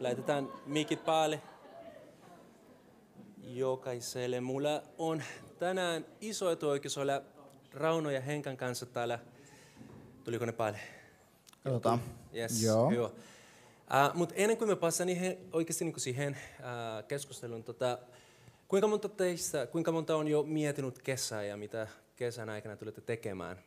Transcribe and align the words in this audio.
Laitetaan 0.00 0.52
mikit 0.66 1.04
päälle 1.04 1.42
jokaiselle. 3.42 4.40
Mulla 4.40 4.82
on 4.98 5.22
tänään 5.58 6.06
iso 6.20 6.50
etuoikeus 6.50 6.98
olla 6.98 7.22
Rauno 7.74 8.10
ja 8.10 8.20
Henkan 8.20 8.56
kanssa 8.56 8.86
täällä. 8.86 9.18
Tuliko 10.24 10.46
ne 10.46 10.52
päälle? 10.52 10.80
Katsotaan. 11.64 12.00
Yes, 12.34 12.62
Joo. 12.62 12.90
Joo. 12.90 13.06
Uh, 13.06 14.14
Mutta 14.14 14.34
ennen 14.34 14.56
kuin 14.56 14.68
me 14.68 14.76
päästään 14.76 15.06
niihin, 15.06 15.38
oikeasti 15.52 15.84
niin 15.84 16.00
siihen 16.00 16.36
uh, 16.58 17.06
keskusteluun, 17.08 17.64
tota, 17.64 17.98
kuinka 18.68 18.86
monta 18.88 19.08
teistä, 19.08 19.66
kuinka 19.66 19.92
monta 19.92 20.16
on 20.16 20.28
jo 20.28 20.42
miettinyt 20.42 20.98
kesää 20.98 21.44
ja 21.44 21.56
mitä 21.56 21.86
kesän 22.16 22.48
aikana 22.48 22.76
tulette 22.76 23.00
tekemään? 23.00 23.58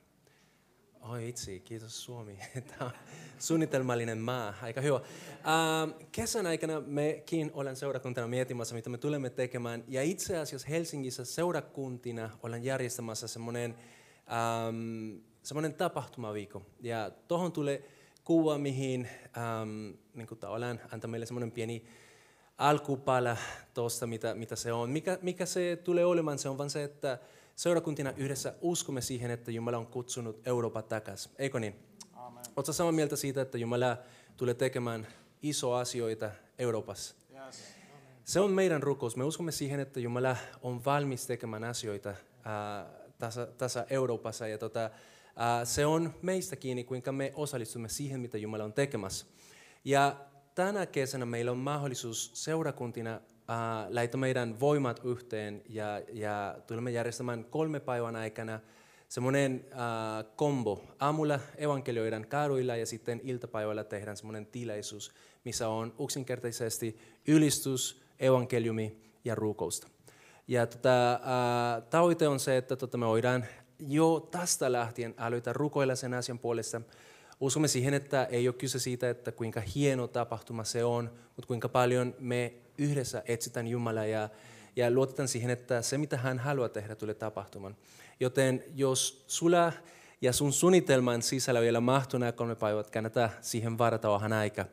Oi 1.09 1.29
itse, 1.29 1.59
kiitos 1.59 2.03
Suomi. 2.03 2.39
Tämä 2.69 2.85
on 2.85 2.91
suunnitelmallinen 3.39 4.17
maa, 4.17 4.53
aika 4.61 4.81
hyvä. 4.81 4.95
Uh, 4.95 5.01
kesän 6.11 6.47
aikana 6.47 6.81
mekin 6.81 7.51
olen 7.53 7.75
seurakuntana 7.75 8.27
miettimässä, 8.27 8.75
mitä 8.75 8.89
me 8.89 8.97
tulemme 8.97 9.29
tekemään. 9.29 9.83
Ja 9.87 10.03
itse 10.03 10.37
asiassa 10.37 10.67
Helsingissä 10.67 11.25
seurakuntina 11.25 12.29
olen 12.43 12.63
järjestämässä 12.63 13.27
semmoinen 13.27 13.75
um, 14.67 15.21
semmoinen 15.43 15.73
tapahtumaviikko. 15.73 16.65
Ja 16.79 17.11
tuohon 17.27 17.51
tulee 17.51 17.83
kuva, 18.23 18.57
mihin 18.57 19.07
um, 19.61 19.97
niin 20.13 20.27
tavallaan 20.39 20.79
antaa 20.91 21.09
meille 21.09 21.25
semmoinen 21.25 21.51
pieni 21.51 21.85
alkupala 22.57 23.37
tuosta, 23.73 24.07
mitä, 24.07 24.35
mitä 24.35 24.55
se 24.55 24.73
on. 24.73 24.89
Mikä, 24.89 25.19
mikä 25.21 25.45
se 25.45 25.79
tulee 25.83 26.05
olemaan, 26.05 26.39
se 26.39 26.49
on 26.49 26.57
vain 26.57 26.69
se, 26.69 26.83
että 26.83 27.19
seurakuntina 27.55 28.13
yhdessä 28.17 28.53
uskomme 28.61 29.01
siihen, 29.01 29.31
että 29.31 29.51
Jumala 29.51 29.77
on 29.77 29.87
kutsunut 29.87 30.47
Euroopan 30.47 30.83
takaisin. 30.83 31.31
Eikö 31.37 31.59
niin? 31.59 31.75
Oletko 32.55 32.73
samaa 32.73 32.91
mieltä 32.91 33.15
siitä, 33.15 33.41
että 33.41 33.57
Jumala 33.57 33.97
tulee 34.37 34.53
tekemään 34.53 35.07
iso 35.41 35.73
asioita 35.73 36.31
Euroopassa? 36.59 37.15
Se 38.23 38.39
on 38.39 38.51
meidän 38.51 38.83
rukous. 38.83 39.17
Me 39.17 39.23
uskomme 39.23 39.51
siihen, 39.51 39.79
että 39.79 39.99
Jumala 39.99 40.37
on 40.61 40.85
valmis 40.85 41.27
tekemään 41.27 41.63
asioita 41.63 42.15
ää, 42.43 42.85
tässä, 43.17 43.47
tässä 43.57 43.85
Euroopassa. 43.89 44.47
Ja 44.47 44.57
tota, 44.57 44.89
ää, 45.35 45.65
se 45.65 45.85
on 45.85 46.13
meistä 46.21 46.55
kiinni, 46.55 46.83
kuinka 46.83 47.11
me 47.11 47.33
osallistumme 47.35 47.89
siihen, 47.89 48.19
mitä 48.19 48.37
Jumala 48.37 48.63
on 48.63 48.73
tekemässä. 48.73 49.25
Ja 49.85 50.15
tänä 50.55 50.85
kesänä 50.85 51.25
meillä 51.25 51.51
on 51.51 51.57
mahdollisuus 51.57 52.31
seurakuntina 52.33 53.21
ää, 53.51 53.87
laittaa 53.89 54.19
meidän 54.19 54.59
voimat 54.59 55.01
yhteen 55.03 55.61
ja, 55.69 56.01
ja 56.13 56.57
tulemme 56.67 56.91
järjestämään 56.91 57.45
kolme 57.45 57.79
päivän 57.79 58.15
aikana 58.15 58.59
semmoinen 59.09 59.65
äh, 59.71 60.25
kombo. 60.35 60.83
Aamulla 60.99 61.39
evankelioidaan 61.57 62.27
kaduilla 62.27 62.75
ja 62.75 62.85
sitten 62.85 63.21
iltapäivällä 63.23 63.83
tehdään 63.83 64.17
semmoinen 64.17 64.45
tilaisuus, 64.45 65.11
missä 65.45 65.67
on 65.67 65.93
yksinkertaisesti 66.03 66.97
ylistys, 67.27 68.01
evankeliumi 68.19 69.01
ja 69.25 69.35
rukousta. 69.35 69.87
Ja 70.47 70.67
tota, 70.67 71.13
äh, 71.13 71.83
tavoite 71.89 72.27
on 72.27 72.39
se, 72.39 72.57
että 72.57 72.75
tota, 72.75 72.97
me 72.97 73.05
voidaan 73.05 73.45
jo 73.79 74.27
tästä 74.31 74.71
lähtien 74.71 75.13
älytä 75.17 75.53
rukoilla 75.53 75.95
sen 75.95 76.13
asian 76.13 76.39
puolesta. 76.39 76.81
Uskomme 77.39 77.67
siihen, 77.67 77.93
että 77.93 78.23
ei 78.25 78.47
ole 78.47 78.55
kyse 78.55 78.79
siitä, 78.79 79.09
että 79.09 79.31
kuinka 79.31 79.61
hieno 79.75 80.07
tapahtuma 80.07 80.63
se 80.63 80.83
on, 80.83 81.11
mutta 81.35 81.47
kuinka 81.47 81.69
paljon 81.69 82.15
me 82.19 82.53
yhdessä 82.77 83.23
etsitään 83.25 83.67
Jumalaa 83.67 84.05
ja, 84.05 84.29
ja 84.75 84.91
luotetaan 84.91 85.27
siihen, 85.27 85.49
että 85.49 85.81
se 85.81 85.97
mitä 85.97 86.17
hän 86.17 86.39
haluaa 86.39 86.69
tehdä 86.69 86.95
tulee 86.95 87.15
tapahtumaan. 87.15 87.77
Joten 88.19 88.63
jos 88.75 89.23
sulla 89.27 89.73
ja 90.21 90.33
sun 90.33 90.53
suunnitelman 90.53 91.21
sisällä 91.21 91.61
vielä 91.61 91.79
mahtuu 91.79 92.19
nämä 92.19 92.31
kolme 92.31 92.55
päivät, 92.55 92.91
kannattaa 92.91 93.29
siihen 93.41 93.77
varata 93.77 94.11
vähän 94.11 94.33
aika. 94.33 94.65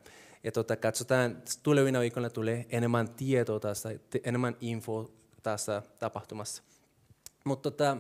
Ja 0.44 0.53
tota, 0.53 0.76
katsotaan, 0.76 1.42
tulevina 1.62 2.00
viikolla 2.00 2.31
tulee 2.31 2.66
enemmän 2.70 3.09
tietoa 3.09 3.60
tästä, 3.60 3.88
enemmän 4.25 4.56
info 4.60 5.10
tästä 5.42 5.82
tapahtumasta. 5.98 6.62
Mutta 7.44 7.70
tota, 7.70 7.97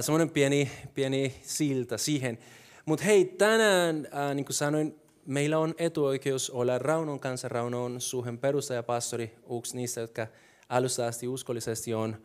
semmoinen 0.00 0.30
pieni, 0.30 0.70
pieni 0.94 1.34
silta 1.42 1.98
siihen. 1.98 2.38
Mutta 2.86 3.04
hei, 3.04 3.24
tänään, 3.24 4.08
äh, 4.14 4.34
niin 4.34 4.44
kuin 4.44 4.54
sanoin, 4.54 5.00
meillä 5.26 5.58
on 5.58 5.74
etuoikeus 5.78 6.50
olla 6.50 6.78
Raunon 6.78 7.20
kanssa. 7.20 7.48
Rauno 7.48 7.84
on 7.84 8.00
suhen 8.00 8.38
perustajapastori, 8.38 9.34
yksi 9.58 9.76
niistä, 9.76 10.00
jotka 10.00 10.26
alusta 10.68 11.06
asti 11.06 11.28
uskollisesti 11.28 11.94
on 11.94 12.16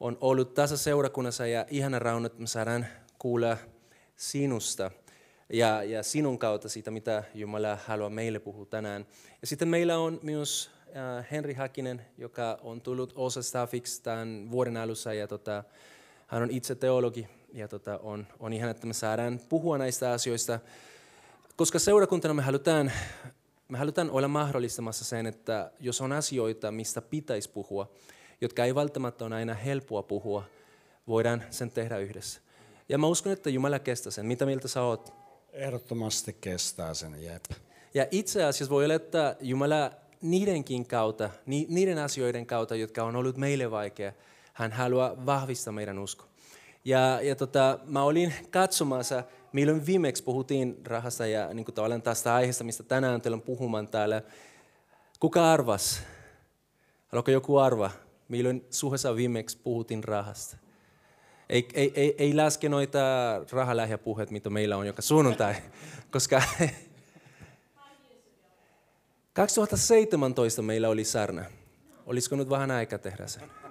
on 0.00 0.18
ollut 0.20 0.54
tässä 0.54 0.76
seurakunnassa 0.76 1.46
ja 1.46 1.66
ihana 1.70 1.98
Rauno, 1.98 2.26
että 2.26 2.40
me 2.40 2.46
saadaan 2.46 2.86
kuulla 3.18 3.56
sinusta 4.16 4.90
ja, 5.48 5.82
ja 5.82 6.02
sinun 6.02 6.38
kautta 6.38 6.68
siitä, 6.68 6.90
mitä 6.90 7.24
Jumala 7.34 7.78
haluaa 7.86 8.10
meille 8.10 8.38
puhua 8.38 8.66
tänään. 8.66 9.06
Ja 9.40 9.46
sitten 9.46 9.68
meillä 9.68 9.98
on 9.98 10.20
myös 10.22 10.70
äh, 10.96 11.26
Henri 11.30 11.54
Hakinen, 11.54 12.06
joka 12.18 12.58
on 12.62 12.80
tullut 12.80 13.12
osa 13.16 13.42
staffiksi 13.42 14.02
tämän 14.02 14.50
vuoden 14.50 14.76
alussa 14.76 15.14
ja 15.14 15.28
tota, 15.28 15.64
hän 16.26 16.42
on 16.42 16.50
itse 16.50 16.74
teologi 16.74 17.28
ja 17.52 17.68
tota, 17.68 17.98
on, 17.98 18.26
on 18.40 18.52
ihana, 18.52 18.70
että 18.70 18.86
me 18.86 18.92
saadaan 18.92 19.40
puhua 19.48 19.78
näistä 19.78 20.12
asioista, 20.12 20.60
koska 21.56 21.78
seurakuntana 21.78 22.34
me 22.34 22.42
halutaan, 22.42 22.92
me 23.68 23.78
halutaan 23.78 24.10
olla 24.10 24.28
mahdollistamassa 24.28 25.04
sen, 25.04 25.26
että 25.26 25.70
jos 25.80 26.00
on 26.00 26.12
asioita, 26.12 26.70
mistä 26.70 27.02
pitäisi 27.02 27.50
puhua, 27.50 27.92
jotka 28.40 28.64
ei 28.64 28.74
välttämättä 28.74 29.24
ole 29.24 29.34
aina 29.34 29.54
helppoa 29.54 30.02
puhua, 30.02 30.44
voidaan 31.08 31.42
sen 31.50 31.70
tehdä 31.70 31.98
yhdessä. 31.98 32.40
Ja 32.88 32.98
mä 32.98 33.06
uskon, 33.06 33.32
että 33.32 33.50
Jumala 33.50 33.78
kestää 33.78 34.10
sen. 34.10 34.26
Mitä 34.26 34.46
mieltä 34.46 34.68
sä 34.68 34.82
oot? 34.82 35.12
Ehdottomasti 35.52 36.36
kestää 36.40 36.94
sen, 36.94 37.22
jep. 37.22 37.44
Ja 37.94 38.06
itse 38.10 38.44
asiassa 38.44 38.70
voi 38.74 38.84
olla, 38.84 38.94
että 38.94 39.36
Jumala 39.40 39.90
niidenkin 40.22 40.86
kautta, 40.86 41.30
niiden 41.46 41.98
asioiden 41.98 42.46
kautta, 42.46 42.76
jotka 42.76 43.04
on 43.04 43.16
ollut 43.16 43.36
meille 43.36 43.70
vaikea, 43.70 44.12
hän 44.52 44.72
haluaa 44.72 45.26
vahvistaa 45.26 45.72
meidän 45.72 45.98
usko. 45.98 46.24
Ja, 46.84 47.20
ja 47.22 47.36
tota, 47.36 47.78
mä 47.84 48.02
olin 48.02 48.34
katsomassa, 48.50 49.24
milloin 49.54 49.86
viimeksi 49.86 50.22
puhuttiin 50.22 50.80
rahasta 50.84 51.26
ja 51.26 51.54
niin 51.54 51.64
kuin 51.64 51.74
tavallaan 51.74 52.02
tästä 52.02 52.34
aiheesta, 52.34 52.64
mistä 52.64 52.82
tänään 52.82 53.20
teillä 53.20 53.36
on 53.36 53.42
puhumaan 53.42 53.88
täällä. 53.88 54.22
Kuka 55.20 55.52
arvas? 55.52 56.02
Haluatko 57.08 57.30
joku 57.30 57.56
arvaa? 57.56 57.90
milloin 58.28 58.66
suhessa 58.70 59.16
viimeksi 59.16 59.58
puhuttiin 59.62 60.04
rahasta. 60.04 60.56
Ei, 61.48 61.68
ei, 61.74 61.92
ei, 61.94 62.14
ei 62.18 62.34
laske 62.34 62.68
noita 62.68 62.98
rahalähjäpuheet, 63.52 64.30
mitä 64.30 64.50
meillä 64.50 64.76
on 64.76 64.86
joka 64.86 65.02
sunnuntai, 65.02 65.54
koska 66.12 66.42
2017 69.32 70.62
meillä 70.62 70.88
oli 70.88 71.04
sarna. 71.04 71.44
Olisiko 72.06 72.36
nyt 72.36 72.50
vähän 72.50 72.70
aika 72.70 72.98
tehdä 72.98 73.26
sen? 73.26 73.63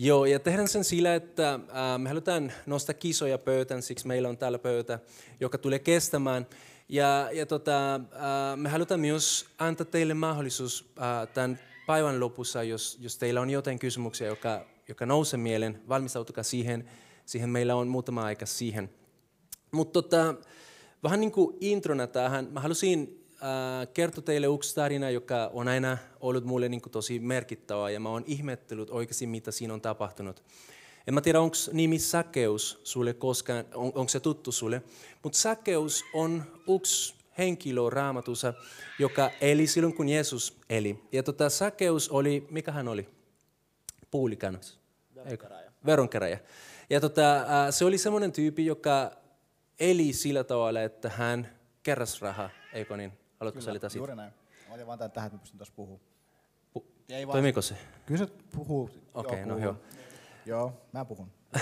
Joo, 0.00 0.24
ja 0.24 0.38
tehdään 0.38 0.68
sen 0.68 0.84
sillä, 0.84 1.14
että 1.14 1.60
me 1.98 2.08
halutaan 2.08 2.52
nostaa 2.66 2.94
kisoja 2.94 3.38
pöytään, 3.38 3.82
siksi 3.82 4.06
meillä 4.06 4.28
on 4.28 4.38
täällä 4.38 4.58
pöytä, 4.58 4.98
joka 5.40 5.58
tulee 5.58 5.78
kestämään. 5.78 6.46
Ja, 6.88 7.28
ja 7.32 7.46
tota, 7.46 8.00
me 8.56 8.68
halutaan 8.68 9.00
myös 9.00 9.46
antaa 9.58 9.84
teille 9.84 10.14
mahdollisuus 10.14 10.92
tämän 11.34 11.58
päivän 11.86 12.20
lopussa, 12.20 12.62
jos, 12.62 12.98
jos 13.00 13.18
teillä 13.18 13.40
on 13.40 13.50
jotain 13.50 13.78
kysymyksiä, 13.78 14.26
joka, 14.26 14.66
joka 14.88 15.06
nousee 15.06 15.38
mieleen, 15.38 15.82
valmistautukaa 15.88 16.44
siihen. 16.44 16.90
Siihen 17.26 17.50
meillä 17.50 17.74
on 17.74 17.88
muutama 17.88 18.24
aika 18.24 18.46
siihen. 18.46 18.90
Mutta 19.72 20.02
tota, 20.02 20.34
vähän 21.02 21.20
niin 21.20 21.32
kuin 21.32 21.56
introna 21.60 22.06
tähän, 22.06 22.48
mä 22.50 22.60
halusin 22.60 23.26
äh, 23.42 23.88
kertoa 23.94 24.22
teille 24.22 24.46
yksi 24.54 24.74
tarina, 24.74 25.10
joka 25.10 25.50
on 25.52 25.68
aina 25.68 25.98
ollut 26.20 26.44
mulle 26.44 26.68
niin 26.68 26.82
kuin 26.82 26.92
tosi 26.92 27.18
merkittävä 27.18 27.90
ja 27.90 28.00
mä 28.00 28.08
oon 28.08 28.24
ihmettellyt 28.26 28.90
oikeasti, 28.90 29.26
mitä 29.26 29.50
siinä 29.50 29.74
on 29.74 29.80
tapahtunut. 29.80 30.42
En 31.06 31.14
mä 31.14 31.20
tiedä, 31.20 31.40
onko 31.40 31.56
nimi 31.72 31.98
Sakeus 31.98 32.80
sulle 32.84 33.14
koskaan, 33.14 33.64
on, 33.74 33.86
onko 33.86 34.08
se 34.08 34.20
tuttu 34.20 34.52
sulle, 34.52 34.82
mutta 35.22 35.38
Sakeus 35.38 36.04
on 36.14 36.42
yksi 36.76 37.14
henkilö 37.38 37.90
raamatussa, 37.90 38.54
joka 38.98 39.30
eli 39.40 39.66
silloin, 39.66 39.94
kun 39.94 40.08
Jeesus 40.08 40.56
eli. 40.70 41.02
Ja 41.12 41.22
tota, 41.22 41.50
Sakeus 41.50 42.08
oli, 42.08 42.46
mikä 42.50 42.72
hän 42.72 42.88
oli? 42.88 43.08
Puulikanos. 44.10 44.78
Veronkeräjä. 45.14 45.72
Veronkeräjä. 45.86 46.38
Ja 46.90 47.00
tota, 47.00 47.22
se 47.70 47.84
oli 47.84 47.98
semmoinen 47.98 48.32
tyyppi, 48.32 48.66
joka 48.66 49.12
eli 49.80 50.12
sillä 50.12 50.44
tavalla, 50.44 50.82
että 50.82 51.08
hän 51.08 51.58
keräsi 51.82 52.20
rahaa, 52.20 52.50
eikö 52.72 52.96
niin? 52.96 53.12
Haluatko 53.40 53.60
selittää 53.60 53.90
siitä? 53.90 53.98
juuri 54.00 54.16
näin. 54.16 54.32
tein 54.74 54.86
vaan 54.86 54.98
tämän 54.98 55.10
tähän, 55.10 55.26
että 55.26 55.36
mä 55.36 55.40
pystyn 55.40 55.58
tuossa 55.58 55.74
puhumaan. 55.76 56.00
Pu- 56.78 56.84
Ei 57.08 57.26
vaan- 57.26 57.34
Toimiko 57.34 57.62
se? 57.62 57.74
Kyllä 58.06 58.26
se 58.26 58.32
puhuu. 58.56 58.90
Okei, 59.14 59.46
no 59.46 59.58
joo. 59.58 59.76
Joo, 60.46 60.72
mä 60.92 61.04
puhun. 61.04 61.30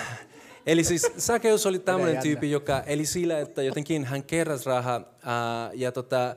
Eli 0.66 0.84
siis 0.84 1.06
Sakeus 1.18 1.66
oli 1.66 1.78
tämmöinen 1.78 2.22
tyyppi, 2.22 2.50
joka 2.50 2.80
eli 2.80 3.06
sillä, 3.06 3.38
että 3.38 3.62
jotenkin 3.62 4.04
hän 4.04 4.22
keräsi 4.24 4.66
rahaa 4.66 5.00
ää, 5.22 5.70
ja 5.74 5.92
tota, 5.92 6.36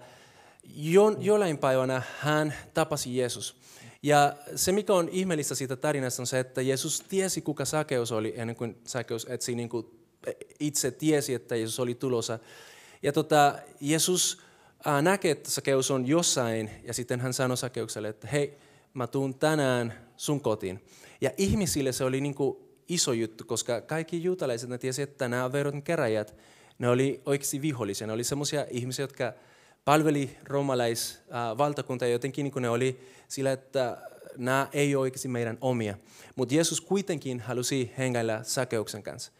jo, 0.76 1.10
jollain 1.20 1.58
päivänä 1.58 2.02
hän 2.20 2.54
tapasi 2.74 3.18
Jeesus. 3.18 3.56
Ja 4.04 4.36
se, 4.56 4.72
mikä 4.72 4.94
on 4.94 5.10
ihmeellistä 5.10 5.56
siitä 5.56 5.76
tarinasta, 5.76 6.22
on 6.22 6.28
se, 6.28 6.40
että 6.40 6.62
Jeesus 6.62 7.02
tiesi, 7.02 7.42
kuka 7.42 7.66
Sakeus 7.66 8.12
oli, 8.12 8.34
ennen 8.38 8.56
kuin 8.56 8.78
Sakeus 8.86 9.26
etsi, 9.30 9.56
niin 9.56 9.70
kuin 9.70 9.86
itse 10.60 10.92
tiesi, 10.92 11.34
että 11.34 11.56
Jeesus 11.56 11.80
oli 11.80 11.96
tulossa. 11.96 12.40
Ja 13.04 13.14
tota, 13.14 13.56
Jeesus 13.82 14.42
ää, 14.86 15.02
näkee, 15.02 15.32
että 15.32 15.52
Sakeus 15.52 15.92
on 15.92 16.08
jossain, 16.08 16.70
ja 16.84 16.94
sitten 16.94 17.20
hän 17.20 17.34
sanoi 17.34 17.58
Sakeukselle, 17.58 18.10
että 18.10 18.28
hei, 18.28 18.58
mä 18.94 19.08
tuun 19.08 19.36
tänään 19.36 19.94
sun 20.18 20.42
kotiin. 20.42 20.84
Ja 21.22 21.32
ihmisille 21.38 21.92
se 21.92 22.04
oli 22.04 22.22
niin 22.22 22.36
kuin 22.36 22.58
iso 22.88 23.14
juttu, 23.14 23.44
koska 23.44 23.82
kaikki 23.82 24.24
juutalaiset 24.24 24.70
ne 24.70 24.78
tiesi, 24.78 25.02
että 25.02 25.28
nämä 25.28 25.52
veron 25.52 25.84
keräjät, 25.84 26.36
ne 26.80 26.90
oli 26.90 27.22
oikeasti 27.26 27.62
vihollisia. 27.62 28.08
Ne 28.08 28.14
oli 28.14 28.24
semmoisia 28.24 28.66
ihmisiä, 28.70 29.04
jotka 29.04 29.34
palveli 29.86 30.38
roomalaisvaltakuntaa 30.44 32.08
ja 32.08 32.12
jotenkin 32.12 32.44
niin 32.44 32.62
ne 32.62 32.70
oli 32.70 33.00
sillä, 33.28 33.52
että 33.52 33.98
nämä 34.38 34.68
ei 34.74 34.96
ole 34.96 35.02
oikeasti 35.02 35.28
meidän 35.28 35.58
omia. 35.62 35.98
Mutta 36.36 36.56
Jeesus 36.56 36.82
kuitenkin 36.82 37.40
halusi 37.40 37.92
hengäillä 37.98 38.40
Sakeuksen 38.44 39.04
kanssa. 39.04 39.32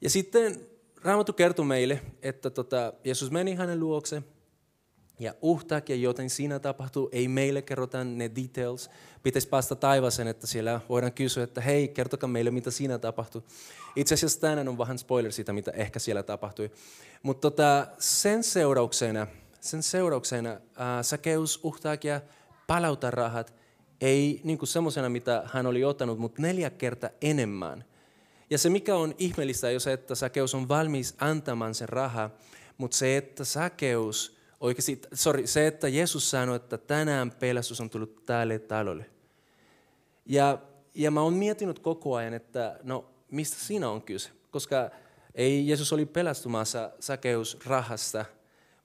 Ja 0.00 0.10
sitten 0.10 0.60
Raamattu 1.02 1.32
kertoo 1.32 1.64
meille, 1.64 2.00
että 2.22 2.50
tota, 2.50 2.92
Jeesus 3.04 3.30
meni 3.30 3.54
hänen 3.54 3.80
luokse 3.80 4.22
ja 5.18 5.34
uhtakia, 5.42 5.96
joten 5.96 6.30
siinä 6.30 6.58
tapahtuu, 6.58 7.08
ei 7.12 7.28
meille 7.28 7.62
kerrota 7.62 8.04
ne 8.04 8.30
details. 8.36 8.90
Pitäisi 9.22 9.48
päästä 9.48 9.74
taivaaseen, 9.74 10.28
että 10.28 10.46
siellä 10.46 10.80
voidaan 10.88 11.12
kysyä, 11.12 11.44
että 11.44 11.60
hei, 11.60 11.88
kertokaa 11.88 12.28
meille, 12.28 12.50
mitä 12.50 12.70
siinä 12.70 12.98
tapahtui. 12.98 13.42
Itse 13.96 14.14
asiassa 14.14 14.40
tänään 14.40 14.68
on 14.68 14.78
vähän 14.78 14.98
spoiler 14.98 15.32
siitä, 15.32 15.52
mitä 15.52 15.70
ehkä 15.70 15.98
siellä 15.98 16.22
tapahtui. 16.22 16.70
Mutta 17.22 17.50
tota, 17.50 17.86
sen 17.98 18.44
seurauksena, 18.44 19.26
sen 19.60 19.82
seurauksena 19.82 20.60
ää, 20.76 21.02
Sakeus 21.02 21.60
uhtakia 21.62 22.20
palauta 22.66 23.10
rahat, 23.10 23.54
ei 24.00 24.40
niin 24.44 24.58
kuin 24.58 24.68
semmoisena, 24.68 25.08
mitä 25.08 25.42
hän 25.52 25.66
oli 25.66 25.84
ottanut, 25.84 26.18
mutta 26.18 26.42
neljä 26.42 26.70
kertaa 26.70 27.10
enemmän. 27.20 27.84
Ja 28.50 28.58
se, 28.58 28.70
mikä 28.70 28.96
on 28.96 29.14
ihmeellistä, 29.18 29.78
se, 29.78 29.92
että 29.92 30.14
Sakeus 30.14 30.54
on 30.54 30.68
valmis 30.68 31.14
antamaan 31.18 31.74
sen 31.74 31.88
rahaa, 31.88 32.30
mutta 32.78 32.96
se, 32.96 33.16
että 33.16 33.44
Sakeus, 33.44 34.36
oikeasti, 34.64 35.00
sorry, 35.14 35.46
se, 35.46 35.66
että 35.66 35.88
Jeesus 35.88 36.30
sanoi, 36.30 36.56
että 36.56 36.78
tänään 36.78 37.30
pelastus 37.30 37.80
on 37.80 37.90
tullut 37.90 38.26
tälle 38.26 38.58
talolle. 38.58 39.06
Ja, 40.26 40.58
ja 40.94 41.10
mä 41.10 41.20
oon 41.20 41.34
miettinyt 41.34 41.78
koko 41.78 42.14
ajan, 42.14 42.34
että 42.34 42.78
no, 42.82 43.10
mistä 43.30 43.56
siinä 43.58 43.88
on 43.88 44.02
kyse? 44.02 44.30
Koska 44.50 44.90
ei 45.34 45.68
Jeesus 45.68 45.92
oli 45.92 46.06
pelastumassa 46.06 46.90
Sakeus 47.00 47.58
rahasta, 47.66 48.24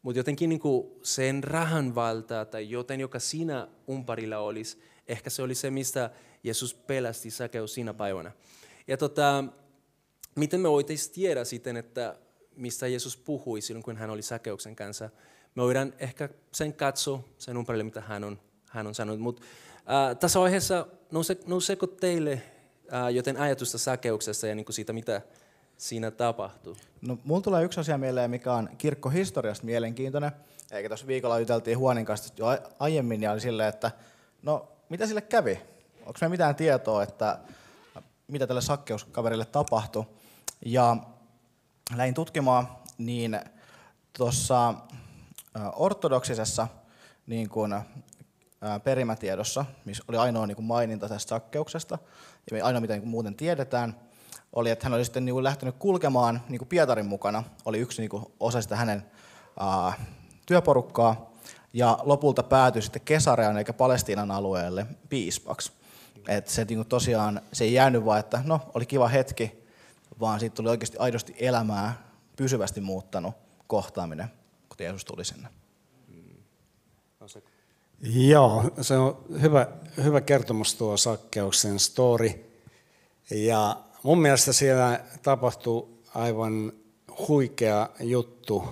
mutta 0.01 0.19
jotenkin 0.19 0.49
niin 0.49 0.59
kuin 0.59 0.87
sen 1.03 1.43
rahan 1.43 1.95
valtaa 1.95 2.45
tai 2.45 2.69
joten, 2.69 2.99
joka 2.99 3.19
siinä 3.19 3.67
umparilla 3.89 4.37
olisi, 4.37 4.81
ehkä 5.07 5.29
se 5.29 5.41
oli 5.41 5.55
se, 5.55 5.71
mistä 5.71 6.09
Jeesus 6.43 6.73
pelasti 6.73 7.31
Sakeus 7.31 7.73
siinä 7.73 7.93
päivänä. 7.93 8.31
Ja 8.87 8.97
tota, 8.97 9.43
miten 10.35 10.59
me 10.59 10.69
voitaisiin 10.69 11.15
tiedä 11.15 11.43
sitten, 11.43 11.77
että 11.77 12.19
mistä 12.55 12.87
Jeesus 12.87 13.17
puhui 13.17 13.61
silloin, 13.61 13.83
kun 13.83 13.97
hän 13.97 14.09
oli 14.09 14.21
Sakeuksen 14.21 14.75
kanssa? 14.75 15.09
Me 15.55 15.63
voidaan 15.63 15.93
ehkä 15.99 16.29
sen 16.51 16.73
katsoa 16.73 17.23
sen 17.37 17.57
ympärille, 17.57 17.83
mitä 17.83 18.01
hän 18.01 18.23
on, 18.23 18.39
hän 18.69 18.87
on 18.87 18.95
sanonut. 18.95 19.21
Mutta 19.21 19.41
äh, 19.77 20.17
tässä 20.17 20.39
vaiheessa 20.39 20.87
nouse, 21.11 21.37
nouseeko 21.47 21.87
teille 21.87 22.41
äh, 22.93 23.09
joten 23.13 23.37
ajatusta 23.37 23.77
Sakeuksesta 23.77 24.47
ja 24.47 24.55
niin 24.55 24.65
kuin 24.65 24.73
siitä, 24.73 24.93
mitä 24.93 25.21
siinä 25.77 26.11
tapahtuu? 26.11 26.77
No, 27.01 27.17
mulla 27.23 27.41
tulee 27.41 27.63
yksi 27.63 27.79
asia 27.79 27.97
mieleen, 27.97 28.31
mikä 28.31 28.53
on 28.53 28.69
kirkkohistoriasta 28.77 29.65
mielenkiintoinen. 29.65 30.31
Eikä 30.71 30.89
tuossa 30.89 31.07
viikolla 31.07 31.39
juteltiin 31.39 31.77
Huonin 31.77 32.05
kanssa 32.05 32.33
jo 32.37 32.45
aiemmin, 32.79 33.21
ja 33.21 33.31
oli 33.31 33.41
silleen, 33.41 33.69
että 33.69 33.91
no, 34.41 34.67
mitä 34.89 35.07
sille 35.07 35.21
kävi? 35.21 35.59
Onko 35.99 36.17
meillä 36.21 36.33
mitään 36.33 36.55
tietoa, 36.55 37.03
että 37.03 37.39
mitä 38.27 38.47
tälle 38.47 38.61
sakkeuskaverille 38.61 39.45
tapahtui? 39.45 40.05
Ja 40.65 40.97
lähdin 41.95 42.13
tutkimaan, 42.13 42.67
niin 42.97 43.39
tuossa 44.17 44.73
ortodoksisessa 45.75 46.67
niin 47.27 47.49
ää, 48.61 48.79
perimätiedossa, 48.79 49.65
missä 49.85 50.03
oli 50.07 50.17
ainoa 50.17 50.47
niin 50.47 50.55
kun 50.55 50.65
maininta 50.65 51.09
tästä 51.09 51.29
sakkeuksesta, 51.29 51.97
ja 52.51 52.65
ainoa 52.65 52.81
mitä 52.81 52.93
niin 52.93 53.01
kun 53.01 53.09
muuten 53.09 53.35
tiedetään, 53.35 53.95
oli, 54.53 54.69
että 54.69 54.85
hän 54.85 54.93
oli 54.93 55.05
sitten 55.05 55.25
niin 55.25 55.33
kuin 55.33 55.43
lähtenyt 55.43 55.75
kulkemaan 55.79 56.41
niin 56.49 56.59
kuin 56.59 56.69
Pietarin 56.69 57.05
mukana, 57.05 57.43
oli 57.65 57.79
yksi 57.79 58.01
niin 58.01 58.09
kuin 58.09 58.25
osa 58.39 58.61
sitä 58.61 58.75
hänen 58.75 59.05
ää, 59.59 59.93
työporukkaa, 60.45 61.29
ja 61.73 61.99
lopulta 62.01 62.43
päätyi 62.43 62.81
sitten 62.81 63.01
Kesarean 63.01 63.57
eikä 63.57 63.73
Palestiinan 63.73 64.31
alueelle 64.31 64.85
piispaksi. 65.09 65.71
Et 66.27 66.47
se 66.47 66.65
niin 66.65 66.77
kuin 66.77 66.87
tosiaan, 66.87 67.41
se 67.53 67.63
ei 67.63 67.73
jäänyt 67.73 68.05
vaan, 68.05 68.19
että 68.19 68.41
no, 68.45 68.61
oli 68.73 68.85
kiva 68.85 69.07
hetki, 69.07 69.65
vaan 70.19 70.39
siitä 70.39 70.55
tuli 70.55 70.69
oikeasti 70.69 70.97
aidosti 70.97 71.35
elämää 71.39 71.93
pysyvästi 72.35 72.81
muuttanut 72.81 73.35
kohtaaminen, 73.67 74.31
kun 74.79 74.85
Jeesus 74.85 75.05
tuli 75.05 75.25
sinne. 75.25 75.49
Joo, 78.01 78.71
se 78.81 78.97
on 78.97 79.25
hyvä, 79.41 79.67
hyvä 80.03 80.21
kertomus 80.21 80.75
tuo 80.75 80.97
Sakkeuksen 80.97 81.79
story. 81.79 82.31
Ja 83.31 83.83
mun 84.03 84.21
mielestä 84.21 84.53
siellä 84.53 85.03
tapahtui 85.23 85.87
aivan 86.15 86.73
huikea 87.27 87.89
juttu 87.99 88.67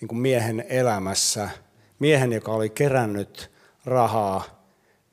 niin 0.00 0.08
kuin 0.08 0.18
miehen 0.18 0.64
elämässä. 0.68 1.50
Miehen, 1.98 2.32
joka 2.32 2.52
oli 2.52 2.70
kerännyt 2.70 3.50
rahaa 3.84 4.44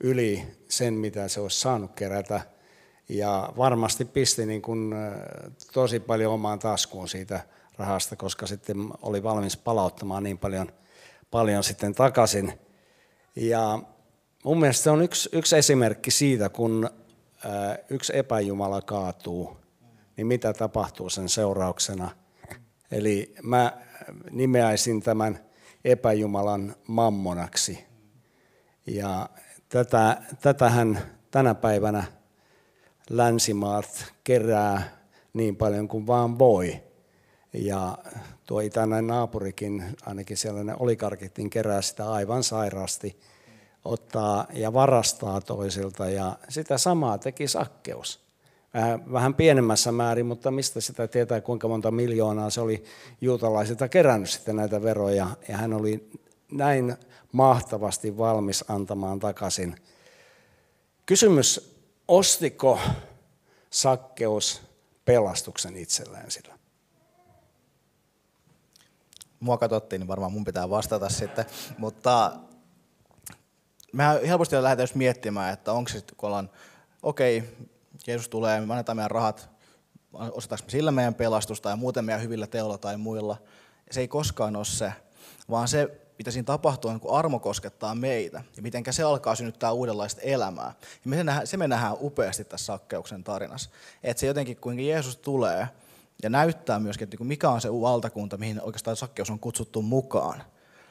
yli 0.00 0.46
sen, 0.68 0.94
mitä 0.94 1.28
se 1.28 1.40
olisi 1.40 1.60
saanut 1.60 1.94
kerätä. 1.94 2.40
Ja 3.08 3.52
varmasti 3.56 4.04
pisti 4.04 4.46
niin 4.46 4.62
kuin 4.62 4.94
tosi 5.72 6.00
paljon 6.00 6.32
omaan 6.32 6.58
taskuun 6.58 7.08
siitä 7.08 7.40
rahasta, 7.78 8.16
koska 8.16 8.46
sitten 8.46 8.76
oli 9.02 9.22
valmis 9.22 9.56
palauttamaan 9.56 10.22
niin 10.22 10.38
paljon, 10.38 10.72
paljon 11.30 11.64
sitten 11.64 11.94
takaisin. 11.94 12.52
Ja 13.36 13.78
mun 14.44 14.60
mielestä 14.60 14.82
se 14.82 14.90
on 14.90 15.02
yksi, 15.02 15.28
yksi 15.32 15.56
esimerkki 15.56 16.10
siitä, 16.10 16.48
kun 16.48 16.90
yksi 17.90 18.16
epäjumala 18.16 18.82
kaatuu, 18.82 19.56
niin 20.16 20.26
mitä 20.26 20.52
tapahtuu 20.52 21.10
sen 21.10 21.28
seurauksena. 21.28 22.10
Eli 22.90 23.34
mä 23.42 23.72
nimeäisin 24.30 25.02
tämän 25.02 25.40
epäjumalan 25.84 26.76
mammonaksi. 26.86 27.84
Ja 28.86 29.28
tätä, 29.68 30.22
tätähän 30.40 31.02
tänä 31.30 31.54
päivänä 31.54 32.04
länsimaat 33.10 34.12
kerää 34.24 34.98
niin 35.32 35.56
paljon 35.56 35.88
kuin 35.88 36.06
vaan 36.06 36.38
voi. 36.38 36.87
Ja 37.52 37.98
tuo 38.46 38.60
itäinen 38.60 39.06
naapurikin, 39.06 39.84
ainakin 40.06 40.36
sellainen 40.36 40.76
oligarkitin, 40.78 41.50
kerää 41.50 41.82
sitä 41.82 42.12
aivan 42.12 42.42
sairaasti, 42.42 43.20
ottaa 43.84 44.46
ja 44.52 44.72
varastaa 44.72 45.40
toisilta. 45.40 46.10
Ja 46.10 46.38
sitä 46.48 46.78
samaa 46.78 47.18
teki 47.18 47.48
sakkeus. 47.48 48.20
Vähän, 48.74 49.12
vähän 49.12 49.34
pienemmässä 49.34 49.92
määrin, 49.92 50.26
mutta 50.26 50.50
mistä 50.50 50.80
sitä 50.80 51.08
tietää, 51.08 51.40
kuinka 51.40 51.68
monta 51.68 51.90
miljoonaa 51.90 52.50
se 52.50 52.60
oli 52.60 52.84
juutalaisilta 53.20 53.88
kerännyt 53.88 54.30
sitten 54.30 54.56
näitä 54.56 54.82
veroja. 54.82 55.28
Ja 55.48 55.56
hän 55.56 55.72
oli 55.72 56.10
näin 56.52 56.96
mahtavasti 57.32 58.18
valmis 58.18 58.64
antamaan 58.68 59.18
takaisin. 59.18 59.76
Kysymys, 61.06 61.78
ostiko 62.08 62.78
sakkeus 63.70 64.62
pelastuksen 65.04 65.76
itselleen 65.76 66.30
sillä? 66.30 66.57
Mua 69.40 69.58
katsottiin, 69.58 70.00
niin 70.00 70.08
varmaan 70.08 70.32
mun 70.32 70.44
pitää 70.44 70.70
vastata 70.70 71.08
sitten. 71.08 71.44
Mutta 71.78 72.32
mehän 73.92 74.24
helposti 74.24 74.62
lähdetään 74.62 74.98
miettimään, 74.98 75.52
että 75.52 75.72
onko 75.72 75.88
sitten, 75.88 76.16
kun 76.16 76.26
ollaan, 76.26 76.50
okei, 77.02 77.38
okay, 77.38 77.50
Jeesus 78.06 78.28
tulee, 78.28 78.60
me 78.60 78.72
annetaan 78.72 78.96
meidän 78.96 79.10
rahat, 79.10 79.50
ostetaanko 80.12 80.64
me 80.64 80.70
sillä 80.70 80.92
meidän 80.92 81.14
pelastusta 81.14 81.70
ja 81.70 81.76
muuten 81.76 82.04
meidän 82.04 82.22
hyvillä 82.22 82.46
teolla 82.46 82.78
tai 82.78 82.96
muilla. 82.96 83.36
Se 83.90 84.00
ei 84.00 84.08
koskaan 84.08 84.56
ole 84.56 84.64
se, 84.64 84.92
vaan 85.50 85.68
se, 85.68 86.00
mitä 86.18 86.30
siinä 86.30 86.46
tapahtuu, 86.46 86.90
on, 86.90 87.00
kun 87.00 87.18
armo 87.18 87.38
koskettaa 87.38 87.94
meitä 87.94 88.42
ja 88.56 88.62
miten 88.62 88.84
se 88.90 89.02
alkaa 89.02 89.34
synnyttää 89.34 89.72
uudenlaista 89.72 90.20
elämää. 90.20 90.74
Ja 90.80 91.10
me 91.10 91.16
se, 91.16 91.24
nähdään, 91.24 91.46
se 91.46 91.56
me 91.56 91.68
nähdään 91.68 91.96
upeasti 92.00 92.44
tässä 92.44 92.66
sakkeuksen 92.66 93.24
tarinassa. 93.24 93.70
Että 94.02 94.20
se 94.20 94.26
jotenkin, 94.26 94.56
kuinka 94.56 94.82
Jeesus 94.82 95.16
tulee, 95.16 95.68
ja 96.22 96.30
näyttää 96.30 96.80
myöskin, 96.80 97.04
että 97.04 97.14
niinku 97.14 97.24
mikä 97.24 97.50
on 97.50 97.60
se 97.60 97.72
valtakunta, 97.72 98.36
mihin 98.36 98.62
oikeastaan 98.62 98.96
sakkeus 98.96 99.30
on 99.30 99.38
kutsuttu 99.38 99.82
mukaan. 99.82 100.42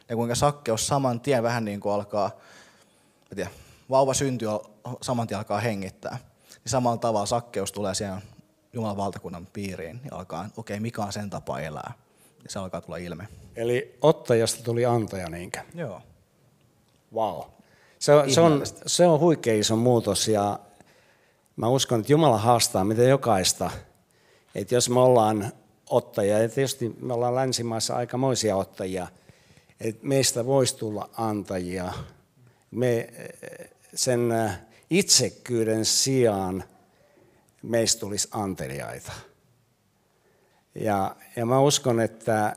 ja 0.09 0.15
kuinka 0.15 0.35
sakkeus 0.35 0.87
saman 0.87 1.19
tien 1.19 1.43
vähän 1.43 1.65
niin 1.65 1.79
kuin 1.79 1.93
alkaa, 1.93 2.31
mä 3.21 3.35
tiedän, 3.35 3.53
vauva 3.89 4.13
syntyy 4.13 4.47
saman 5.01 5.27
tien 5.27 5.37
alkaa 5.37 5.59
hengittää. 5.59 6.17
Niin 6.49 6.71
samalla 6.71 6.97
tavalla 6.97 7.25
sakkeus 7.25 7.71
tulee 7.71 7.95
siihen 7.95 8.21
Jumalan 8.73 8.97
valtakunnan 8.97 9.47
piiriin 9.53 10.01
ja 10.11 10.17
alkaa, 10.17 10.49
okei, 10.57 10.73
okay, 10.73 10.79
mikä 10.79 11.03
on 11.03 11.13
sen 11.13 11.29
tapa 11.29 11.59
elää. 11.59 11.93
Ja 12.43 12.49
se 12.49 12.59
alkaa 12.59 12.81
tulla 12.81 12.97
ilme. 12.97 13.27
Eli 13.55 13.97
ottajasta 14.01 14.63
tuli 14.63 14.85
antaja 14.85 15.29
niinkä? 15.29 15.65
Joo. 15.75 16.01
Wow. 17.13 17.41
Se, 17.99 18.13
on, 18.13 18.31
se, 18.31 18.41
on, 18.41 18.61
se 18.85 19.05
on 19.05 19.19
huikea 19.19 19.53
iso 19.53 19.75
muutos 19.75 20.27
ja 20.27 20.59
mä 21.55 21.67
uskon, 21.67 21.99
että 21.99 22.11
Jumala 22.11 22.37
haastaa 22.37 22.83
miten 22.83 23.09
jokaista. 23.09 23.71
Että 24.57 24.75
jos 24.75 24.89
me 24.89 24.99
ollaan 24.99 25.51
ottajia, 25.89 26.39
ja 26.39 26.49
tietysti 26.49 26.95
me 26.99 27.13
ollaan 27.13 27.35
länsimaissa 27.35 27.95
aikamoisia 27.95 28.55
ottajia, 28.55 29.07
että 29.79 30.07
meistä 30.07 30.45
voisi 30.45 30.77
tulla 30.77 31.09
antajia. 31.13 31.93
Me 32.71 33.09
sen 33.95 34.33
itsekkyyden 34.89 35.85
sijaan 35.85 36.63
meistä 37.63 37.99
tulisi 37.99 38.27
anteliaita. 38.31 39.11
Ja, 40.75 41.15
ja 41.35 41.45
mä 41.45 41.59
uskon, 41.59 41.99
että 41.99 42.55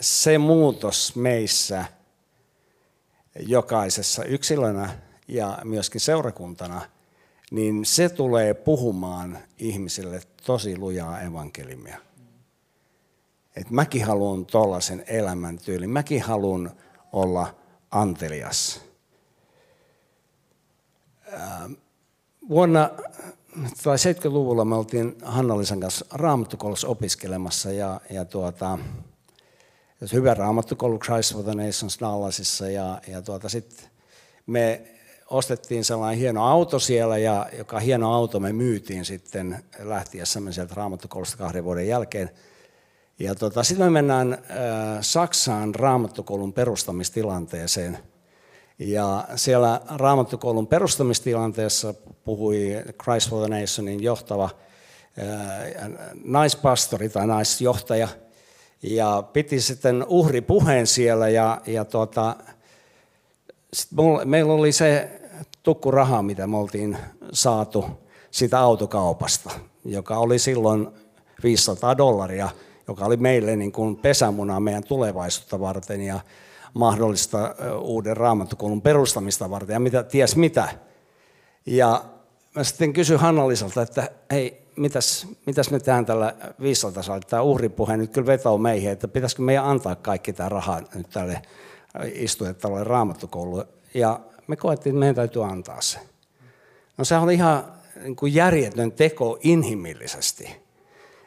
se 0.00 0.38
muutos 0.38 1.16
meissä 1.16 1.84
jokaisessa 3.40 4.24
yksilönä 4.24 4.98
ja 5.28 5.58
myöskin 5.64 6.00
seurakuntana, 6.00 6.82
niin 7.50 7.84
se 7.84 8.08
tulee 8.08 8.54
puhumaan 8.54 9.38
ihmisille 9.58 10.20
tosi 10.46 10.78
lujaa 10.78 11.20
evankeliumia. 11.20 11.98
Et 13.56 13.70
mäkin 13.70 14.04
haluan 14.04 14.46
tuollaisen 14.46 15.04
elämäntyylin, 15.06 15.90
mäkin 15.90 16.22
haluan 16.22 16.70
olla 17.12 17.54
antelias. 17.90 18.80
Vuonna 22.48 22.90
tai 23.84 23.96
70-luvulla 23.96 24.64
me 24.64 24.76
oltiin 24.76 25.16
Hanna-Liisan 25.22 25.80
kanssa 25.80 26.06
raamattukoulussa 26.10 26.88
opiskelemassa 26.88 27.72
ja, 27.72 28.00
ja 28.10 28.24
tuota, 28.24 28.78
hyvä 30.12 30.34
raamattukoulu 30.34 30.98
Christ 30.98 31.32
for 31.32 31.44
the 31.44 31.54
Nations 31.54 32.00
Dallasissa 32.00 32.70
ja, 32.70 33.00
ja 33.08 33.22
tuota, 33.22 33.48
sitten 33.48 33.88
me 34.46 34.82
ostettiin 35.30 35.84
sellainen 35.84 36.20
hieno 36.20 36.46
auto 36.46 36.78
siellä 36.78 37.18
ja 37.18 37.46
joka 37.58 37.78
hieno 37.78 38.14
auto 38.14 38.40
me 38.40 38.52
myytiin 38.52 39.04
sitten 39.04 39.64
lähtiessämme 39.78 40.52
sieltä 40.52 40.74
raamattukoulusta 40.74 41.36
kahden 41.36 41.64
vuoden 41.64 41.88
jälkeen. 41.88 42.30
Ja 43.18 43.34
tuota, 43.34 43.62
sitten 43.62 43.86
me 43.86 43.90
mennään 43.90 44.38
Saksaan 45.00 45.74
raamattukoulun 45.74 46.52
perustamistilanteeseen– 46.52 47.98
ja 48.80 49.28
siellä 49.36 49.80
Raamattukoulun 49.96 50.66
perustamistilanteessa 50.66 51.94
puhui 52.24 52.82
Christ 53.02 53.30
for 53.30 53.48
the 53.48 53.60
Nationin 53.60 54.02
johtava 54.02 54.50
naispastori 56.24 57.08
tai 57.08 57.26
naisjohtaja 57.26 58.08
ja 58.82 59.22
piti 59.32 59.60
sitten 59.60 60.04
uhripuheen 60.08 60.86
siellä 60.86 61.28
ja, 61.28 61.60
ja 61.66 61.84
tuota, 61.84 62.36
sit 63.72 63.92
mulla, 63.92 64.24
meillä 64.24 64.52
oli 64.52 64.72
se 64.72 65.19
tukkuraha, 65.62 66.22
mitä 66.22 66.46
me 66.46 66.56
oltiin 66.56 66.96
saatu 67.32 67.86
sitä 68.30 68.60
autokaupasta, 68.60 69.50
joka 69.84 70.18
oli 70.18 70.38
silloin 70.38 70.88
500 71.42 71.96
dollaria, 71.96 72.48
joka 72.88 73.04
oli 73.04 73.16
meille 73.16 73.56
niin 73.56 73.72
kuin 73.72 73.96
pesämuna 73.96 74.60
meidän 74.60 74.84
tulevaisuutta 74.84 75.60
varten 75.60 76.00
ja 76.00 76.20
mahdollista 76.74 77.54
uuden 77.80 78.16
raamattokoulun 78.16 78.82
perustamista 78.82 79.50
varten 79.50 79.74
ja 79.74 79.80
mitä, 79.80 80.02
ties 80.02 80.36
mitä. 80.36 80.68
Ja 81.66 82.04
mä 82.54 82.64
sitten 82.64 82.92
kysyin 82.92 83.20
Hannalisalta, 83.20 83.82
että 83.82 84.10
hei, 84.30 84.62
mitäs, 84.76 85.26
mitäs 85.46 85.70
me 85.70 85.78
tehdään 85.78 86.06
tällä 86.06 86.34
500 86.62 87.02
saali, 87.02 87.20
tämä 87.20 87.42
uhripuhe 87.42 87.96
nyt 87.96 88.12
kyllä 88.12 88.26
vetoo 88.26 88.58
meihin, 88.58 88.90
että 88.90 89.08
pitäisikö 89.08 89.42
meidän 89.42 89.64
antaa 89.64 89.94
kaikki 89.96 90.32
tämä 90.32 90.48
raha 90.48 90.80
nyt 90.94 91.10
tälle 91.10 91.42
istutettavalle 92.12 92.84
raamattokoululle. 92.84 93.66
Ja 93.94 94.20
me 94.50 94.56
koettiin, 94.56 94.90
että 94.90 95.00
meidän 95.00 95.14
täytyy 95.14 95.44
antaa 95.44 95.80
se. 95.80 95.98
No 96.98 97.04
se 97.04 97.16
oli 97.16 97.34
ihan 97.34 97.64
niin 98.02 98.16
kuin 98.16 98.34
järjetön 98.34 98.92
teko 98.92 99.38
inhimillisesti. 99.42 100.56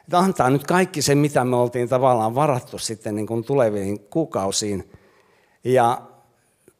Että 0.00 0.18
antaa 0.18 0.50
nyt 0.50 0.66
kaikki 0.66 1.02
se, 1.02 1.14
mitä 1.14 1.44
me 1.44 1.56
oltiin 1.56 1.88
tavallaan 1.88 2.34
varattu 2.34 2.78
sitten 2.78 3.14
niin 3.14 3.26
kuin 3.26 3.44
tuleviin 3.44 4.00
kuukausiin– 4.00 4.84
ja 5.64 6.02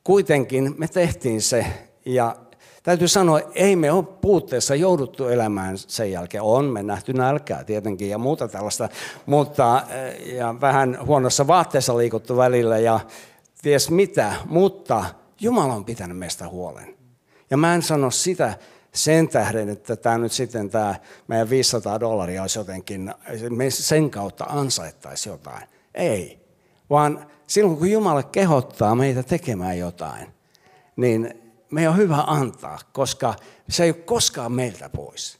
kuitenkin 0.05 0.75
me 0.79 0.89
tehtiin 0.89 1.43
se 1.43 1.67
ja 2.07 2.37
täytyy 2.83 3.09
sanoa, 3.09 3.41
ei 3.55 3.77
me 3.77 3.93
ole 3.93 4.05
puutteessa 4.21 4.75
jouduttu 4.75 5.29
elämään 5.29 5.79
sen 5.79 6.13
jälkeen. 6.13 6.43
On, 6.43 6.65
me 6.65 6.83
nähty 6.83 7.13
nälkää 7.13 7.65
tietenkin 7.65 8.11
ja 8.11 8.19
muuta 8.19 8.49
tällaista, 8.49 8.89
mutta 9.27 9.83
eh, 9.91 10.35
ja 10.37 10.55
vähän 10.61 10.99
huonossa 11.07 11.47
vaatteessa 11.47 11.97
liikuttu 11.97 12.37
välillä 12.37 12.79
ja 12.79 13.01
ties 13.63 13.91
mitä, 13.91 14.33
mutta 14.47 15.05
Jumala 15.45 15.75
on 15.75 15.85
pitänyt 15.85 16.19
meistä 16.19 16.49
huolen. 16.49 16.97
Ja 17.51 17.57
mä 17.57 17.75
en 17.75 17.83
sano 17.83 18.11
sitä 18.11 18.59
sen 18.95 19.29
tähden, 19.29 19.69
että 19.69 19.97
tämä 19.97 20.19
nyt 20.19 20.33
sitten 20.33 20.71
tämä 20.71 20.95
meidän 21.29 21.51
500 21.51 22.01
dollaria 22.01 22.43
olisi 22.43 22.59
jotenkin, 22.59 23.15
me 23.51 23.71
sen 23.71 24.11
kautta 24.11 24.45
ansaittaisi 24.45 25.29
jotain. 25.29 25.69
Ei, 25.95 26.47
vaan 26.91 27.27
silloin 27.47 27.79
kun 27.79 27.91
Jumala 27.91 28.23
kehottaa 28.23 28.95
meitä 28.95 29.23
tekemään 29.23 29.79
jotain, 29.79 30.27
niin 30.97 31.53
me 31.71 31.89
on 31.89 31.97
hyvä 31.97 32.25
antaa, 32.27 32.79
koska 32.93 33.35
se 33.69 33.85
ei 33.85 33.91
ole 33.91 34.03
koskaan 34.03 34.53
meiltä 34.53 34.89
pois. 34.89 35.39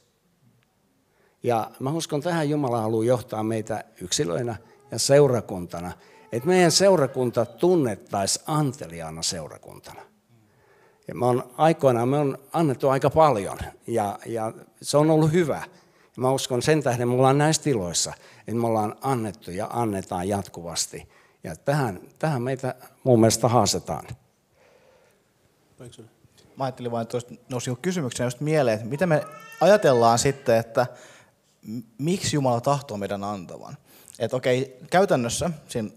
Ja 1.43 1.71
mä 1.79 1.91
uskon 1.91 2.21
tähän 2.21 2.49
Jumala 2.49 2.81
haluaa 2.81 3.05
johtaa 3.05 3.43
meitä 3.43 3.83
yksilöinä 4.01 4.55
ja 4.91 4.99
seurakuntana, 4.99 5.91
että 6.37 6.47
meidän 6.47 6.71
seurakunta 6.71 7.45
tunnettaisiin 7.45 8.45
anteliaana 8.47 9.21
seurakuntana. 9.21 10.01
Ja 11.07 11.15
me 11.15 11.25
on, 11.25 11.53
aikoinaan 11.57 12.09
me 12.09 12.17
on 12.17 12.37
annettu 12.53 12.89
aika 12.89 13.09
paljon 13.09 13.57
ja, 13.87 14.19
ja 14.25 14.53
se 14.81 14.97
on 14.97 15.11
ollut 15.11 15.31
hyvä. 15.31 15.63
Ja 16.17 16.21
mä 16.21 16.31
uskon 16.31 16.61
sen 16.61 16.83
tähden 16.83 17.07
me 17.07 17.13
ollaan 17.13 17.37
näissä 17.37 17.63
tiloissa, 17.63 18.13
että 18.39 18.53
me 18.53 18.67
ollaan 18.67 18.95
annettu 19.01 19.51
ja 19.51 19.67
annetaan 19.69 20.27
jatkuvasti. 20.27 21.09
Ja 21.43 21.55
tähän, 21.55 21.99
tähän 22.19 22.41
meitä 22.41 22.75
mun 23.03 23.19
mielestä 23.19 23.47
haastetaan. 23.47 24.07
Mä 26.57 26.63
ajattelin 26.63 26.91
vain, 26.91 27.03
että 27.03 27.35
nousi 27.49 27.77
kysymyksenä 27.81 28.27
just 28.27 28.39
mieleen, 28.39 28.75
että 28.75 28.89
mitä 28.89 29.07
me 29.07 29.23
ajatellaan 29.61 30.19
sitten, 30.19 30.57
että 30.57 30.87
miksi 31.97 32.35
Jumala 32.35 32.61
tahtoo 32.61 32.97
meidän 32.97 33.23
antavan. 33.23 33.77
Että 34.19 34.37
okei, 34.37 34.77
käytännössä 34.89 35.49
siinä 35.67 35.89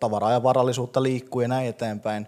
tavaraa 0.00 0.32
ja 0.32 0.42
varallisuutta 0.42 1.02
liikkuu 1.02 1.40
ja 1.40 1.48
näin 1.48 1.68
eteenpäin, 1.68 2.26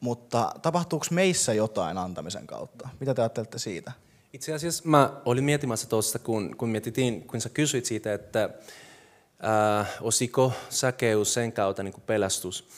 mutta 0.00 0.52
tapahtuuko 0.62 1.06
meissä 1.10 1.54
jotain 1.54 1.98
antamisen 1.98 2.46
kautta? 2.46 2.88
Mitä 3.00 3.14
te 3.14 3.22
ajattelette 3.22 3.58
siitä? 3.58 3.92
Itse 4.32 4.54
asiassa 4.54 4.82
mä 4.86 5.12
olin 5.24 5.44
miettimässä 5.44 5.88
tuossa, 5.88 6.18
kun, 6.18 6.56
kun 6.56 6.68
mietittiin, 6.68 7.26
kun 7.26 7.40
sä 7.40 7.48
kysyit 7.48 7.84
siitä, 7.84 8.14
että 8.14 8.50
äh, 9.44 9.88
osiko 10.00 10.52
säkeus 10.68 11.34
sen 11.34 11.52
kautta 11.52 11.82
niin 11.82 11.92
kuin 11.92 12.04
pelastus. 12.06 12.68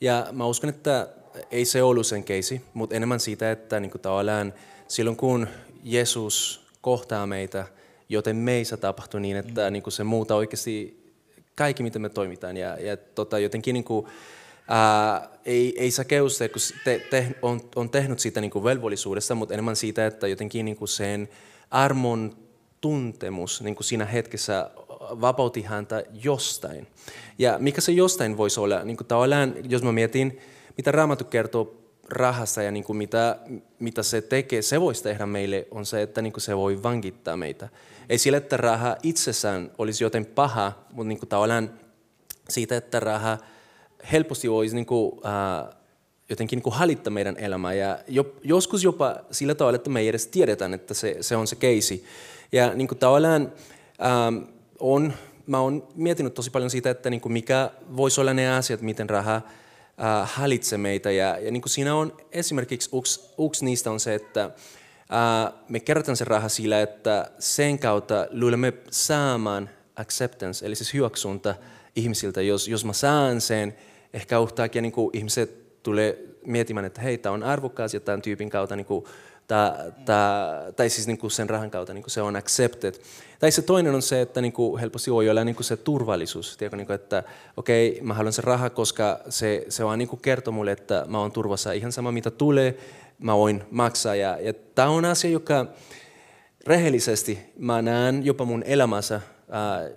Ja 0.00 0.26
mä 0.32 0.46
uskon, 0.46 0.70
että 0.70 1.08
ei 1.50 1.64
se 1.64 1.82
ollut 1.82 2.06
sen 2.06 2.24
keisi, 2.24 2.64
mutta 2.74 2.96
enemmän 2.96 3.20
siitä, 3.20 3.50
että 3.50 3.80
niin 3.80 3.90
kuin 3.90 4.02
tavallaan 4.02 4.54
silloin 4.88 5.16
kun 5.16 5.48
Jeesus 5.84 6.66
kohtaa 6.80 7.26
meitä, 7.26 7.66
joten 8.08 8.36
meissä 8.36 8.76
tapahtuu 8.76 9.20
niin, 9.20 9.36
että 9.36 9.66
mm. 9.66 9.72
niin 9.72 9.82
kuin 9.82 9.92
se 9.92 10.04
muuta 10.04 10.34
oikeasti 10.34 11.01
kaikki, 11.62 11.82
miten 11.82 12.02
me 12.02 12.08
toimitaan. 12.08 12.56
Ja, 12.56 12.76
ja 12.80 12.96
tota, 12.96 13.38
jotenkin 13.38 13.72
niin 13.72 13.84
kuin, 13.84 14.06
ää, 14.68 15.28
ei, 15.44 15.74
ei 15.78 15.90
säkeus 15.90 16.38
kun 16.38 16.62
te, 16.84 17.06
te, 17.10 17.34
on, 17.42 17.60
on 17.76 17.90
tehnyt 17.90 18.18
siitä 18.18 18.40
niin 18.40 18.50
kuin 18.50 18.64
velvollisuudesta, 18.64 19.34
mutta 19.34 19.54
enemmän 19.54 19.76
siitä, 19.76 20.06
että 20.06 20.26
jotenkin 20.26 20.64
niin 20.64 20.76
kuin 20.76 20.88
sen 20.88 21.28
armon 21.70 22.36
tuntemus 22.80 23.62
niin 23.62 23.74
kuin 23.74 23.84
siinä 23.84 24.04
hetkessä 24.04 24.70
vapautti 25.00 25.62
häntä 25.62 26.04
jostain. 26.24 26.86
Ja 27.38 27.56
mikä 27.58 27.80
se 27.80 27.92
jostain 27.92 28.36
voisi 28.36 28.60
olla? 28.60 28.84
Niin 28.84 28.96
kuin 28.96 29.06
jos 29.68 29.82
mä 29.82 29.92
mietin, 29.92 30.38
mitä 30.76 30.92
Raamattu 30.92 31.24
kertoo 31.24 31.81
rahasta 32.12 32.62
ja 32.62 32.70
niin 32.70 32.84
kuin 32.84 32.96
mitä, 32.96 33.38
mitä 33.78 34.02
se 34.02 34.20
tekee, 34.20 34.62
se 34.62 34.80
voisi 34.80 35.02
tehdä 35.02 35.26
meille, 35.26 35.66
on 35.70 35.86
se, 35.86 36.02
että 36.02 36.22
niin 36.22 36.32
kuin 36.32 36.42
se 36.42 36.56
voi 36.56 36.82
vankittaa 36.82 37.36
meitä. 37.36 37.68
Ei 38.08 38.18
sillä, 38.18 38.38
että 38.38 38.56
raha 38.56 38.96
itsessään 39.02 39.70
olisi 39.78 40.04
joten 40.04 40.26
paha, 40.26 40.72
mutta 40.92 41.08
niin 41.08 41.18
kuin 41.18 41.28
tavallaan 41.28 41.70
siitä, 42.48 42.76
että 42.76 43.00
raha 43.00 43.38
helposti 44.12 44.50
voisi 44.50 44.74
niin 44.74 44.86
kuin, 44.86 45.20
äh, 45.26 45.74
jotenkin 46.28 46.56
niin 46.56 46.62
kuin 46.62 46.74
hallittaa 46.74 47.10
meidän 47.10 47.36
elämää. 47.36 47.74
Ja 47.74 47.98
jo, 48.08 48.32
joskus 48.44 48.84
jopa 48.84 49.16
sillä 49.30 49.54
tavalla, 49.54 49.76
että 49.76 49.90
me 49.90 50.00
ei 50.00 50.08
edes 50.08 50.26
tiedetään, 50.26 50.74
että 50.74 50.94
se, 50.94 51.16
se 51.20 51.36
on 51.36 51.46
se 51.46 51.56
keisi. 51.56 52.04
Ja 52.52 52.74
niin 52.74 52.88
kuin 52.88 52.98
tavallaan 52.98 53.52
ähm, 54.02 54.44
on, 54.78 55.12
mä 55.46 55.60
oon 55.60 55.88
miettinyt 55.94 56.34
tosi 56.34 56.50
paljon 56.50 56.70
siitä, 56.70 56.90
että 56.90 57.10
niin 57.10 57.20
kuin 57.20 57.32
mikä 57.32 57.70
voisi 57.96 58.20
olla 58.20 58.34
ne 58.34 58.56
asiat, 58.56 58.80
miten 58.80 59.10
raha 59.10 59.40
äh, 60.00 60.30
häiritse 60.34 60.78
meitä. 60.78 61.10
Ja, 61.10 61.38
ja 61.38 61.50
niin 61.50 61.62
kuin 61.62 61.70
siinä 61.70 61.94
on 61.94 62.16
esimerkiksi 62.32 62.90
yksi, 62.98 63.20
yksi 63.46 63.64
niistä 63.64 63.90
on 63.90 64.00
se, 64.00 64.14
että 64.14 64.44
äh, 64.44 65.52
me 65.68 65.80
kerrotaan 65.80 66.16
se 66.16 66.24
raha 66.24 66.48
sillä, 66.48 66.82
että 66.82 67.30
sen 67.38 67.78
kautta 67.78 68.26
luulemme 68.30 68.72
saamaan 68.90 69.70
acceptance, 69.96 70.66
eli 70.66 70.74
siis 70.74 70.94
hyväksyntä 70.94 71.54
ihmisiltä. 71.96 72.42
Jos, 72.42 72.68
jos 72.68 72.84
mä 72.84 72.92
saan 72.92 73.40
sen, 73.40 73.74
ehkä 74.12 74.38
yhtäkkiä 74.38 74.82
niin 74.82 74.92
ihmiset 75.12 75.82
tulee 75.82 76.18
miettimään, 76.46 76.84
että 76.84 77.00
hei, 77.00 77.18
tämä 77.18 77.32
on 77.32 77.42
arvokas 77.42 77.94
ja 77.94 78.00
tämän 78.00 78.22
tyypin 78.22 78.50
kautta 78.50 78.76
niin 78.76 78.86
kuin, 78.86 79.04
tää, 79.52 79.92
tää, 80.04 80.72
tai 80.72 80.90
siis 80.90 81.06
niin 81.06 81.18
kuin 81.18 81.30
sen 81.30 81.50
rahan 81.50 81.70
kautta 81.70 81.94
niin 81.94 82.02
kuin 82.02 82.10
se 82.10 82.22
on 82.22 82.36
accepted. 82.36 82.94
Tai 83.38 83.50
se 83.50 83.62
toinen 83.62 83.94
on 83.94 84.02
se, 84.02 84.20
että 84.20 84.40
niin 84.40 84.52
kuin 84.52 84.80
helposti 84.80 85.10
voi 85.12 85.30
olla 85.30 85.44
niin 85.44 85.54
kuin 85.54 85.64
se 85.64 85.76
turvallisuus, 85.76 86.56
tiedätkö, 86.56 86.76
niin 86.76 86.86
kuin, 86.86 86.94
että 86.94 87.24
okei, 87.56 87.90
okay, 87.90 88.02
mä 88.02 88.14
haluan 88.14 88.32
se 88.32 88.42
raha, 88.42 88.70
koska 88.70 89.20
se, 89.28 89.66
se 89.68 89.84
vaan 89.84 89.98
niin 89.98 90.08
kuin 90.08 90.20
kertoo 90.22 90.52
mulle, 90.52 90.72
että 90.72 91.04
mä 91.08 91.18
oon 91.18 91.32
turvassa 91.32 91.72
ihan 91.72 91.92
sama 91.92 92.12
mitä 92.12 92.30
tulee, 92.30 92.78
mä 93.18 93.36
voin 93.36 93.64
maksaa. 93.70 94.14
Ja, 94.14 94.38
ja 94.40 94.52
tämä 94.74 94.88
on 94.88 95.04
asia, 95.04 95.30
joka 95.30 95.66
rehellisesti 96.66 97.38
mä 97.58 97.82
näen 97.82 98.26
jopa 98.26 98.44
mun 98.44 98.62
elämässä 98.66 99.20
ää, 99.50 99.88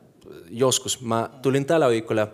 joskus. 0.50 1.02
Mä 1.02 1.30
tulin 1.42 1.66
tällä 1.66 1.90
viikolla 1.90 2.28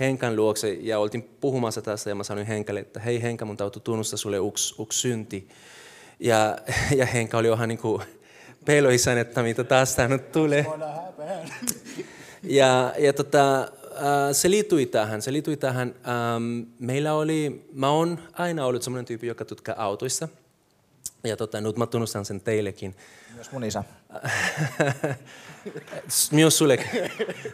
Henkan 0.00 0.36
luokse 0.36 0.72
ja 0.72 0.98
oltiin 0.98 1.22
puhumassa 1.40 1.82
tästä 1.82 2.10
ja 2.10 2.14
mä 2.14 2.24
sanoin 2.24 2.46
Henkalle, 2.46 2.80
että 2.80 3.00
hei 3.00 3.22
Henka, 3.22 3.44
mun 3.44 3.56
täytyy 3.56 3.82
tunnustaa 3.82 4.16
sulle 4.16 4.36
yksi, 4.48 4.82
yksi 4.82 4.98
synti. 4.98 5.48
Ja, 6.20 6.58
ja 6.96 7.06
Henka 7.06 7.38
oli 7.38 7.48
ihan 7.48 7.68
niin 7.68 7.78
kuin 7.78 8.02
peloissaan, 8.64 9.18
että 9.18 9.42
mitä 9.42 9.64
tästä 9.64 10.08
nyt 10.08 10.32
tulee. 10.32 10.66
Ja, 12.42 12.94
ja 12.98 13.12
tota, 13.12 13.68
se 14.32 14.50
liittyi 14.50 14.86
tähän. 14.86 15.22
Se 15.22 15.32
liittyi 15.32 15.56
tähän. 15.56 15.94
Ähm, 16.08 16.62
meillä 16.78 17.14
oli, 17.14 17.68
mä 17.72 17.90
oon 17.90 18.18
aina 18.32 18.66
ollut 18.66 18.82
sellainen 18.82 19.04
tyyppi, 19.04 19.26
joka 19.26 19.44
tutkaa 19.44 19.74
autoissa. 19.78 20.28
Ja 21.24 21.36
tota, 21.36 21.60
nyt 21.60 21.76
mä 21.76 21.86
tunnustan 21.86 22.24
sen 22.24 22.40
teillekin. 22.40 22.96
Myös 23.34 23.52
mun 23.52 23.64
isä. 23.64 23.84
Myös 26.32 26.58
sulle. 26.58 26.78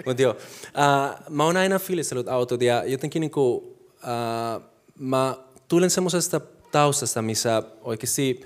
Mutta 0.07 0.23
joo. 0.23 0.33
Uh, 0.33 1.31
mä 1.31 1.45
oon 1.45 1.57
aina 1.57 1.79
fiilistellyt 1.79 2.29
autot 2.29 2.63
ja 2.63 2.85
jotenkin 2.85 3.21
niinku, 3.21 3.57
uh, 3.57 4.63
mä 4.99 5.37
tulen 5.69 5.91
semmoisesta 5.91 6.41
taustasta, 6.75 7.23
missä 7.23 7.63
oikeasti 7.83 8.41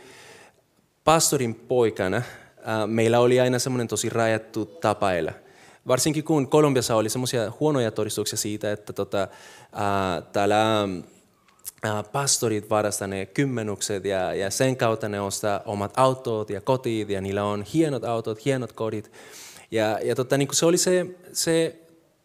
pastorin 1.04 1.54
poikana 1.54 2.22
meillä 2.86 3.20
oli 3.20 3.40
aina 3.40 3.58
semmoinen 3.58 3.88
tosi 3.88 4.08
rajattu 4.08 4.64
tapa 4.64 5.12
elää. 5.12 5.34
Varsinkin 5.86 6.24
kun 6.24 6.48
Kolumbiassa 6.48 6.96
oli 6.96 7.08
semmoisia 7.08 7.52
huonoja 7.60 7.90
todistuksia 7.90 8.36
siitä, 8.36 8.72
että 8.72 8.92
tota, 8.92 9.28
uh, 9.72 10.32
täällä 10.32 10.88
pastorit 12.12 12.70
varastaa 12.70 13.08
ne 13.08 13.26
kymmenukset 13.26 14.04
ja, 14.04 14.34
ja 14.34 14.50
sen 14.50 14.76
kautta 14.76 15.08
ne 15.08 15.20
ostaa 15.20 15.60
omat 15.64 15.92
autot 15.96 16.50
ja 16.50 16.60
kotit 16.60 17.08
ja 17.08 17.20
niillä 17.20 17.44
on 17.44 17.62
hienot 17.62 18.04
autot, 18.04 18.44
hienot 18.44 18.72
kodit. 18.72 19.12
Ja, 19.70 19.98
ja 20.02 20.14
tota, 20.14 20.38
niin 20.38 20.48
se 20.52 20.66
oli 20.66 20.78
se, 20.78 21.06
se, 21.32 21.76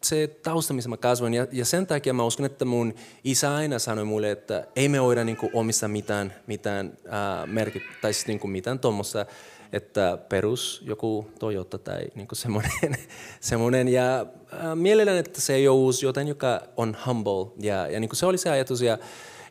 se 0.04 0.28
tausta, 0.28 0.74
missä 0.74 0.90
mä 0.90 0.98
kasvoin. 0.98 1.34
Ja, 1.34 1.48
ja 1.52 1.66
sen 1.66 1.88
takia 1.88 2.14
mä 2.14 2.24
uskon, 2.24 2.46
että 2.46 2.66
mun 2.66 2.94
isä 3.24 3.56
aina 3.56 3.80
sanoi 3.80 4.06
mulle, 4.06 4.32
että 4.32 4.68
ei 4.76 4.90
me 4.90 5.02
voida 5.02 5.24
niin 5.24 5.38
omista 5.54 5.88
mitään, 5.88 6.34
mitään 6.48 6.98
äh, 7.06 7.48
merkit, 7.48 7.84
tai 8.02 8.14
siis 8.14 8.28
niin 8.28 8.50
mitään 8.50 8.80
tuommoista, 8.80 9.26
että 9.74 10.18
perus 10.30 10.82
joku 10.86 11.28
Toyota 11.40 11.78
tai 11.78 12.08
niin 12.16 12.28
semmoinen, 12.34 12.72
semmoinen. 13.40 13.88
Ja 13.88 14.20
äh, 14.54 14.76
mielellään, 14.76 15.18
että 15.18 15.42
se 15.42 15.54
ei 15.54 15.68
ole 15.68 15.78
uusi 15.78 16.06
joten, 16.06 16.28
joka 16.28 16.62
on 16.78 16.98
humble. 17.06 17.52
Ja, 17.60 17.88
ja 17.88 18.00
niin 18.00 18.10
se 18.14 18.26
oli 18.26 18.38
se 18.38 18.50
ajatus. 18.50 18.82
Ja, 18.82 18.98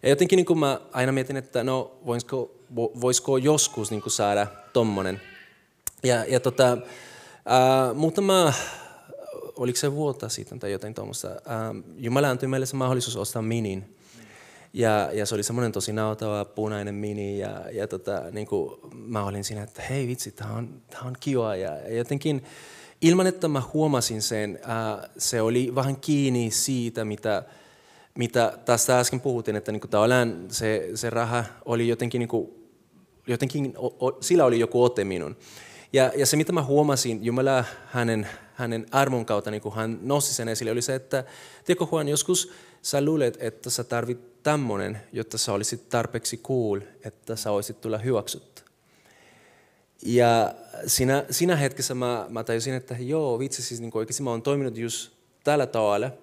ja 0.03 0.09
jotenkin 0.09 0.37
niin 0.37 0.59
mä 0.59 0.81
aina 0.93 1.13
mietin, 1.13 1.37
että 1.37 1.65
no 1.65 1.99
voisiko, 2.07 2.55
voisiko 2.75 3.37
joskus 3.37 3.91
niin 3.91 4.03
saada 4.07 4.47
tommonen. 4.73 5.21
Ja, 6.03 6.25
ja 6.25 6.41
tota, 6.41 6.79
ää, 7.47 7.95
muutama, 7.95 8.53
oliko 9.57 9.79
se 9.79 9.93
vuotta 9.93 10.29
sitten 10.29 10.59
tai 10.59 10.73
jotain 10.73 10.95
tuommoista, 10.95 11.29
Jumala 11.97 12.31
antoi 12.31 12.49
meille 12.49 12.67
se 12.67 12.77
mahdollisuus 12.77 13.17
ostaa 13.17 13.43
minin. 13.43 13.97
Ja, 14.73 15.11
ja 15.13 15.27
se 15.27 15.35
oli 15.35 15.43
semmoinen 15.43 15.73
tosi 15.73 15.93
nautava 15.93 16.45
punainen 16.45 16.95
mini 16.95 17.39
ja, 17.39 17.65
ja 17.73 17.89
tota, 17.89 18.23
niin 18.31 18.47
kuin 18.47 18.81
mä 18.95 19.25
olin 19.25 19.45
siinä, 19.45 19.63
että 19.63 19.83
hei 19.83 20.09
vitsi, 20.09 20.31
tämä 20.31 20.53
on, 20.53 20.83
tää 20.91 21.01
on 21.01 21.15
kiva. 21.21 21.57
Ja, 21.57 21.77
ja 21.77 21.97
jotenkin 21.97 22.45
ilman, 23.01 23.27
että 23.27 23.49
mä 23.49 23.63
huomasin 23.75 24.23
sen, 24.23 24.59
ää, 24.63 25.09
se 25.19 25.43
oli 25.43 25.75
vähän 25.75 25.97
kiinni 25.97 26.51
siitä, 26.51 27.05
mitä, 27.05 27.43
mitä 28.19 28.59
tästä 28.65 28.99
äsken 28.99 29.21
puhuttiin, 29.21 29.57
että 29.57 29.73
niin 29.73 29.81
kuin, 29.81 29.91
se, 30.49 30.91
se 30.95 31.11
raha 31.11 31.45
oli 31.65 31.89
jotenkin, 31.89 32.19
niin 32.19 32.29
kuin, 32.29 32.51
jotenkin 33.27 33.75
o, 33.77 34.07
o, 34.07 34.19
sillä 34.21 34.45
oli 34.45 34.61
joku 34.61 34.85
ote 34.85 35.05
minun. 35.05 35.37
Ja, 35.93 36.13
ja 36.17 36.27
se, 36.27 36.37
mitä 36.37 36.53
mä 36.53 36.63
huomasin 36.63 37.25
Jumala 37.25 37.65
hänen, 37.87 38.29
hänen 38.55 38.87
armon 38.91 39.27
kautta, 39.27 39.51
niin 39.51 39.63
kuin 39.63 39.75
hän 39.75 39.99
nosti 40.03 40.35
sen 40.35 40.49
esille, 40.49 40.71
oli 40.71 40.83
se, 40.83 40.95
että 40.95 41.25
tiedätkö 41.65 41.87
Juan, 41.93 42.09
joskus 42.09 42.53
sä 42.83 43.05
luulet, 43.05 43.37
että 43.41 43.71
sä 43.71 43.85
tarvit 43.85 44.43
tämmöinen, 44.43 45.01
jotta 45.13 45.39
sä 45.39 45.53
olisit 45.53 45.89
tarpeeksi 45.89 46.37
cool, 46.37 46.81
että 47.05 47.37
sä 47.37 47.51
olisit 47.51 47.81
tulla 47.81 47.99
hyväksytty. 47.99 48.63
Ja 50.03 50.55
siinä, 50.87 51.25
siinä 51.31 51.57
hetkessä 51.57 51.95
mä, 51.95 52.27
mä 52.29 52.45
tajusin, 52.45 52.75
että 52.75 52.97
joo, 52.99 53.39
vitsi, 53.39 53.63
siis 53.63 53.81
niin 53.81 53.91
oikeasti 53.95 54.23
mä 54.23 54.31
oon 54.31 54.43
toiminut 54.43 54.77
just 54.77 55.13
tällä 55.45 55.67
tavalla– 55.67 56.11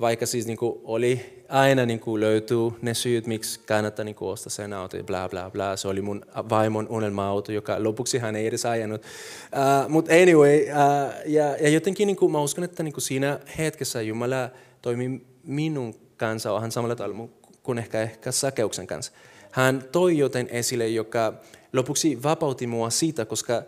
vaikka 0.00 0.26
siis 0.26 0.46
niin 0.46 0.56
kuin 0.56 0.80
oli 0.84 1.44
aina 1.48 1.86
niin 1.86 2.00
kuin 2.00 2.20
löytyy 2.20 2.70
ne 2.82 2.94
syyt, 2.94 3.26
miksi 3.26 3.60
kannattaa 3.60 4.04
niin 4.04 4.16
ostaa 4.20 4.50
sen 4.50 4.72
auto 4.72 4.96
ja 4.96 5.04
bla 5.04 5.28
bla 5.28 5.50
bla. 5.50 5.76
Se 5.76 5.88
oli 5.88 6.02
mun 6.02 6.26
vaimon 6.34 6.88
unelma-auto, 6.88 7.52
joka 7.52 7.82
lopuksi 7.82 8.18
hän 8.18 8.36
ei 8.36 8.46
edes 8.46 8.66
ajanut. 8.66 9.02
Uh, 9.02 9.90
Mutta 9.90 10.12
anyway, 10.12 10.60
uh, 10.62 11.12
ja, 11.26 11.56
ja 11.56 11.68
jotenkin 11.68 12.06
niin 12.06 12.16
kuin, 12.16 12.32
mä 12.32 12.40
uskon, 12.40 12.64
että 12.64 12.82
niin 12.82 12.92
kuin 12.92 13.02
siinä 13.02 13.40
hetkessä 13.58 14.02
Jumala 14.02 14.50
toimi 14.82 15.26
minun 15.44 15.94
kanssa 16.16 16.54
vähän 16.54 16.72
samalla 16.72 16.96
tavalla 16.96 17.28
kuin 17.62 17.78
ehkä, 17.78 18.02
ehkä 18.02 18.32
Sakeuksen 18.32 18.86
kanssa. 18.86 19.12
Hän 19.50 19.84
toi 19.92 20.18
joten 20.18 20.48
esille, 20.50 20.88
joka 20.88 21.34
lopuksi 21.72 22.22
vapautti 22.22 22.66
mua 22.66 22.90
siitä, 22.90 23.24
koska 23.24 23.62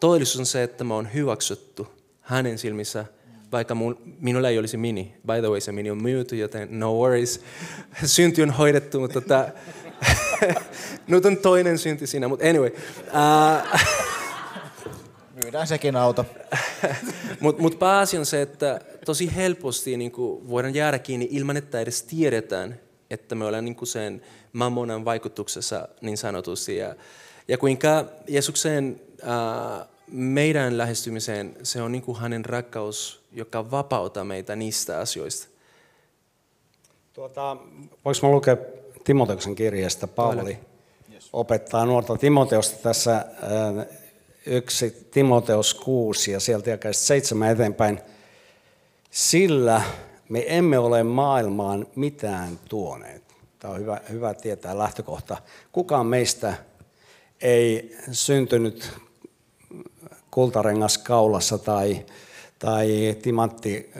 todellisuus 0.00 0.40
on 0.40 0.46
se, 0.46 0.62
että 0.62 0.84
mä 0.84 0.94
oon 0.94 1.14
hyväksytty 1.14 1.86
hänen 2.20 2.58
silmissä– 2.58 3.04
vaikka 3.52 3.74
mun, 3.74 3.98
minulla 4.20 4.48
ei 4.48 4.58
olisi 4.58 4.76
mini. 4.76 5.14
By 5.26 5.40
the 5.40 5.48
way, 5.48 5.60
se 5.60 5.72
mini 5.72 5.90
on 5.90 6.02
myyty, 6.02 6.36
joten 6.36 6.68
no 6.70 6.94
worries. 6.94 7.40
Synti 8.04 8.42
on 8.42 8.50
hoidettu, 8.50 9.00
mutta 9.00 9.20
tota, 9.20 9.48
nyt 11.06 11.24
on 11.24 11.36
toinen 11.36 11.78
synti 11.78 12.06
siinä, 12.06 12.28
mutta 12.28 12.46
anyway. 12.48 12.70
Uh, 13.06 13.80
Myydään 15.44 15.66
sekin 15.66 15.96
auto. 15.96 16.26
mutta 17.40 17.62
mut 17.62 17.78
pääasia 17.78 18.20
on 18.20 18.26
se, 18.26 18.42
että 18.42 18.80
tosi 19.04 19.36
helposti 19.36 19.96
niin 19.96 20.12
kuin, 20.12 20.48
voidaan 20.48 20.74
jäädä 20.74 20.98
kiinni 20.98 21.28
ilman, 21.30 21.56
että 21.56 21.80
edes 21.80 22.02
tiedetään, 22.02 22.80
että 23.10 23.34
me 23.34 23.44
ollaan 23.44 23.64
niin 23.64 23.76
kuin 23.76 23.88
sen 23.88 24.22
mammonan 24.52 25.04
vaikutuksessa 25.04 25.88
niin 26.00 26.18
sanotusti. 26.18 26.76
Ja, 26.76 26.94
ja 27.48 27.58
kuinka 27.58 28.04
Jeesuksen 28.28 29.00
uh, 29.22 29.86
meidän 30.12 30.78
lähestymiseen 30.78 31.56
se 31.62 31.82
on 31.82 31.92
niin 31.92 32.02
kuin 32.02 32.18
hänen 32.18 32.44
rakkaus, 32.44 33.22
joka 33.32 33.70
vapauttaa 33.70 34.24
meitä 34.24 34.56
niistä 34.56 34.98
asioista. 34.98 35.48
Tuota, 37.12 37.56
voinko 38.04 38.26
mä 38.26 38.30
lukea 38.32 38.56
Timoteuksen 39.04 39.54
kirjasta? 39.54 40.06
Paavali 40.06 40.58
opettaa 41.32 41.86
nuorta 41.86 42.16
Timoteusta 42.16 42.76
tässä 42.82 43.16
äh, 43.16 43.86
yksi 44.46 45.08
Timoteus 45.10 45.74
6 45.74 46.32
ja 46.32 46.40
sieltä 46.40 46.70
jakaista 46.70 47.06
seitsemän 47.06 47.50
eteenpäin. 47.50 48.00
Sillä 49.10 49.82
me 50.28 50.44
emme 50.46 50.78
ole 50.78 51.02
maailmaan 51.02 51.86
mitään 51.96 52.58
tuoneet. 52.68 53.22
Tämä 53.58 53.74
on 53.74 53.80
hyvä, 53.80 54.00
hyvä 54.10 54.34
tietää 54.34 54.78
lähtökohta. 54.78 55.36
Kukaan 55.72 56.06
meistä 56.06 56.54
ei 57.40 57.96
syntynyt 58.12 58.92
kultarengas 60.30 60.98
kaulassa 60.98 61.58
tai, 61.58 62.06
tai 62.58 63.16
timantti 63.22 63.92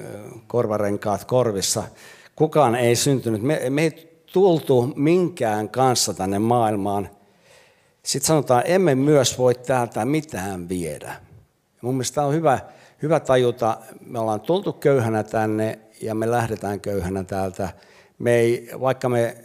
korvarenkaat 0.46 1.24
korvissa. 1.24 1.82
Kukaan 2.36 2.74
ei 2.74 2.96
syntynyt. 2.96 3.42
Me, 3.42 3.62
me 3.70 3.82
ei 3.82 4.22
tultu 4.32 4.92
minkään 4.96 5.68
kanssa 5.68 6.14
tänne 6.14 6.38
maailmaan. 6.38 7.10
Sitten 8.02 8.26
sanotaan, 8.26 8.62
emme 8.66 8.94
myös 8.94 9.38
voi 9.38 9.54
täältä 9.54 10.04
mitään 10.04 10.68
viedä. 10.68 11.12
Mun 11.82 11.94
mielestä 11.94 12.22
on 12.22 12.34
hyvä, 12.34 12.58
hyvä 13.02 13.20
tajuta, 13.20 13.78
me 14.06 14.18
ollaan 14.18 14.40
tultu 14.40 14.72
köyhänä 14.72 15.22
tänne 15.22 15.78
ja 16.02 16.14
me 16.14 16.30
lähdetään 16.30 16.80
köyhänä 16.80 17.24
täältä. 17.24 17.68
Me 18.18 18.34
ei, 18.34 18.70
vaikka 18.80 19.08
me 19.08 19.36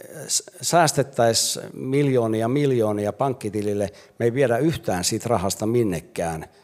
säästettäisiin 0.62 1.66
miljoonia 1.74 2.48
miljoonia 2.48 3.12
pankkitilille, 3.12 3.90
me 4.18 4.24
ei 4.24 4.34
viedä 4.34 4.58
yhtään 4.58 5.04
siitä 5.04 5.28
rahasta 5.28 5.66
minnekään– 5.66 6.46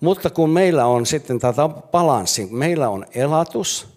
mutta 0.00 0.30
kun 0.30 0.50
meillä 0.50 0.86
on 0.86 1.06
sitten 1.06 1.38
tätä 1.38 1.68
balanssi, 1.68 2.48
meillä 2.50 2.88
on 2.88 3.06
elatus 3.14 3.88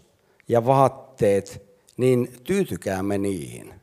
ja 0.47 0.65
vaatteet, 0.65 1.61
niin 1.97 2.33
tyytykäämme 2.43 3.17
niihin. 3.17 3.73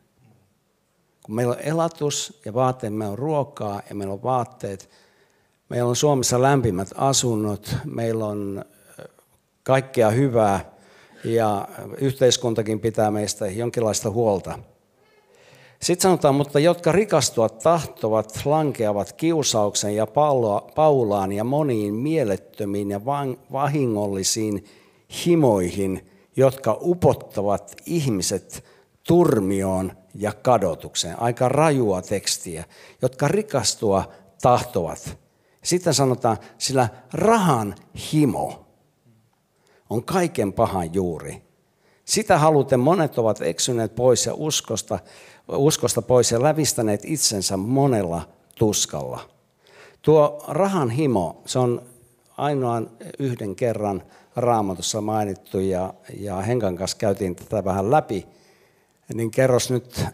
Kun 1.23 1.35
meillä 1.35 1.53
on 1.53 1.61
elatus 1.61 2.41
ja 2.45 2.55
vaatteet, 2.55 2.95
meillä 2.95 3.13
on 3.13 3.19
ruokaa 3.19 3.83
ja 3.89 3.95
meillä 3.95 4.15
on 4.15 4.23
vaatteet, 4.23 4.91
meillä 5.69 5.89
on 5.89 5.97
Suomessa 5.97 6.43
lämpimät 6.43 6.89
asunnot, 6.95 7.77
meillä 7.85 8.27
on 8.27 8.65
kaikkea 9.63 10.11
hyvää 10.11 10.73
ja 11.25 11.69
yhteiskuntakin 11.99 12.81
pitää 12.81 13.11
meistä 13.11 13.47
jonkinlaista 13.47 14.11
huolta. 14.11 14.59
Sitten 15.83 16.03
sanotaan, 16.03 16.35
mutta 16.35 16.59
jotka 16.59 16.93
rikastua 16.93 17.49
tahtovat, 17.49 18.41
lankeavat 18.45 19.13
kiusauksen 19.13 19.97
ja 19.97 20.07
paulaan 20.75 21.33
ja 21.33 21.45
moniin 21.45 21.95
mielettömiin 21.95 22.91
ja 22.91 23.01
vahingollisiin 23.53 24.65
himoihin, 25.27 26.11
jotka 26.37 26.79
upottavat 26.81 27.77
ihmiset 27.87 28.65
turmioon 29.07 29.93
ja 30.15 30.33
kadotukseen. 30.33 31.21
Aika 31.21 31.49
rajua 31.49 32.03
tekstiä, 32.03 32.65
jotka 33.03 33.29
rikastua 33.29 34.09
tahtovat. 34.43 35.19
Sitten 35.63 35.95
sanotaan, 35.95 36.37
sillä 36.59 36.89
rahan 37.13 37.75
himo 38.13 38.67
on 39.91 40.05
kaiken 40.05 40.53
pahan 40.53 40.95
juuri. 40.95 41.43
Sitä 42.05 42.39
haluten 42.39 42.81
monet 42.81 43.19
ovat 43.19 43.43
eksyneet 43.43 43.95
pois 43.95 44.27
ja 44.27 44.35
uskosta, 44.35 44.99
uskosta 45.49 46.03
pois 46.03 46.33
ja 46.33 46.43
lävistäneet 46.43 47.01
itsensä 47.05 47.57
monella 47.57 48.29
tuskalla. 48.55 49.21
Tuo 50.03 50.45
rahan 50.49 50.91
himo, 50.91 51.43
se 51.47 51.59
on 51.59 51.83
ainoan 52.37 52.91
yhden 53.19 53.57
kerran 53.57 54.03
raamatussa 54.37 55.01
mainittu 55.01 55.59
ja, 55.61 55.95
ja 56.19 56.37
Henkan 56.37 56.77
kanssa 56.77 56.97
käytiin 56.97 57.37
tätä 57.37 57.65
vähän 57.65 57.91
läpi. 57.91 58.27
Niin 59.15 59.31
kerros 59.31 59.71
nyt 59.71 60.05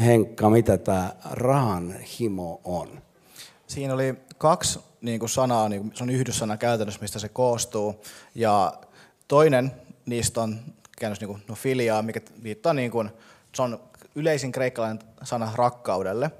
Henkka, 0.00 0.50
mitä 0.50 0.78
tämä 0.78 1.12
rahan 1.30 1.94
himo 2.20 2.60
on? 2.64 3.02
Siinä 3.66 3.94
oli 3.94 4.14
kaksi 4.38 4.80
niin 5.00 5.20
kuin 5.20 5.28
sanaa, 5.28 5.68
niin 5.68 5.82
kuin, 5.82 5.96
se 5.96 6.04
on 6.04 6.10
yhdyssana 6.10 6.56
käytännössä, 6.56 7.00
mistä 7.00 7.18
se 7.18 7.28
koostuu. 7.28 8.02
Ja 8.34 8.72
toinen 9.28 9.72
niistä 10.06 10.42
on 10.42 10.58
käännös 10.98 11.20
niin 11.20 11.28
kuin, 11.28 11.42
no 11.48 11.54
filiaa, 11.54 12.02
mikä 12.02 12.20
viittaa, 12.42 12.74
niin 12.74 12.90
kuin, 12.90 13.10
se 13.54 13.62
on 13.62 13.80
yleisin 14.14 14.52
kreikkalainen 14.52 14.98
sana 15.22 15.52
rakkaudelle. 15.54 16.30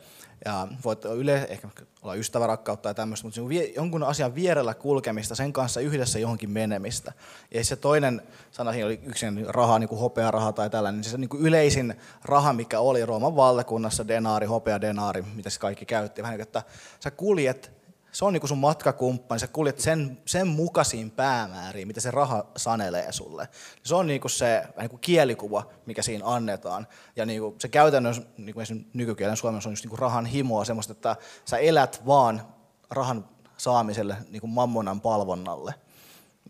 Ja 0.45 0.69
voit 0.85 1.05
yle, 1.05 1.47
ehkä 1.51 1.69
olla 2.03 2.15
ystävärakkautta 2.15 2.83
tai 2.83 2.95
tämmöistä, 2.95 3.27
mutta 3.27 3.41
jonkun 3.77 4.03
asian 4.03 4.35
vierellä 4.35 4.75
kulkemista, 4.75 5.35
sen 5.35 5.53
kanssa 5.53 5.81
yhdessä 5.81 6.19
johonkin 6.19 6.51
menemistä. 6.51 7.13
Ja 7.55 7.65
se 7.65 7.77
toinen 7.77 8.23
sana 8.51 8.73
siinä 8.73 8.87
oli 8.87 9.01
yksi 9.07 9.27
raha, 9.47 9.79
niin 9.79 9.89
kuin 9.89 10.01
hopearaha 10.01 10.53
tai 10.53 10.71
tällainen, 10.71 11.01
niin 11.01 11.11
se 11.11 11.19
niin 11.19 11.29
kuin 11.29 11.43
yleisin 11.43 11.95
raha, 12.25 12.53
mikä 12.53 12.81
oli 12.81 13.07
Rooman 13.07 13.37
valtakunnassa, 13.37 14.09
denaari, 14.09 14.47
hopea, 14.47 14.81
denaari, 14.81 15.23
mitä 15.35 15.51
se 15.51 15.61
kaikki 15.61 15.87
käytti. 15.87 16.23
Vähän 16.23 16.39
niin 16.39 16.47
kuin, 16.47 16.61
että 16.61 16.63
sä 17.01 17.11
kuljet 17.11 17.78
se 18.19 18.25
on 18.25 18.33
niinku 18.33 18.47
sun 18.47 18.59
matkakumppani, 18.59 19.39
sä 19.39 19.47
kuljet 19.47 19.81
sen, 19.81 20.19
sen 20.27 20.49
mukaisiin 20.49 21.11
päämääriin, 21.11 21.89
mitä 21.89 22.01
se 22.01 22.11
raha 22.11 22.47
sanelee 22.57 23.13
sulle. 23.13 23.49
Se 23.83 23.95
on 23.95 24.07
niinku 24.07 24.29
se 24.29 24.65
niinku 24.79 24.99
kielikuva, 24.99 25.71
mikä 25.87 26.03
siinä 26.03 26.25
annetaan. 26.27 26.87
Ja 27.17 27.27
niinku 27.27 27.57
se 27.59 27.69
käytännössä, 27.69 28.23
niinku 28.37 28.61
nykykielen 28.95 29.37
suomessa 29.37 29.69
on 29.69 29.73
just 29.73 29.85
niinku 29.85 29.97
rahan 29.97 30.27
himoa, 30.27 30.65
semmoista, 30.65 30.93
että 30.93 31.17
sä 31.45 31.59
elät 31.59 32.03
vaan 32.07 32.43
rahan 32.91 33.29
saamiselle 33.57 34.17
niinku 34.31 34.47
mammonan 34.47 35.01
palvonnalle. 35.01 35.75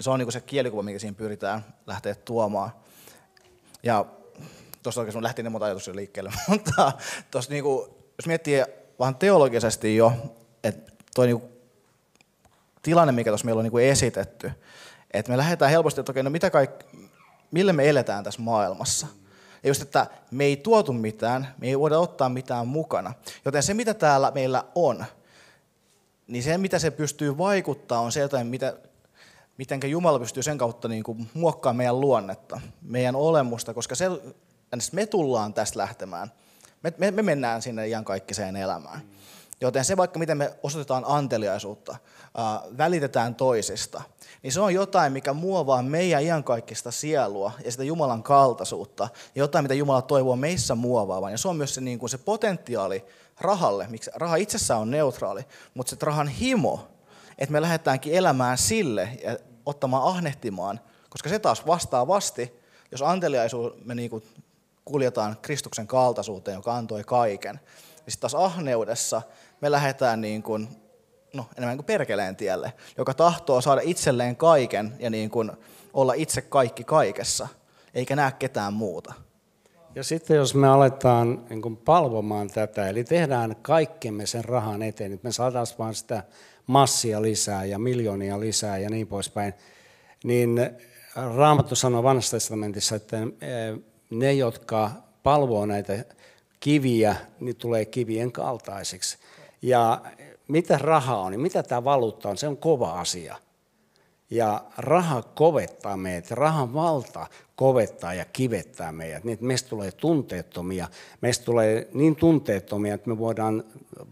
Se 0.01 0.11
on 0.11 0.19
niinku 0.19 0.33
se 0.33 0.41
kielikuva, 0.41 0.83
mikä 0.83 0.99
siinä 0.99 1.17
pyritään 1.17 1.65
lähteä 1.87 2.15
tuomaan. 2.15 2.71
Ja 3.83 4.05
tuossa 4.83 5.01
oikein 5.01 5.23
lähti 5.23 5.43
ne 5.43 5.49
monta 5.49 5.67
ajatuksia 5.67 5.97
liikkeelle, 5.97 6.33
mutta 6.49 6.93
tuossa 7.31 7.51
niinku, 7.51 7.99
jos 8.19 8.27
miettii 8.27 8.65
vähän 8.99 9.15
teologisesti 9.15 9.97
jo, 9.97 10.13
että 10.65 10.93
toi 11.15 11.27
niinku 11.27 11.58
tilanne, 12.89 13.13
mikä 13.13 13.31
tuossa 13.31 13.45
meillä 13.45 13.59
on 13.59 13.65
niinku 13.65 13.79
esitetty, 13.79 14.51
että 15.11 15.33
me 15.33 15.37
lähdetään 15.37 15.71
helposti, 15.71 16.01
että 16.01 16.13
okei, 16.13 16.23
no 16.23 16.31
mitä 16.31 16.51
kaik, 16.51 16.71
millä 17.51 17.73
me 17.73 17.89
eletään 17.89 18.25
tässä 18.25 18.43
maailmassa. 18.43 19.07
Ja 19.63 19.71
just, 19.71 19.83
että 19.83 20.07
me 20.31 20.45
ei 20.45 20.57
tuotu 20.57 20.93
mitään, 20.93 21.55
me 21.59 21.69
ei 21.69 21.79
voida 21.79 21.99
ottaa 21.99 22.29
mitään 22.29 22.69
mukana. 22.69 23.15
Joten 23.45 23.63
se, 23.63 23.75
mitä 23.75 23.95
täällä 23.95 24.31
meillä 24.35 24.65
on, 24.75 25.05
niin 26.27 26.43
se, 26.43 26.59
mitä 26.59 26.79
se 26.79 26.91
pystyy 26.91 27.39
vaikuttaa, 27.39 28.01
on 28.01 28.13
se 28.13 28.21
jotain, 28.21 28.47
mitä, 28.47 28.77
miten 29.59 29.91
Jumala 29.91 30.19
pystyy 30.19 30.43
sen 30.43 30.59
kautta 30.59 30.89
niin 30.89 31.03
kuin 31.03 31.31
muokkaamaan 31.35 31.77
meidän 31.77 32.01
luonnetta, 32.01 32.61
meidän 32.83 33.17
olemusta, 33.17 33.75
koska 33.75 33.95
se, 33.95 34.11
me 34.93 35.07
tullaan 35.07 35.55
tästä 35.55 35.79
lähtemään. 35.79 36.33
Me, 36.83 36.93
me, 36.99 37.11
me 37.11 37.23
mennään 37.23 37.63
sinne 37.63 37.89
iankaikkiseen 37.89 38.57
elämään. 38.57 39.01
Joten 39.61 39.85
se 39.85 39.97
vaikka 39.97 40.19
miten 40.19 40.39
me 40.39 40.55
osoitetaan 40.63 41.05
anteliaisuutta, 41.07 41.97
välitetään 42.79 43.35
toisista, 43.35 44.03
niin 44.43 44.53
se 44.53 44.61
on 44.61 44.75
jotain, 44.75 45.13
mikä 45.13 45.33
muovaa 45.33 45.83
meidän 45.83 46.23
iankaikkista 46.23 46.91
sielua 46.91 47.53
ja 47.65 47.71
sitä 47.71 47.85
Jumalan 47.85 48.23
kaltaisuutta, 48.23 49.09
ja 49.35 49.39
jotain, 49.43 49.65
mitä 49.65 49.75
Jumala 49.75 50.03
toivoo 50.03 50.37
meissä 50.37 50.75
muovaavan. 50.75 51.33
Ja 51.33 51.39
se 51.39 51.49
on 51.49 51.57
myös 51.57 51.75
se, 51.75 51.81
niin 51.81 51.99
kuin 51.99 52.11
se 52.11 52.19
potentiaali 52.19 53.05
rahalle, 53.41 53.87
miksi 53.89 54.11
raha 54.15 54.37
itsessään 54.37 54.81
on 54.81 54.91
neutraali, 54.91 55.45
mutta 55.75 55.91
se 55.91 55.97
rahan 56.03 56.29
himo, 56.29 56.89
että 57.39 57.53
me 57.53 57.63
lähdetäänkin 57.63 58.15
elämään 58.15 58.59
sille 58.59 59.09
ja 59.23 59.37
ottamaan 59.67 60.05
ahnehtimaan, 60.05 60.81
koska 61.09 61.29
se 61.29 61.39
taas 61.39 61.67
vastaavasti, 61.67 62.61
jos 62.93 63.03
anteliaisuus 63.03 63.73
me 63.85 63.95
niin 63.95 64.11
kuin 64.11 64.23
kuljetaan 64.85 65.37
Kristuksen 65.43 65.87
kaltaisuuteen, 65.87 66.55
joka 66.55 66.77
antoi 66.77 67.05
kaiken, 67.05 67.55
niin 67.55 68.13
sitten 68.13 68.31
taas 68.31 68.45
ahneudessa 68.45 69.23
me 69.61 69.71
lähdetään 69.71 70.21
niin 70.21 70.43
kuin, 70.43 70.69
no, 71.35 71.47
enemmän 71.57 71.77
kuin 71.77 71.87
perkeleen 71.87 72.37
tielle, 72.37 72.73
joka 72.99 73.15
tahtoo 73.15 73.61
saada 73.61 73.81
itselleen 73.85 74.37
kaiken 74.37 74.93
ja 74.99 75.11
niin 75.11 75.31
kuin 75.31 75.53
olla 75.93 76.13
itse 76.13 76.43
kaikki 76.43 76.85
kaikessa, 76.85 77.49
eikä 77.95 78.17
näe 78.17 78.33
ketään 78.33 78.73
muuta. 78.73 79.15
Ja 79.95 80.05
sitten 80.05 80.37
jos 80.37 80.55
me 80.55 80.69
aletaan 80.69 81.45
niin 81.51 81.63
kuin 81.63 81.77
palvomaan 81.77 82.51
tätä, 82.51 82.89
eli 82.89 83.05
tehdään 83.05 83.57
kaikkemme 83.63 84.27
sen 84.27 84.45
rahan 84.45 84.83
eteen, 84.83 85.13
että 85.13 85.29
me 85.29 85.33
saataisiin 85.33 85.79
vaan 85.79 85.95
sitä 85.95 86.23
massia 86.67 87.23
lisää 87.23 87.65
ja 87.65 87.79
miljoonia 87.79 88.41
lisää 88.41 88.79
ja 88.79 88.91
niin 88.91 89.07
poispäin, 89.07 89.55
niin 90.25 90.61
Raamattu 91.37 91.75
sanoo 91.75 92.03
vanhassa 92.03 92.37
testamentissa, 92.37 92.97
että 92.97 93.17
eh, 93.23 93.79
ne, 94.11 94.33
jotka 94.33 94.91
palvoo 95.23 95.67
näitä 95.67 96.05
kiviä, 96.61 97.17
niin 97.41 97.57
tulee 97.57 97.85
kivien 97.85 98.33
kaltaiseksi. 98.33 99.19
Ja 99.63 100.01
mitä 100.49 100.79
raha 100.79 101.17
on, 101.17 101.31
niin 101.31 101.41
mitä 101.41 101.63
tämä 101.63 101.85
valuutta 101.85 102.29
on, 102.29 102.37
se 102.37 102.49
on 102.49 102.57
kova 102.57 103.01
asia. 103.01 103.37
Ja 104.31 104.65
raha 104.79 105.23
kovettaa 105.23 105.97
meidät, 105.97 106.31
rahan 106.31 106.75
valta 106.75 107.27
kovettaa 107.57 108.15
ja 108.15 108.25
kivettää 108.25 108.93
meidät, 108.93 109.25
niin 109.25 109.33
että 109.33 109.47
meistä 109.47 109.69
tulee 109.69 109.93
tunteettomia. 109.93 110.89
Meistä 111.21 111.45
tulee 111.45 111.89
niin 111.95 112.17
tunteettomia, 112.17 112.95
että 112.95 113.09
me 113.09 113.19
voidaan 113.19 113.65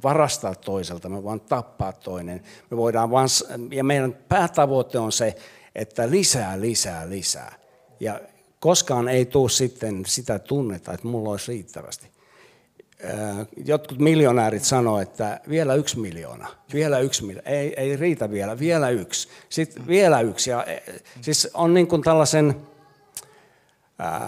varastaa 0.02 0.54
toiselta, 0.54 1.08
me 1.08 1.22
voidaan 1.22 1.40
tappaa 1.40 1.92
toinen. 1.92 2.42
Me 2.70 2.76
voidaan 2.76 3.10
vaan, 3.10 3.28
ja 3.70 3.84
meidän 3.84 4.16
päätavoite 4.28 4.98
on 4.98 5.12
se, 5.12 5.36
että 5.74 6.10
lisää, 6.10 6.60
lisää, 6.60 7.08
lisää. 7.08 7.58
Ja 8.00 8.20
koskaan 8.60 9.08
ei 9.08 9.24
tule 9.24 9.50
sitten 9.50 10.02
sitä 10.06 10.38
tunnetta, 10.38 10.92
että 10.92 11.06
mulla 11.06 11.30
olisi 11.30 11.52
riittävästi 11.52 12.15
jotkut 13.64 13.98
miljonäärit 13.98 14.64
sanoo, 14.64 15.00
että 15.00 15.40
vielä 15.48 15.74
yksi 15.74 15.98
miljoona, 15.98 16.48
vielä 16.72 16.98
yksi 16.98 17.24
miljoona, 17.24 17.50
ei, 17.50 17.74
ei 17.76 17.96
riitä 17.96 18.30
vielä, 18.30 18.58
vielä 18.58 18.90
yksi, 18.90 19.28
sitten 19.48 19.86
vielä 19.86 20.20
yksi. 20.20 20.50
Ja, 20.50 20.64
e, 20.64 20.82
siis 21.20 21.50
on 21.54 21.74
niin 21.74 21.86
kuin 21.86 22.02
tällaisen... 22.02 22.56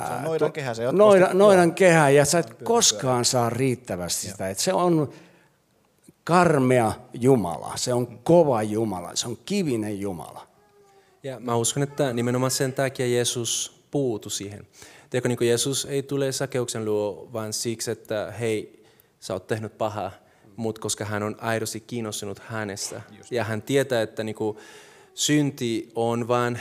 se 0.09 0.14
on 0.14 0.22
noidan 0.22 0.52
kehä 0.52 0.74
se 0.74 0.92
noidan, 0.92 1.38
noidan 1.38 1.74
kehä, 1.74 2.11
ja 2.11 2.24
sä 2.24 2.38
et 2.38 2.54
koskaan 2.64 3.24
saa 3.24 3.50
riittävästi 3.50 4.26
sitä. 4.26 4.48
Että 4.48 4.62
se 4.62 4.72
on 4.72 5.12
karmea 6.24 6.92
Jumala, 7.12 7.72
se 7.76 7.94
on 7.94 8.18
kova 8.18 8.62
Jumala, 8.62 9.11
se 9.14 9.28
on 9.28 9.38
kivinen 9.44 10.00
Jumala. 10.00 10.46
Ja 11.22 11.40
mä 11.40 11.57
uskon, 11.57 11.83
että 11.83 12.12
nimenomaan 12.12 12.50
sen 12.50 12.72
takia 12.72 13.07
Jeesus 13.07 13.83
puutu 13.90 14.31
siihen. 14.31 14.66
Tiedätkö, 15.11 15.29
niin 15.29 15.49
Jeesus 15.49 15.85
ei 15.85 16.03
tule 16.03 16.33
sakeuksen 16.33 16.85
luo 16.85 17.29
vaan 17.33 17.53
siksi, 17.53 17.90
että 17.90 18.35
hei, 18.40 18.85
sä 19.21 19.33
oot 19.33 19.47
tehnyt 19.47 19.79
pahaa, 19.79 20.11
mutta 20.57 20.81
koska 20.81 21.05
hän 21.05 21.23
on 21.23 21.37
aidosti 21.40 21.81
kiinnostunut 21.81 22.38
hänestä. 22.38 23.03
Just. 23.18 23.33
Ja 23.33 23.44
hän 23.44 23.62
tietää, 23.62 24.03
että 24.03 24.25
niin 24.25 24.35
kuin, 24.35 24.59
synti 25.14 25.88
on 25.94 26.29
vain 26.29 26.61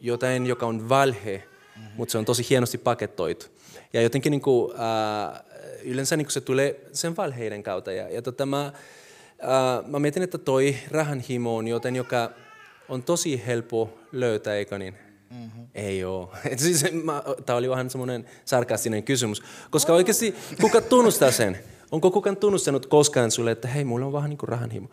jotain, 0.00 0.46
joka 0.46 0.66
on 0.66 0.88
valhe, 0.88 1.42
mm-hmm. 1.76 1.90
mutta 1.96 2.12
se 2.12 2.18
on 2.18 2.24
tosi 2.24 2.46
hienosti 2.50 2.78
pakettoitu. 2.78 3.46
Ja 3.92 4.02
jotenkin 4.02 4.30
niin 4.30 4.40
kuin, 4.40 4.72
äh, 4.72 5.40
yleensä 5.82 6.16
niin 6.16 6.26
kuin 6.26 6.32
se 6.32 6.40
tulee 6.40 6.80
sen 6.92 7.16
valheiden 7.16 7.62
kautta. 7.62 7.92
Ja, 7.92 8.08
ja 8.08 8.22
tota, 8.22 8.46
mä, 8.46 8.66
äh, 8.66 9.86
mä 9.86 9.98
mietin, 9.98 10.22
että 10.22 10.38
toi 10.38 10.76
rahanhimo 10.90 11.56
on 11.56 11.68
joten, 11.68 11.96
joka 11.96 12.30
on 12.88 13.02
tosi 13.02 13.42
helppo 13.46 13.98
löytää, 14.12 14.54
eikö 14.54 14.78
niin? 14.78 15.03
Mm-hmm. 15.34 15.66
Ei 15.74 16.04
ole. 16.04 16.28
siis, 16.56 16.84
Tämä 17.46 17.56
oli 17.56 17.70
vähän 17.70 17.90
semmoinen 17.90 18.26
sarkastinen 18.44 19.02
kysymys. 19.02 19.42
Koska 19.70 19.92
oikeasti 19.92 20.34
kuka 20.60 20.80
tunnustaa 20.80 21.30
sen? 21.30 21.58
Onko 21.90 22.10
kukaan 22.10 22.36
tunnustanut 22.36 22.86
koskaan 22.86 23.30
sulle, 23.30 23.50
että 23.50 23.68
hei, 23.68 23.84
mulla 23.84 24.06
on 24.06 24.12
vähän 24.12 24.30
niin 24.30 24.38
kuin 24.38 24.48
rahanhimo? 24.48 24.88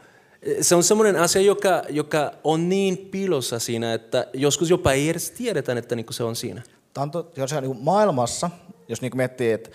Se 0.61 0.75
on 0.75 0.83
semmoinen 0.83 1.15
asia, 1.15 1.41
joka, 1.41 1.81
joka 1.89 2.31
on 2.43 2.69
niin 2.69 2.97
pilossa 2.97 3.59
siinä, 3.59 3.93
että 3.93 4.27
joskus 4.33 4.69
jopa 4.69 4.91
ei 4.91 5.09
edes 5.09 5.31
tiedetä, 5.31 5.73
että 5.73 5.95
niin 5.95 6.05
se 6.09 6.23
on 6.23 6.35
siinä. 6.35 6.61
Tämä 6.93 7.03
on 7.03 7.11
to, 7.11 7.31
jos 7.35 7.51
niin 7.61 7.77
maailmassa, 7.81 8.49
jos 8.87 9.01
niin 9.01 9.17
miettii, 9.17 9.51
että 9.51 9.69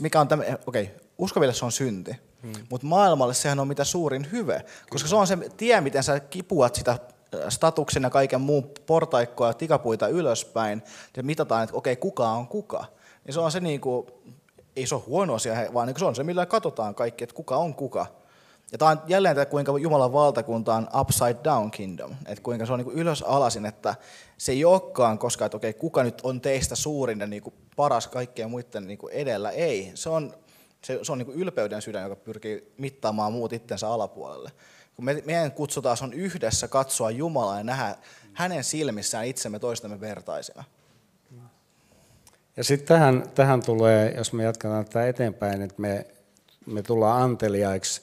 mikä 0.00 0.20
on 0.20 0.28
tämä, 0.28 0.42
okei, 0.66 0.82
okay, 0.82 0.94
uskoville 1.18 1.54
se 1.54 1.64
on 1.64 1.72
synti, 1.72 2.16
hmm. 2.42 2.52
mutta 2.70 2.86
maailmalle 2.86 3.34
sehän 3.34 3.60
on 3.60 3.68
mitä 3.68 3.84
suurin 3.84 4.28
hyve, 4.32 4.64
koska 4.90 5.08
se 5.08 5.16
on 5.16 5.26
se 5.26 5.38
tie, 5.56 5.80
miten 5.80 6.02
sä 6.02 6.20
kipuat 6.20 6.74
sitä 6.74 6.98
statuksen 7.48 8.02
ja 8.02 8.10
kaiken 8.10 8.40
muun 8.40 8.70
portaikkoa 8.86 9.54
tikapuita 9.54 10.08
ylöspäin, 10.08 10.82
ja 11.16 11.22
mitataan, 11.22 11.64
että 11.64 11.76
okei, 11.76 11.96
kuka 11.96 12.28
on 12.28 12.46
kuka. 12.48 12.84
Niin 13.24 13.34
se 13.34 13.40
on 13.40 13.52
se 13.52 13.60
niin 13.60 13.80
kuin, 13.80 14.06
ei 14.76 14.86
se 14.86 14.94
ole 14.94 15.02
huono 15.06 15.34
asia, 15.34 15.54
vaan 15.74 15.88
niin 15.88 15.98
se 15.98 16.04
on 16.04 16.14
se, 16.14 16.24
millä 16.24 16.46
katsotaan 16.46 16.94
kaikki, 16.94 17.24
että 17.24 17.36
kuka 17.36 17.56
on 17.56 17.74
kuka. 17.74 18.06
Ja 18.72 18.78
tämä 18.78 18.90
on 18.90 19.02
jälleen 19.06 19.34
tämä, 19.34 19.46
kuinka 19.46 19.78
Jumalan 19.78 20.12
valtakunta 20.12 20.74
on 20.74 20.88
upside 21.00 21.36
down 21.44 21.70
kingdom, 21.70 22.10
että 22.26 22.42
kuinka 22.42 22.66
se 22.66 22.72
on 22.72 22.78
niin 22.78 22.84
kuin 22.84 22.98
ylös 22.98 23.22
alasin, 23.22 23.66
että 23.66 23.94
se 24.38 24.52
ei 24.52 24.64
olekaan 24.64 25.18
koskaan, 25.18 25.46
että 25.46 25.56
okei, 25.56 25.74
kuka 25.74 26.02
nyt 26.02 26.20
on 26.22 26.40
teistä 26.40 26.76
suurin 26.76 27.20
ja 27.20 27.26
niin 27.26 27.42
kuin 27.42 27.54
paras 27.76 28.06
kaikkien 28.06 28.50
muiden 28.50 28.86
niin 28.86 28.98
kuin 28.98 29.12
edellä. 29.12 29.50
Ei, 29.50 29.92
se 29.94 30.08
on, 30.08 30.34
se, 30.82 30.98
se 31.02 31.12
on 31.12 31.18
niin 31.18 31.26
kuin 31.26 31.38
ylpeyden 31.38 31.82
sydän, 31.82 32.02
joka 32.02 32.16
pyrkii 32.16 32.72
mittaamaan 32.78 33.32
muut 33.32 33.52
itsensä 33.52 33.88
alapuolelle. 33.88 34.50
Kun 34.96 35.04
me, 35.04 35.22
meidän 35.24 35.52
kutsutaan 35.52 35.96
on 36.02 36.12
yhdessä 36.12 36.68
katsoa 36.68 37.10
Jumalaa 37.10 37.58
ja 37.58 37.64
nähdä 37.64 37.96
hänen 38.32 38.64
silmissään 38.64 39.26
itsemme 39.26 39.58
toistemme 39.58 40.00
vertaisina. 40.00 40.64
Ja 42.56 42.64
sitten 42.64 42.88
tähän, 42.88 43.24
tähän 43.34 43.62
tulee, 43.62 44.14
jos 44.16 44.32
me 44.32 44.44
jatketaan 44.44 44.84
tätä 44.84 45.08
eteenpäin, 45.08 45.62
että 45.62 45.82
me, 45.82 46.06
me 46.66 46.82
tullaan 46.82 47.22
anteliaiksi, 47.22 48.02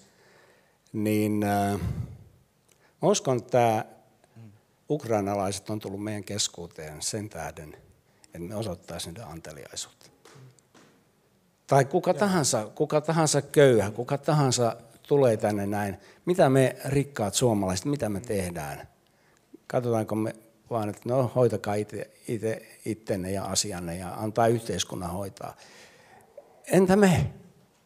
niin 0.93 1.43
äh, 1.43 1.79
uskon, 3.01 3.37
että 3.37 3.51
tämä 3.51 3.85
ukrainalaiset 4.89 5.69
on 5.69 5.79
tullut 5.79 6.03
meidän 6.03 6.23
keskuuteen 6.23 7.01
sen 7.01 7.29
tähden, 7.29 7.77
että 8.25 8.39
me 8.39 8.55
osoittaisimme 8.55 9.23
anteliaisuutta. 9.23 10.09
Tai 11.67 11.85
kuka 11.85 12.13
tahansa, 12.13 12.65
kuka 12.75 13.01
tahansa 13.01 13.41
köyhä, 13.41 13.91
kuka 13.91 14.17
tahansa 14.17 14.77
tulee 15.07 15.37
tänne 15.37 15.65
näin. 15.65 15.97
Mitä 16.25 16.49
me 16.49 16.75
rikkaat 16.85 17.33
suomalaiset, 17.33 17.85
mitä 17.85 18.09
me 18.09 18.19
tehdään? 18.19 18.87
Katsotaanko 19.67 20.15
me 20.15 20.33
vaan, 20.69 20.89
että 20.89 21.01
no 21.05 21.31
hoitakaa 21.35 21.73
itse, 21.73 22.11
itse 22.27 22.61
ittenne 22.85 23.31
ja 23.31 23.43
asianne 23.43 23.97
ja 23.97 24.13
antaa 24.13 24.47
yhteiskunnan 24.47 25.09
hoitaa. 25.09 25.55
Entä 26.71 26.95
me? 26.95 27.33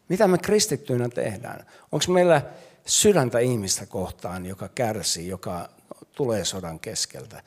Mitä 0.08 0.28
me 0.28 0.38
kristittyinä 0.38 1.08
tehdään? 1.08 1.66
Onko 1.92 2.04
meillä 2.08 2.42
sydäntä 2.86 3.38
ihmistä 3.38 3.86
kohtaan, 3.86 4.46
joka 4.46 4.68
kärsii, 4.68 5.28
joka 5.28 5.68
tulee 6.12 6.44
sodan 6.44 6.80
keskeltä? 6.80 7.42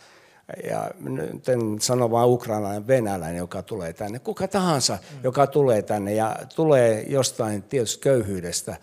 Ja 0.69 0.91
nyt 0.99 1.49
en 1.49 1.81
sano 1.81 2.11
vain 2.11 2.29
ukrainalainen 2.29 2.87
venäläinen, 2.87 3.37
joka 3.37 3.63
tulee 3.63 3.93
tänne. 3.93 4.19
Kuka 4.19 4.47
tahansa, 4.47 4.93
mm. 4.93 5.19
joka 5.23 5.47
tulee 5.47 5.81
tänne 5.81 6.13
ja 6.13 6.35
tulee 6.55 7.05
jostain 7.07 7.63
tietysti 7.63 8.01
köyhyydestä, 8.03 8.77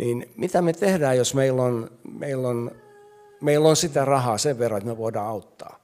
niin 0.00 0.30
mitä 0.36 0.62
me 0.62 0.72
tehdään, 0.72 1.16
jos 1.16 1.34
meillä 1.34 1.62
on, 1.62 1.90
meillä 2.18 2.48
on, 2.48 2.70
meillä 3.40 3.68
on 3.68 3.76
sitä 3.76 4.04
rahaa 4.04 4.38
sen 4.38 4.58
verran, 4.58 4.78
että 4.78 4.90
me 4.90 4.98
voidaan 4.98 5.26
auttaa? 5.26 5.80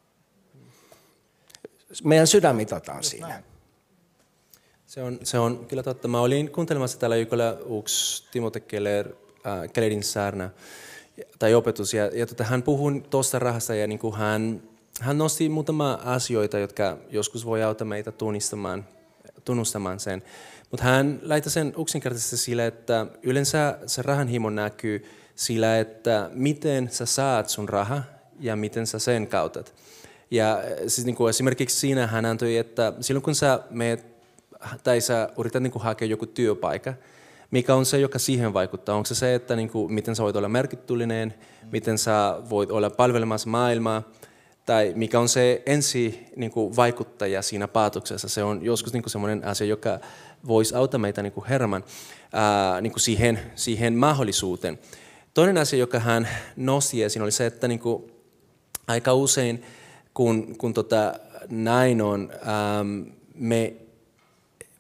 Meidän 2.04 2.26
sydän 2.26 2.56
mitataan 2.56 3.04
siinä. 3.04 3.42
Se 4.86 5.02
on, 5.02 5.18
se 5.22 5.38
on 5.38 5.66
kyllä 5.68 5.82
totta. 5.82 6.08
Mä 6.08 6.20
olin 6.20 6.50
kuuntelemassa 6.50 6.98
täällä 6.98 7.16
Ykölä 7.16 7.56
yksi 7.78 8.28
Timote 8.30 8.60
Keller, 8.60 9.08
äh, 9.46 9.72
Kellerin 9.72 10.02
saarna 10.02 10.50
tai 11.38 11.54
opetus, 11.54 11.94
ja, 11.94 12.06
ja 12.06 12.26
tota, 12.26 12.44
hän 12.44 12.62
puhui 12.62 13.02
tuosta 13.10 13.38
rahasta, 13.38 13.74
ja 13.74 13.86
niin 13.86 13.98
kuin 13.98 14.16
hän, 14.16 14.62
hän 15.00 15.18
nosti 15.18 15.48
muutama 15.48 15.98
asioita, 16.04 16.58
jotka 16.58 16.98
joskus 17.10 17.46
voi 17.46 17.62
auttaa 17.62 17.86
meitä 17.86 18.12
tunnistamaan, 18.12 18.84
tunnustamaan 19.44 20.00
sen. 20.00 20.22
Mutta 20.70 20.84
hän 20.84 21.20
laittaa 21.22 21.50
sen 21.50 21.74
yksinkertaisesti 21.80 22.36
sillä, 22.36 22.66
että 22.66 23.06
yleensä 23.22 23.78
se 23.86 24.02
rahan 24.02 24.28
himo 24.28 24.50
näkyy 24.50 25.04
sillä, 25.34 25.78
että 25.78 26.30
miten 26.34 26.88
sä 26.90 27.06
saat 27.06 27.48
sun 27.48 27.68
raha 27.68 28.02
ja 28.40 28.56
miten 28.56 28.86
sä 28.86 28.98
sen 28.98 29.26
kautat. 29.26 29.74
Ja 30.30 30.62
siis 30.86 31.06
niin 31.06 31.16
kuin 31.16 31.30
esimerkiksi 31.30 31.76
siinä 31.76 32.06
hän 32.06 32.24
antoi, 32.24 32.56
että 32.56 32.92
silloin 33.00 33.22
kun 33.22 33.34
sä 33.34 33.60
meet, 33.70 34.06
tai 34.84 35.00
sä 35.00 35.28
yrität 35.38 35.62
niin 35.62 35.70
kuin 35.70 35.82
hakea 35.82 36.08
joku 36.08 36.26
työpaikka, 36.26 36.94
mikä 37.50 37.74
on 37.74 37.86
se, 37.86 37.98
joka 37.98 38.18
siihen 38.18 38.54
vaikuttaa? 38.54 38.96
Onko 38.96 39.06
se 39.06 39.14
se, 39.14 39.34
että 39.34 39.56
niin 39.56 39.68
kuin, 39.68 39.92
miten 39.92 40.16
sä 40.16 40.22
voit 40.22 40.36
olla 40.36 40.48
merkityllinen, 40.48 41.34
miten 41.72 41.98
sä 41.98 42.38
voit 42.50 42.70
olla 42.70 42.90
palvelemassa 42.90 43.48
maailmaa, 43.48 44.02
tai 44.66 44.92
mikä 44.96 45.20
on 45.20 45.28
se 45.28 45.62
ensi 45.66 46.26
niin 46.36 46.50
kuin, 46.50 46.76
vaikuttaja 46.76 47.42
siinä 47.42 47.68
päätöksessä. 47.68 48.28
Se 48.28 48.44
on 48.44 48.64
joskus 48.64 48.92
niin 48.92 49.02
kuin 49.02 49.10
semmoinen 49.10 49.44
asia, 49.44 49.66
joka 49.66 49.98
voisi 50.46 50.74
auttaa 50.74 50.98
meitä 51.00 51.22
niin 51.22 51.32
kuin 51.32 51.46
Herman 51.46 51.84
ää, 52.32 52.80
niin 52.80 52.92
kuin 52.92 53.00
siihen, 53.00 53.40
siihen 53.54 53.94
mahdollisuuteen. 53.94 54.78
Toinen 55.34 55.58
asia, 55.58 55.78
joka 55.78 55.98
hän 55.98 56.28
nosti 56.56 57.02
esiin, 57.02 57.22
oli 57.22 57.32
se, 57.32 57.46
että 57.46 57.68
niin 57.68 57.80
kuin, 57.80 58.12
aika 58.86 59.14
usein, 59.14 59.62
kun, 60.14 60.56
kun 60.58 60.74
tota, 60.74 61.14
näin 61.48 62.02
on, 62.02 62.32
ähm, 62.32 63.02
me, 63.34 63.74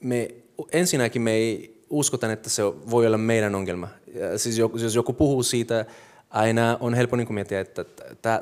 me, 0.00 0.28
ensinnäkin 0.72 1.22
me 1.22 1.32
ei 1.32 1.82
uskota, 1.90 2.32
että 2.32 2.50
se 2.50 2.62
voi 2.64 3.06
olla 3.06 3.18
meidän 3.18 3.54
ongelma. 3.54 3.88
Siis 4.36 4.58
jos 4.58 4.94
joku 4.94 5.12
puhuu 5.12 5.42
siitä, 5.42 5.84
aina 6.36 6.76
on 6.80 6.94
helppo 6.94 7.16
niin 7.16 7.34
miettiä, 7.34 7.60
että 7.60 7.84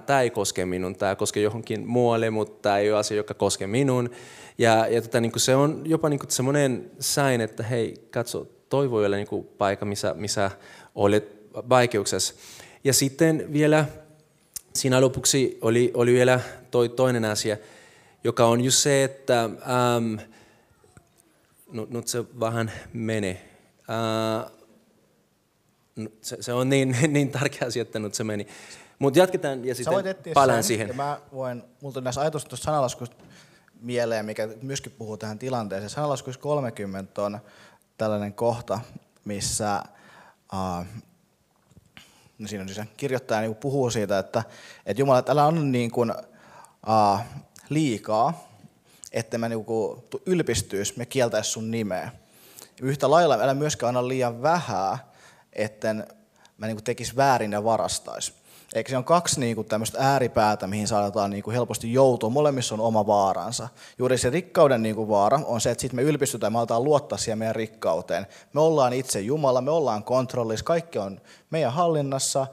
tämä 0.07 0.21
ei 0.21 0.31
koske 0.31 0.65
minun, 0.65 0.97
tämä 0.97 1.17
koskee 1.17 1.43
johonkin 1.43 1.87
muualle, 1.87 2.31
mutta 2.31 2.63
tämä 2.63 2.79
ei 2.79 2.91
ole 2.91 2.99
asia, 2.99 3.17
joka 3.17 3.35
koskee 3.35 3.67
minun. 3.67 4.11
Ja, 4.59 4.87
ja 4.87 5.03
tota, 5.03 5.21
niin 5.21 5.33
se 5.37 5.57
on 5.57 5.83
jopa 5.85 6.09
niin 6.09 6.21
semmoinen 6.29 6.91
sain, 6.99 7.41
että 7.41 7.63
hei, 7.63 7.95
katso, 8.11 8.47
toi 8.69 8.91
voi 8.91 9.07
olla 9.07 9.17
niin 9.17 9.49
paikka, 9.59 9.87
missä, 9.87 10.15
missä 10.15 10.51
olet 10.95 11.37
vaikeuksessa. 11.69 12.35
Ja 12.85 12.93
sitten 12.93 13.53
vielä 13.53 13.85
siinä 14.75 15.01
lopuksi 15.01 15.59
oli, 15.61 15.91
oli 15.95 16.13
vielä 16.13 16.41
toi 16.71 16.89
toinen 16.89 17.25
asia, 17.25 17.57
joka 18.25 18.47
on 18.47 18.61
just 18.61 18.79
se, 18.79 19.05
että 19.05 19.45
ähm, 19.45 20.15
nyt 21.91 22.09
se 22.09 22.25
vähän 22.41 22.73
menee. 22.93 23.49
Äh, 23.91 24.53
se, 26.23 26.37
se 26.41 26.53
on 26.53 26.69
niin, 26.69 26.97
niin 27.09 27.31
tärkeä 27.31 27.69
asia, 27.69 27.83
että 27.83 27.99
nyt 27.99 28.15
se 28.15 28.25
meni. 28.25 28.47
Mutta 28.99 29.19
jatketaan 29.19 29.65
ja 29.65 29.75
sitten 29.75 30.35
palaan 30.35 30.63
sen, 30.63 30.65
siihen. 30.65 30.89
Ja 30.89 30.95
mä 30.95 31.21
voin, 31.33 31.63
multa 31.81 32.01
näissä 32.01 32.21
ajatus 32.21 32.45
tuosta 32.45 32.65
sanalaskusta 32.65 33.17
mieleen, 33.81 34.27
mikä 34.27 34.49
myöskin 34.63 34.93
puhuu 34.93 35.17
tähän 35.17 35.39
tilanteeseen. 35.39 35.91
Sanalaskuissa 35.91 36.41
30 36.41 37.23
on 37.23 37.39
tällainen 37.99 38.33
kohta, 38.33 38.81
missä 39.25 39.83
uh, 40.53 40.87
no 42.39 42.49
siinä 42.49 42.63
on 42.63 42.69
siis 42.69 42.87
kirjoittaja 42.97 43.41
niin 43.41 43.55
puhuu 43.55 43.91
siitä, 43.91 44.19
että, 44.19 44.43
että 44.87 45.01
Jumala, 45.01 45.19
että 45.19 45.33
älä 45.33 45.47
on 45.47 45.73
niin 45.73 45.91
kuin, 45.91 46.11
uh, 46.89 47.21
liikaa, 47.69 48.49
että 49.13 49.39
mä 49.39 49.49
niin 49.49 49.65
kuin 49.65 50.03
ylpistyisi, 50.27 50.95
me 50.97 51.07
kieltäisi 51.07 51.51
sun 51.51 51.71
nimeä. 51.71 52.11
Yhtä 52.83 53.11
lailla 53.11 53.35
älä 53.35 53.55
myöskään 53.55 53.89
anna 53.89 54.09
liian 54.09 54.43
vähää, 54.43 55.14
etten 55.55 56.07
mä 56.59 56.67
niin 56.67 56.85
tekisi 56.85 57.17
väärin 57.17 57.53
ja 57.53 57.65
varastaisi. 57.65 58.33
Eikö 58.75 58.91
se 58.91 58.97
on 58.97 59.05
kaksi 59.05 59.41
niin 59.41 59.55
kuin 59.55 59.69
tämmöistä 59.69 59.99
ääripäätä, 60.01 60.67
mihin 60.67 60.89
saadaan 60.89 61.31
niin 61.31 61.43
kuin 61.43 61.55
helposti 61.55 61.93
joutua. 61.93 62.31
Molemmissa 62.31 62.75
on 62.75 62.81
oma 62.81 63.07
vaaransa. 63.07 63.69
Juuri 63.99 64.19
se 64.19 64.31
rikkauden 64.31 64.83
niin 64.83 64.95
kuin 64.95 65.09
vaara 65.09 65.41
on 65.45 65.61
se, 65.61 65.71
että 65.71 65.83
sitten 65.83 65.97
me 65.97 66.03
ylpistytään, 66.03 66.53
me 66.53 66.59
aletaan 66.59 66.85
luottaa 66.85 67.19
siihen 67.19 67.39
meidän 67.39 67.55
rikkauteen. 67.55 68.27
Me 68.53 68.61
ollaan 68.61 68.93
itse 68.93 69.21
Jumala, 69.21 69.61
me 69.61 69.71
ollaan 69.71 70.05
kontrollissa, 70.05 70.65
kaikki 70.65 70.99
on 70.99 71.21
meidän 71.51 71.73
hallinnassa. 71.73 72.47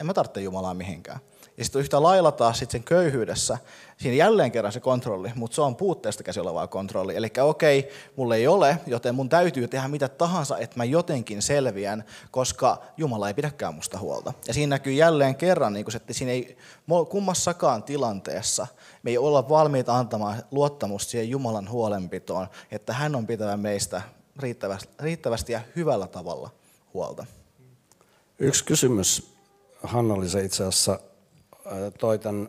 En 0.00 0.06
mä 0.06 0.14
tarvitse 0.14 0.40
Jumalaa 0.40 0.74
mihinkään. 0.74 1.20
Ja 1.56 1.64
sitten 1.64 1.80
yhtä 1.80 2.02
lailla 2.02 2.32
taas 2.32 2.58
sitten 2.58 2.80
sen 2.80 2.84
köyhyydessä, 2.84 3.58
siinä 3.96 4.16
jälleen 4.16 4.52
kerran 4.52 4.72
se 4.72 4.80
kontrolli, 4.80 5.32
mutta 5.34 5.54
se 5.54 5.60
on 5.60 5.76
puutteesta 5.76 6.22
käsi 6.22 6.40
olevaa 6.40 6.66
kontrolli. 6.66 7.16
Eli 7.16 7.32
okei, 7.42 7.78
okay, 7.78 7.92
mulle 8.16 8.36
ei 8.36 8.46
ole, 8.46 8.78
joten 8.86 9.14
mun 9.14 9.28
täytyy 9.28 9.68
tehdä 9.68 9.88
mitä 9.88 10.08
tahansa, 10.08 10.58
että 10.58 10.76
mä 10.76 10.84
jotenkin 10.84 11.42
selviän, 11.42 12.04
koska 12.30 12.82
Jumala 12.96 13.28
ei 13.28 13.34
pidäkään 13.34 13.74
musta 13.74 13.98
huolta. 13.98 14.32
Ja 14.46 14.54
siinä 14.54 14.70
näkyy 14.70 14.92
jälleen 14.92 15.34
kerran, 15.34 15.72
niin 15.72 15.84
kun, 15.84 15.96
että 15.96 16.12
siinä 16.12 16.32
ei 16.32 16.56
kummassakaan 17.08 17.82
tilanteessa 17.82 18.66
me 19.02 19.10
ei 19.10 19.18
olla 19.18 19.48
valmiita 19.48 19.96
antamaan 19.96 20.42
luottamusta 20.50 21.10
siihen 21.10 21.30
Jumalan 21.30 21.70
huolenpitoon, 21.70 22.46
että 22.70 22.92
hän 22.92 23.16
on 23.16 23.26
pitävä 23.26 23.56
meistä 23.56 24.02
riittävästi, 24.38 24.88
riittävästi 24.98 25.52
ja 25.52 25.60
hyvällä 25.76 26.06
tavalla 26.06 26.50
huolta. 26.94 27.26
Yksi 28.38 28.64
kysymys 28.64 29.34
Hanna 29.82 30.14
oli 30.14 30.28
se 30.28 30.44
itse 30.44 30.64
asiassa 30.64 31.00
toi 31.98 32.18
tämän 32.18 32.48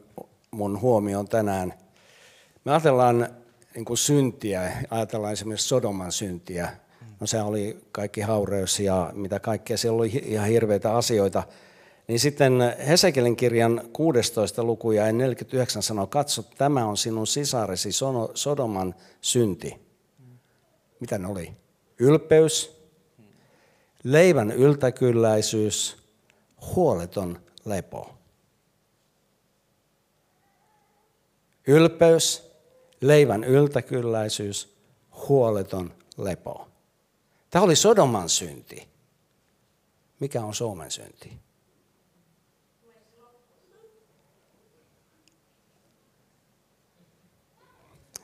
mun 0.51 0.81
huomioon 0.81 1.27
tänään. 1.27 1.73
Me 2.65 2.71
ajatellaan 2.71 3.27
niin 3.75 3.85
kuin 3.85 3.97
syntiä, 3.97 4.71
ajatellaan 4.89 5.33
esimerkiksi 5.33 5.67
Sodoman 5.67 6.11
syntiä. 6.11 6.69
No 7.19 7.27
se 7.27 7.41
oli 7.41 7.77
kaikki 7.91 8.21
haureus 8.21 8.79
ja 8.79 9.11
mitä 9.13 9.39
kaikkea, 9.39 9.77
siellä 9.77 9.97
oli 9.97 10.21
ihan 10.25 10.47
hirveitä 10.47 10.95
asioita. 10.95 11.43
Niin 12.07 12.19
sitten 12.19 12.53
Hesekelin 12.87 13.35
kirjan 13.35 13.81
16 13.93 14.63
luku 14.63 14.91
ja 14.91 15.11
49 15.11 15.83
sanoo, 15.83 16.07
katso, 16.07 16.43
tämä 16.57 16.85
on 16.85 16.97
sinun 16.97 17.27
sisaresi 17.27 17.89
Sodoman 18.33 18.95
synti. 19.21 19.85
Mitä 20.99 21.17
ne 21.17 21.27
oli? 21.27 21.51
Ylpeys, 21.99 22.81
leivän 24.03 24.51
yltäkylläisyys, 24.51 25.97
huoleton 26.75 27.39
lepo. 27.65 28.15
Ylpeys, 31.67 32.51
leivän 33.01 33.43
yltäkylläisyys, 33.43 34.77
huoleton 35.29 35.93
lepo. 36.17 36.67
Tämä 37.49 37.65
oli 37.65 37.75
Sodoman 37.75 38.29
synti. 38.29 38.87
Mikä 40.19 40.43
on 40.43 40.53
Suomen 40.53 40.91
synti? 40.91 41.39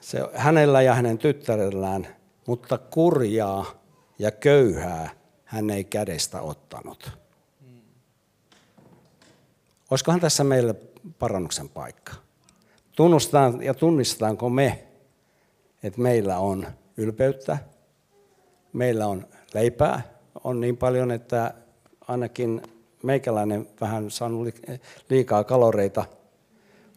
Se 0.01 0.19
hänellä 0.33 0.81
ja 0.81 0.93
hänen 0.93 1.17
tyttärellään, 1.17 2.15
mutta 2.47 2.77
kurjaa 2.77 3.83
ja 4.19 4.31
köyhää 4.31 5.09
hän 5.45 5.69
ei 5.69 5.83
kädestä 5.83 6.41
ottanut. 6.41 7.11
Olisikohan 9.91 10.19
tässä 10.19 10.43
meille 10.43 10.75
parannuksen 11.19 11.69
paikka? 11.69 12.13
Tunnustetaan 12.95 13.63
ja 13.63 13.73
tunnistetaanko 13.73 14.49
me, 14.49 14.83
että 15.83 16.01
meillä 16.01 16.39
on 16.39 16.67
ylpeyttä, 16.97 17.57
meillä 18.73 19.07
on 19.07 19.27
leipää, 19.53 20.01
on 20.43 20.61
niin 20.61 20.77
paljon, 20.77 21.11
että 21.11 21.53
ainakin 22.07 22.61
meikäläinen 23.03 23.67
vähän 23.81 24.11
saanut 24.11 24.47
liikaa 25.09 25.43
kaloreita, 25.43 26.05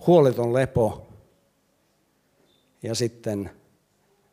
huoleton 0.07 0.52
lepo. 0.52 1.07
Ja 2.83 2.94
sitten, 2.94 3.50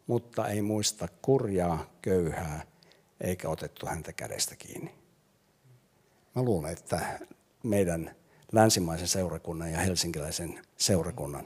mutta 0.07 0.47
ei 0.47 0.61
muista 0.61 1.07
kurjaa, 1.21 1.85
köyhää, 2.01 2.63
eikä 3.21 3.49
otettu 3.49 3.85
häntä 3.85 4.13
kädestä 4.13 4.55
kiinni. 4.55 4.91
Mä 6.35 6.43
luulen, 6.43 6.71
että 6.71 7.19
meidän 7.63 8.15
länsimaisen 8.51 9.07
seurakunnan 9.07 9.71
ja 9.71 9.79
helsinkiläisen 9.79 10.59
seurakunnan 10.77 11.45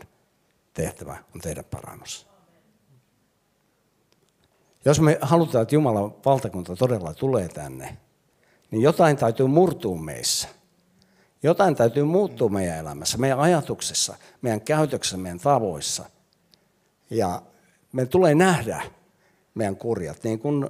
tehtävä 0.73 1.17
on 1.35 1.41
tehdä 1.41 1.63
parannus. 1.63 2.27
Jos 4.85 4.99
me 4.99 5.17
halutaan, 5.21 5.61
että 5.61 5.75
Jumalan 5.75 6.15
valtakunta 6.25 6.75
todella 6.75 7.13
tulee 7.13 7.47
tänne, 7.47 7.97
niin 8.71 8.81
jotain 8.81 9.17
täytyy 9.17 9.47
murtua 9.47 9.97
meissä. 9.97 10.47
Jotain 11.43 11.75
täytyy 11.75 12.03
muuttua 12.03 12.49
meidän 12.49 12.77
elämässä, 12.77 13.17
meidän 13.17 13.39
ajatuksessa, 13.39 14.17
meidän 14.41 14.61
käytöksessä, 14.61 15.17
meidän 15.17 15.39
tavoissa. 15.39 16.05
Ja 17.09 17.41
me 17.91 18.05
tulee 18.05 18.35
nähdä 18.35 18.81
meidän 19.55 19.75
kurjat, 19.75 20.23
niin 20.23 20.39
kuin 20.39 20.69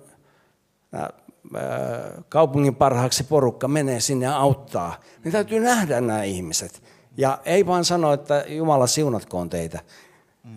kaupungin 2.30 2.76
parhaaksi 2.76 3.24
porukka 3.24 3.68
menee 3.68 4.00
sinne 4.00 4.26
ja 4.26 4.38
auttaa, 4.38 5.00
niin 5.24 5.32
täytyy 5.32 5.60
nähdä 5.60 6.02
nämä 6.02 6.24
ihmiset. 6.24 6.84
Ja 7.18 7.40
ei 7.46 7.66
vaan 7.66 7.86
sanoa, 7.86 8.14
että 8.14 8.46
Jumala 8.48 8.88
siunatkoon 8.88 9.50
teitä. 9.50 9.80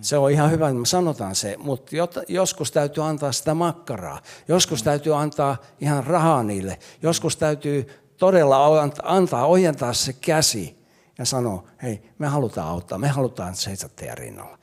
Se 0.01 0.19
on 0.19 0.31
ihan 0.31 0.51
hyvä, 0.51 0.69
että 0.69 0.81
me 0.81 0.87
sanotaan 0.87 1.35
se, 1.35 1.57
mutta 1.59 1.97
joskus 2.29 2.73
täytyy 2.73 3.05
antaa 3.05 3.33
sitä 3.33 3.55
makkaraa. 3.55 4.21
Joskus 4.49 4.83
täytyy 4.83 5.17
antaa 5.17 5.57
ihan 5.81 6.05
rahaa 6.05 6.43
niille. 6.43 6.79
Joskus 7.03 7.37
täytyy 7.37 7.89
todella 8.17 8.85
antaa, 9.03 9.47
ojentaa 9.47 9.93
se 9.93 10.13
käsi 10.13 10.79
ja 11.19 11.25
sanoa, 11.25 11.65
hei, 11.83 12.03
me 12.19 12.27
halutaan 12.27 12.69
auttaa, 12.69 12.99
me 12.99 13.09
halutaan 13.09 13.55
seistä 13.55 13.89
teidän 13.89 14.19
rinnalla. 14.19 14.59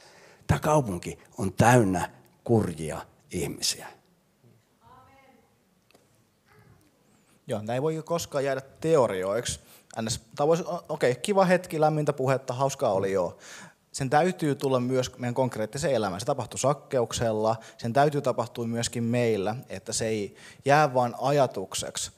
Tämä 0.47 0.59
kaupunki 0.59 1.19
on 1.37 1.53
täynnä 1.53 2.09
kurjia 2.43 3.01
ihmisiä. 3.31 3.94
Joo, 7.47 7.61
näin 7.61 7.81
voi 7.81 8.01
koskaan 8.05 8.43
jäädä 8.43 8.61
teorioiksi. 8.61 9.59
Tämä 10.35 10.47
voisi, 10.47 10.63
okei, 10.67 11.11
okay, 11.11 11.21
kiva 11.21 11.45
hetki, 11.45 11.79
lämmintä 11.79 12.13
puhetta, 12.13 12.53
hauskaa 12.53 12.93
oli 12.93 13.11
joo. 13.11 13.37
Sen 13.91 14.09
täytyy 14.09 14.55
tulla 14.55 14.79
myös 14.79 15.17
meidän 15.17 15.33
konkreettiseen 15.33 15.93
elämään. 15.93 16.19
Se 16.19 16.25
tapahtuu 16.25 16.57
sakkeuksella, 16.57 17.55
sen 17.77 17.93
täytyy 17.93 18.21
tapahtua 18.21 18.67
myöskin 18.67 19.03
meillä, 19.03 19.55
että 19.69 19.93
se 19.93 20.07
ei 20.07 20.35
jää 20.65 20.93
vain 20.93 21.13
ajatukseksi. 21.21 22.11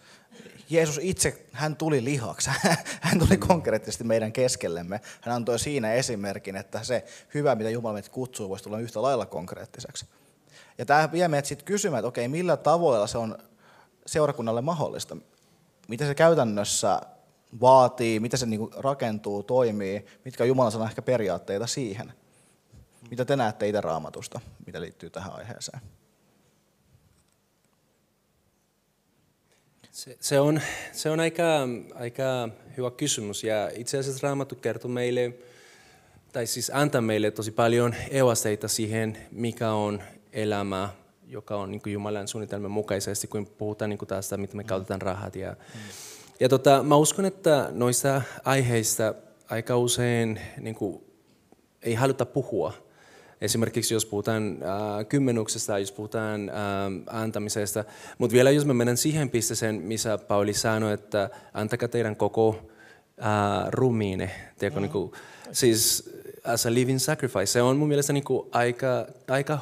Jeesus 0.70 1.00
itse, 1.02 1.46
hän 1.52 1.76
tuli 1.76 2.04
lihaksi, 2.04 2.50
hän 3.02 3.20
tuli 3.20 3.38
konkreettisesti 3.38 4.04
meidän 4.04 4.32
keskellemme. 4.32 5.02
Hän 5.22 5.36
antoi 5.36 5.60
siinä 5.60 5.94
esimerkin, 5.94 6.56
että 6.56 6.84
se 6.84 7.06
hyvä, 7.34 7.56
mitä 7.56 7.70
Jumala 7.70 7.94
meitä 7.94 8.10
kutsuu, 8.10 8.50
voisi 8.50 8.64
tulla 8.64 8.80
yhtä 8.80 9.02
lailla 9.02 9.26
konkreettiseksi. 9.26 10.06
Ja 10.78 10.86
tämä 10.86 11.12
vie 11.12 11.28
meidät 11.28 11.46
sitten 11.46 11.66
kysymään, 11.66 12.00
että 12.00 12.08
okei, 12.08 12.28
millä 12.28 12.58
tavoilla 12.58 13.08
se 13.08 13.18
on 13.18 13.38
seurakunnalle 14.08 14.62
mahdollista? 14.62 15.18
Mitä 15.88 16.06
se 16.06 16.16
käytännössä 16.16 17.02
vaatii, 17.62 18.20
mitä 18.20 18.38
se 18.38 18.46
niin 18.46 18.70
rakentuu, 18.78 19.44
toimii, 19.44 20.06
mitkä 20.26 20.44
on 20.44 20.48
Jumalan 20.48 20.72
sana 20.72 20.86
ehkä 20.86 21.02
periaatteita 21.02 21.68
siihen? 21.68 22.14
Mitä 23.10 23.26
te 23.26 23.36
näette 23.36 23.68
itse 23.68 23.82
raamatusta, 23.82 24.40
mitä 24.66 24.82
liittyy 24.82 25.10
tähän 25.10 25.34
aiheeseen? 25.36 25.82
Se, 29.92 30.18
se, 30.20 30.40
on, 30.40 30.62
se 30.92 31.10
on 31.10 31.20
aika, 31.20 31.44
aika 31.96 32.50
hyvä 32.78 32.92
kysymys 32.92 33.44
ja 33.44 33.70
itse 33.76 33.98
asiassa 33.98 34.28
Raamattu 34.28 34.56
kertoo 34.56 34.92
meille, 34.92 35.34
tai 36.34 36.48
siis 36.48 36.72
antaa 36.74 37.02
meille 37.02 37.32
tosi 37.32 37.52
paljon 37.52 37.96
evasteita 38.12 38.68
siihen, 38.68 39.18
mikä 39.32 39.72
on 39.72 40.04
elämä 40.34 40.90
joka 41.28 41.56
on 41.56 41.72
niin 41.72 41.82
Jumalan 41.86 42.28
suunnitelman 42.28 42.72
mukaisesti, 42.72 43.28
kun 43.28 43.46
puhutaan 43.46 43.90
niin 43.90 44.00
tästä, 44.08 44.38
miten 44.38 44.58
me 44.58 44.64
mm. 44.64 44.68
käytetään 44.68 45.02
rahat. 45.02 45.36
Ja, 45.36 45.52
mm. 45.52 45.80
ja 46.40 46.50
tota, 46.50 46.84
mä 46.84 46.96
uskon, 46.96 47.26
että 47.26 47.70
noista 47.72 48.22
aiheista 48.46 49.14
aika 49.50 49.78
usein 49.78 50.42
niin 50.60 50.76
kuin, 50.76 51.04
ei 51.82 51.94
haluta 51.94 52.26
puhua. 52.26 52.74
Esimerkiksi 53.42 53.94
jos 53.94 54.06
puhutaan 54.06 54.58
äh, 54.64 55.08
kymmenuksesta, 55.10 55.80
jos 55.80 55.92
puhutaan 55.92 56.50
äh, 56.50 56.56
antamisesta. 57.22 57.84
Mutta 58.18 58.34
vielä 58.34 58.52
jos 58.52 58.66
me 58.66 58.74
menen 58.74 58.98
siihen 58.98 59.30
pisteeseen, 59.30 59.76
missä 59.76 60.18
Pauli 60.18 60.54
sanoi, 60.54 60.94
että 60.94 61.30
antakaa 61.54 61.90
teidän 61.90 62.16
koko 62.16 62.60
äh, 63.20 63.68
rumiine. 63.70 64.32
Tiedätkö, 64.60 64.80
mm. 64.80 64.82
niin 64.82 64.92
kuin, 64.92 65.12
siis 65.52 66.10
as 66.44 66.66
a 66.66 66.74
living 66.74 67.00
sacrifice. 67.00 67.46
Se 67.46 67.62
on 67.62 67.78
mun 67.78 67.88
mielestä 67.88 68.14
niin 68.14 68.24
kuin, 68.24 68.50
aika, 68.52 69.08
aika 69.28 69.60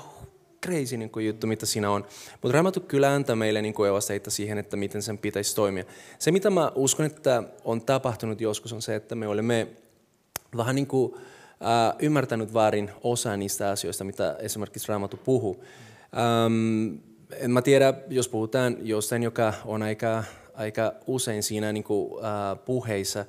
crazy 0.65 0.97
niin 0.97 1.09
kuin 1.09 1.25
juttu, 1.25 1.47
mitä 1.47 1.65
siinä 1.65 1.91
on. 1.91 2.05
Mutta 2.41 2.53
Raamattu 2.53 2.79
kyllä 2.79 3.13
antaa 3.13 3.35
meille 3.35 3.61
niin 3.61 3.73
kuin 3.73 3.89
evasteita 3.89 4.31
siihen, 4.31 4.57
että 4.57 4.77
miten 4.77 5.01
sen 5.01 5.17
pitäisi 5.17 5.55
toimia. 5.55 5.83
Se, 6.19 6.31
mitä 6.31 6.49
mä 6.49 6.71
uskon, 6.75 7.05
että 7.05 7.43
on 7.63 7.81
tapahtunut 7.81 8.41
joskus, 8.41 8.73
on 8.73 8.81
se, 8.81 8.95
että 8.95 9.15
me 9.15 9.27
olemme 9.27 9.67
vähän 10.57 10.75
niin 10.75 10.87
kuin, 10.87 11.13
äh, 11.15 11.95
ymmärtänyt 11.99 12.53
väärin 12.53 12.91
osa 13.03 13.37
niistä 13.37 13.69
asioista, 13.69 14.03
mitä 14.03 14.35
esimerkiksi 14.39 14.87
Raamattu 14.87 15.17
puhuu. 15.17 15.63
Ähm, 16.17 16.95
en 17.39 17.51
mä 17.51 17.61
tiedä, 17.61 17.93
jos 18.09 18.27
puhutaan 18.27 18.77
jostain, 18.81 19.23
joka 19.23 19.53
on 19.65 19.83
aika, 19.83 20.23
aika 20.53 20.93
usein 21.07 21.43
siinä 21.43 21.73
niin 21.73 21.83
kuin, 21.83 22.25
äh, 22.25 22.57
puheissa, 22.65 23.25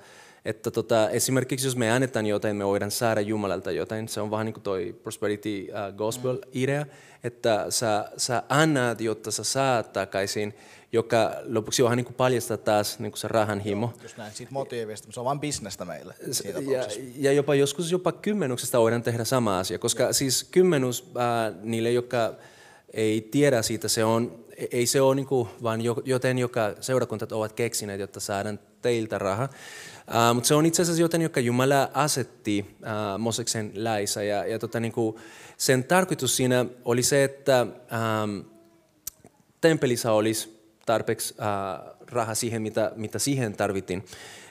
että 0.47 0.71
tota, 0.71 1.11
esimerkiksi 1.11 1.67
jos 1.67 1.77
me 1.77 1.91
annetaan 1.91 2.27
jotain, 2.27 2.57
me 2.57 2.67
voidaan 2.67 2.91
saada 2.91 3.21
Jumalalta 3.21 3.71
jotain. 3.71 4.09
Se 4.09 4.21
on 4.21 4.31
vähän 4.31 4.47
niin 4.47 4.55
kuin 4.55 4.63
toi 4.63 4.97
prosperity 5.03 5.69
uh, 5.69 5.97
gospel-idea, 5.97 6.85
mm. 6.85 6.91
että 7.25 7.67
sä, 7.71 8.11
sä 8.17 8.43
annat, 8.49 9.01
jotta 9.01 9.31
sä 9.31 9.45
saat 9.45 9.93
takaisin, 9.93 10.55
joka 10.93 11.33
lopuksi 11.45 11.85
vähän 11.85 11.97
niin 11.97 12.05
kuin 12.05 12.15
paljastaa 12.15 12.57
taas 12.57 12.99
niin 12.99 13.13
kuin 13.13 13.19
se 13.19 13.29
rahan 13.29 13.61
himo. 13.61 13.93
Just 14.03 14.17
näin, 14.17 14.33
siitä 14.35 14.53
motiivista, 14.53 15.13
se 15.13 15.21
on 15.21 15.27
vain 15.27 15.41
bisnestä 15.41 15.85
meille 15.85 16.15
ja, 16.73 16.83
ja 17.17 17.33
jopa 17.33 17.55
joskus 17.55 17.93
jopa 17.93 18.13
kymmenuksesta 18.13 18.81
voidaan 18.81 19.03
tehdä 19.03 19.25
sama 19.25 19.59
asia, 19.59 19.79
koska 19.79 20.03
Joo. 20.03 20.13
siis 20.13 20.45
kymmenus 20.45 21.11
äh, 21.17 21.55
niille, 21.63 21.91
jotka 21.91 22.35
ei 22.93 23.21
tiedä 23.21 23.63
siitä, 23.63 23.89
se 23.89 24.05
on, 24.05 24.45
ei 24.73 24.87
se 24.87 25.01
ole 25.01 25.15
niin 25.15 25.27
kuin, 25.27 25.49
vaan 25.63 25.81
joten, 26.05 26.39
joka 26.39 26.75
seurakuntat 26.81 27.33
ovat 27.33 27.53
keksineet, 27.53 28.01
jotta 28.01 28.21
saadaan 28.21 28.59
teiltä 28.87 29.19
rahaa. 29.19 29.49
Uh, 29.49 30.35
mutta 30.35 30.49
se 30.49 30.55
on 30.55 30.67
itse 30.67 30.83
asiassa 30.83 31.03
joten, 31.03 31.23
joka 31.23 31.41
Jumala 31.41 31.91
asetti 31.95 32.67
uh, 32.81 33.19
Moseksen 33.19 33.71
läissä. 33.75 34.23
Ja, 34.23 34.47
ja 34.47 34.59
tota, 34.59 34.81
niin 34.81 34.93
kuin, 34.93 35.17
sen 35.57 35.85
tarkoitus 35.85 36.37
siinä 36.37 36.67
oli 36.85 37.03
se, 37.03 37.25
että 37.25 37.67
um, 38.23 38.45
temppelissä 39.61 40.13
olisi 40.13 40.71
tarpeeksi 40.87 41.35
uh, 41.39 41.97
rahaa 42.13 42.35
siihen, 42.35 42.63
mitä, 42.63 42.93
mitä 42.97 43.19
siihen 43.19 43.57
tarvittiin. 43.57 44.05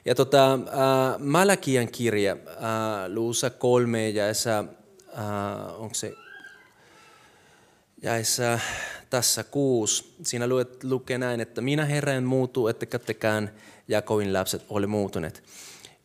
Ja 0.05 0.15
tota, 0.15 0.53
uh, 0.55 1.21
Malakian 1.25 1.87
kirja 1.87 2.33
uh, 2.33 2.39
luussa 3.07 3.49
kolme 3.49 4.09
ja 4.09 4.29
esa, 4.29 4.65
uh, 5.13 5.81
onko 5.81 5.95
se 5.95 6.13
jäissä 8.01 8.59
tässä 9.09 9.43
kuusi, 9.43 10.15
siinä 10.23 10.47
luet, 10.47 10.83
lukee 10.83 11.17
näin, 11.17 11.39
että 11.39 11.61
minä 11.61 11.85
Herra 11.85 12.13
en 12.13 12.23
muutu, 12.23 12.67
ettekä 12.67 12.99
tekään 12.99 13.51
Jakovin 13.87 14.33
lapset 14.33 14.65
ole 14.69 14.87
muutuneet. 14.87 15.43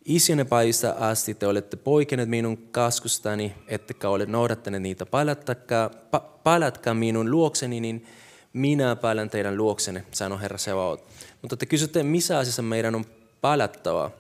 Isienne 0.05 0.45
päivistä 0.45 0.93
asti 0.93 1.35
te 1.35 1.47
olette 1.47 1.77
poikeneet 1.77 2.29
minun 2.29 2.59
kaskustani, 2.59 3.55
ettekä 3.69 4.09
ole 4.09 4.27
noudattaneet 4.27 4.83
niitä. 4.83 5.07
Palatkaa, 5.07 5.91
pa, 6.11 6.21
palatkaa 6.21 6.95
minun 6.95 7.31
luokseni, 7.31 7.81
niin 7.81 8.07
minä 8.53 8.97
palan 8.97 9.31
teidän 9.31 9.57
luoksenne, 9.57 10.05
sanoi 10.11 10.41
Herra 10.41 10.59
Sevaot. 10.59 11.05
Mutta 11.43 11.57
te 11.57 11.67
kysytte, 11.67 12.03
missä 12.03 12.39
asiassa 12.39 12.63
meidän 12.63 12.95
on 12.95 13.05
palattava. 13.41 14.11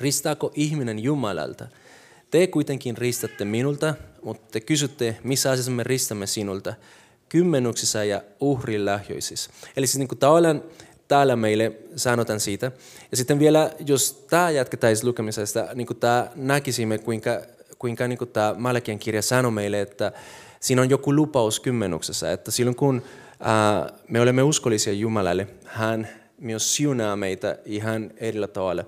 Ristaako 0.00 0.52
ihminen 0.54 0.98
Jumalalta? 0.98 1.68
Te 2.30 2.46
kuitenkin 2.46 2.96
ristätte 2.96 3.44
minulta, 3.44 3.94
mutta 4.22 4.46
te 4.50 4.60
kysytte, 4.60 5.16
missä 5.24 5.50
asiassa 5.50 5.70
me 5.70 5.82
ristämme 5.82 6.26
sinulta. 6.26 6.74
Kymmenyksissä 7.28 8.04
ja 8.04 8.22
uhrilahjoisissa. 8.40 9.50
Eli 9.76 9.86
siis 9.86 9.98
niin 9.98 10.08
kuin 10.08 10.18
täällä 11.08 11.36
meille 11.36 11.72
sanotaan 11.96 12.40
siitä. 12.40 12.72
Ja 13.10 13.16
sitten 13.16 13.38
vielä, 13.38 13.70
jos 13.86 14.24
tämä 14.30 14.50
jatkettaisiin 14.50 15.08
lukemisesta, 15.08 15.68
niin 15.74 15.86
kuin 15.86 15.96
tämä 15.96 16.30
näkisimme, 16.34 16.98
kuinka, 16.98 17.40
kuinka 17.78 18.08
niin 18.08 18.18
kuin 18.18 18.30
tämä 18.30 18.54
Malakian 18.58 18.98
kirja 18.98 19.22
sanoi 19.22 19.52
meille, 19.52 19.80
että 19.80 20.12
siinä 20.60 20.82
on 20.82 20.90
joku 20.90 21.14
lupaus 21.14 21.60
kymmenyksessä, 21.60 22.32
että 22.32 22.50
silloin 22.50 22.76
kun 22.76 23.02
ää, 23.40 23.92
me 24.08 24.20
olemme 24.20 24.42
uskollisia 24.42 24.92
Jumalalle, 24.92 25.46
hän 25.64 26.08
myös 26.38 26.76
siunaa 26.76 27.16
meitä 27.16 27.58
ihan 27.64 28.10
eri 28.16 28.40
tavalla. 28.52 28.84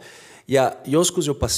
Ja 0.49 0.73
joskus 0.85 1.27
jopa 1.27 1.49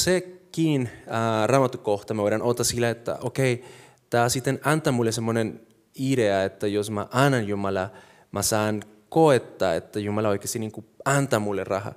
ää, 1.09 1.47
raamattukohta 1.47 2.15
me 2.15 2.23
voidaan 2.23 2.43
ottaa 2.43 2.65
sillä, 2.65 2.91
että 2.91 3.19
okei, 3.21 3.65
tämä 4.11 4.29
sitten 4.29 4.61
antaa 4.65 4.93
mulle 4.93 5.13
semmoinen 5.13 5.61
idea, 5.95 6.45
että 6.45 6.67
jos 6.67 6.91
mä 6.91 7.07
annan 7.11 7.49
Jumala, 7.49 7.91
mä 8.33 8.43
saan 8.43 8.83
koettaa, 9.09 9.75
että 9.75 10.01
Jumala 10.01 10.29
oikeasti 10.29 10.59
niin 10.59 10.73
kuin 10.73 10.87
antaa 11.05 11.41
mulle 11.41 11.65
rahaa. 11.65 11.95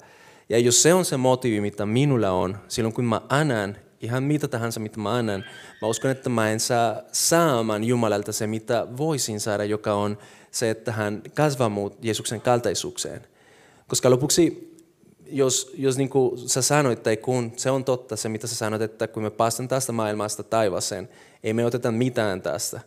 Ja 0.49 0.59
jos 0.59 0.83
se 0.83 0.93
on 0.93 1.05
se 1.05 1.17
motiivi, 1.17 1.61
mitä 1.61 1.85
minulla 1.85 2.31
on, 2.31 2.57
silloin 2.67 2.93
kun 2.93 3.05
mä 3.05 3.21
annan, 3.29 3.77
ihan 4.01 4.23
mitä 4.23 4.47
tahansa, 4.47 4.79
mitä 4.79 4.99
mä 4.99 5.15
annan, 5.15 5.43
mä 5.81 5.87
uskon, 5.87 6.11
että 6.11 6.29
mä 6.29 6.51
en 6.51 6.59
saa 6.59 7.01
saamaan 7.11 7.83
Jumalalta 7.83 8.31
se, 8.31 8.47
mitä 8.47 8.87
voisin 8.97 9.39
saada, 9.39 9.63
joka 9.63 9.93
on 9.93 10.17
se, 10.51 10.69
että 10.69 10.91
hän 10.91 11.21
kasvaa 11.35 11.69
muut 11.69 12.05
Jeesuksen 12.05 12.41
kaltaisuukseen. 12.41 13.21
Koska 13.87 14.09
lopuksi, 14.09 14.66
jos, 15.29 15.71
jos 15.77 15.97
niin 15.97 16.09
kuin 16.09 16.37
sä 16.49 16.61
sanoit, 16.61 17.03
tai 17.03 17.17
kun 17.17 17.51
se 17.55 17.71
on 17.71 17.83
totta 17.83 18.15
se, 18.15 18.29
mitä 18.29 18.47
sä 18.47 18.55
sanoit, 18.55 18.81
että 18.81 19.07
kun 19.07 19.23
me 19.23 19.29
päästään 19.29 19.69
tästä 19.69 19.91
maailmasta 19.91 20.43
taivaseen, 20.43 21.09
ei 21.43 21.53
me 21.53 21.65
oteta 21.65 21.91
mitään 21.91 22.41
tästä. 22.41 22.81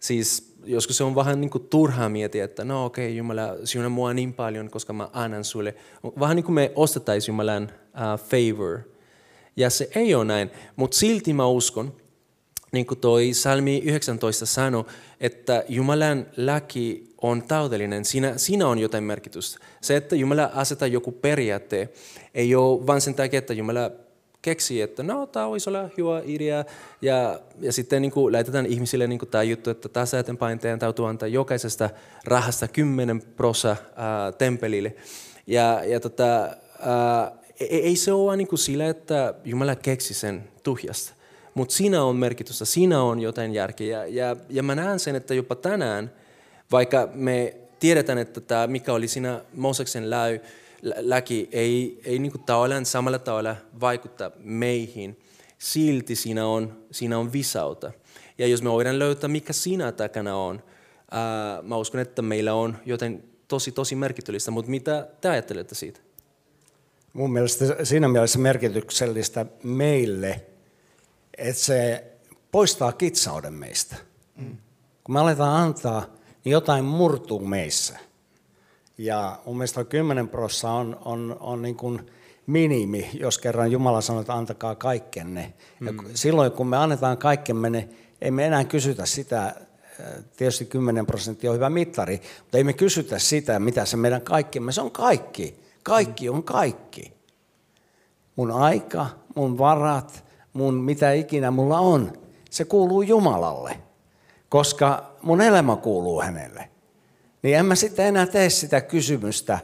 Siis 0.00 0.54
joskus 0.64 0.96
se 0.96 1.04
on 1.04 1.14
vähän 1.14 1.40
niin 1.40 1.50
kuin 1.50 1.68
turhaa 1.68 2.08
miettiä, 2.08 2.44
että 2.44 2.64
no 2.64 2.84
okei, 2.84 3.06
okay, 3.06 3.16
Jumala 3.16 3.56
sinä 3.64 3.88
mua 3.88 4.14
niin 4.14 4.32
paljon, 4.32 4.70
koska 4.70 4.92
mä 4.92 5.08
annan 5.12 5.44
sulle. 5.44 5.74
Vähän 6.20 6.36
niin 6.36 6.44
kuin 6.44 6.54
me 6.54 6.72
ostettaisiin 6.74 7.32
Jumalan 7.32 7.72
uh, 7.84 8.20
favor. 8.20 8.78
Ja 9.56 9.70
se 9.70 9.88
ei 9.94 10.14
ole 10.14 10.24
näin, 10.24 10.50
mutta 10.76 10.96
silti 10.96 11.32
mä 11.32 11.46
uskon, 11.46 11.92
niin 12.72 12.86
kuin 12.86 13.00
toi 13.00 13.34
salmi 13.34 13.78
19 13.84 14.46
sanoi, 14.46 14.84
että 15.20 15.64
Jumalan 15.68 16.26
laki 16.36 17.14
on 17.22 17.42
täydellinen, 17.42 18.04
siinä, 18.04 18.38
siinä 18.38 18.66
on 18.66 18.78
jotain 18.78 19.04
merkitystä. 19.04 19.58
Se, 19.80 19.96
että 19.96 20.16
Jumala 20.16 20.50
asettaa 20.54 20.88
joku 20.88 21.12
periaate, 21.12 21.88
ei 22.34 22.54
ole 22.54 22.86
vain 22.86 23.00
sen 23.00 23.14
takia, 23.14 23.38
että 23.38 23.54
Jumala 23.54 23.90
keksii, 24.42 24.80
että 24.80 25.02
no, 25.02 25.26
tämä 25.26 25.48
voisi 25.48 25.70
olla 25.70 25.88
hyvä 25.96 26.22
idea. 26.24 26.64
Ja, 27.02 27.40
ja 27.60 27.72
sitten 27.72 28.02
niin 28.02 28.12
kuin, 28.12 28.32
laitetaan 28.32 28.66
ihmisille 28.66 29.06
niin 29.06 29.18
kuin 29.18 29.28
tämä 29.28 29.42
juttu, 29.42 29.70
että 29.70 29.88
tässä 29.88 30.18
eteenpäin 30.18 30.58
teidän 30.58 30.78
täytyy 30.78 31.08
antaa 31.08 31.28
jokaisesta 31.28 31.90
rahasta 32.24 32.68
10 32.68 33.22
prosa 33.22 33.76
ää, 33.96 34.32
tempelille. 34.32 34.94
Ja, 35.46 35.84
ja 35.84 36.00
tota, 36.00 36.48
ää, 36.80 37.32
ei, 37.60 37.82
ei 37.82 37.96
se 37.96 38.12
ole 38.12 38.36
niin 38.36 38.48
kuin 38.48 38.58
sillä, 38.58 38.88
että 38.88 39.34
Jumala 39.44 39.76
keksi 39.76 40.14
sen 40.14 40.48
tuhjasta. 40.62 41.21
Mutta 41.54 41.74
siinä 41.74 42.04
on 42.04 42.16
merkitystä, 42.16 42.64
siinä 42.64 43.02
on 43.02 43.20
jotain 43.20 43.54
järkeä. 43.54 44.06
Ja, 44.06 44.36
ja, 44.48 44.62
mä 44.62 44.74
näen 44.74 44.98
sen, 44.98 45.16
että 45.16 45.34
jopa 45.34 45.54
tänään, 45.54 46.12
vaikka 46.70 47.08
me 47.14 47.56
tiedetään, 47.80 48.18
että 48.18 48.40
tämä, 48.40 48.66
mikä 48.66 48.92
oli 48.92 49.08
siinä 49.08 49.40
Mooseksen 49.54 50.10
läy, 50.10 50.40
läki 50.82 51.48
ei, 51.52 52.00
ei 52.04 52.18
niin 52.18 52.32
tavallaan 52.46 52.86
samalla 52.86 53.18
tavalla 53.18 53.56
vaikuttaa 53.80 54.30
meihin, 54.38 55.20
silti 55.58 56.16
siinä 56.16 56.46
on, 56.46 56.76
siinä 56.90 57.18
on 57.18 57.32
visautta. 57.32 57.92
Ja 58.38 58.46
jos 58.46 58.62
me 58.62 58.70
voidaan 58.70 58.98
löytää, 58.98 59.28
mikä 59.28 59.52
siinä 59.52 59.92
takana 59.92 60.36
on, 60.36 60.62
ää, 61.10 61.62
mä 61.62 61.76
uskon, 61.76 62.00
että 62.00 62.22
meillä 62.22 62.54
on 62.54 62.76
joten 62.86 63.24
tosi, 63.48 63.72
tosi 63.72 63.94
merkityllistä, 63.94 64.50
mutta 64.50 64.70
mitä 64.70 65.08
te 65.20 65.28
ajattelette 65.28 65.74
siitä? 65.74 66.00
Mun 67.12 67.32
mielestä 67.32 67.84
siinä 67.84 68.08
mielessä 68.08 68.38
merkityksellistä 68.38 69.46
meille, 69.62 70.40
että 71.38 71.62
se 71.62 72.04
poistaa 72.50 72.92
kitsauden 72.92 73.54
meistä. 73.54 73.96
Mm. 74.36 74.56
Kun 75.04 75.12
me 75.12 75.20
aletaan 75.20 75.62
antaa, 75.62 76.06
niin 76.44 76.52
jotain 76.52 76.84
murtuu 76.84 77.40
meissä– 77.40 77.98
ja 78.98 79.38
mun 79.44 79.56
mielestä 79.56 79.84
10 79.84 80.28
prosenttia 80.28 80.70
on, 80.70 80.98
on, 81.04 81.36
on 81.40 81.62
niin 81.62 81.76
kuin 81.76 82.10
minimi, 82.46 83.10
jos 83.14 83.38
kerran 83.38 83.72
Jumala 83.72 84.00
sanoo, 84.00 84.20
että 84.20 84.34
antakaa 84.34 84.74
kaikkenne. 84.74 85.52
Mm. 85.80 85.86
Ja 85.86 85.92
silloin 86.14 86.52
kun 86.52 86.66
me 86.66 86.76
annetaan 86.76 87.18
kaikkemme, 87.18 87.70
niin 87.70 87.96
ei 88.20 88.30
me 88.30 88.46
enää 88.46 88.64
kysytä 88.64 89.06
sitä, 89.06 89.54
tietysti 90.36 90.64
10 90.64 91.06
prosenttia 91.06 91.50
on 91.50 91.56
hyvä 91.56 91.70
mittari, 91.70 92.20
mutta 92.40 92.58
ei 92.58 92.64
me 92.64 92.72
kysytä 92.72 93.18
sitä, 93.18 93.58
mitä 93.58 93.84
se 93.84 93.96
meidän 93.96 94.22
kaikkemme, 94.22 94.72
se 94.72 94.80
on 94.80 94.90
kaikki. 94.90 95.62
Kaikki 95.82 96.28
on 96.28 96.42
kaikki. 96.42 97.12
Mun 98.36 98.50
aika, 98.50 99.06
mun 99.34 99.58
varat, 99.58 100.24
mun 100.52 100.74
mitä 100.74 101.12
ikinä 101.12 101.50
mulla 101.50 101.78
on, 101.78 102.12
se 102.50 102.64
kuuluu 102.64 103.02
Jumalalle, 103.02 103.78
koska 104.48 105.12
mun 105.22 105.40
elämä 105.40 105.76
kuuluu 105.76 106.22
hänelle 106.22 106.72
niin 107.42 107.56
en 107.56 107.66
mä 107.66 107.74
sitten 107.74 108.06
enää 108.06 108.26
tee 108.26 108.50
sitä 108.50 108.80
kysymystä, 108.80 109.58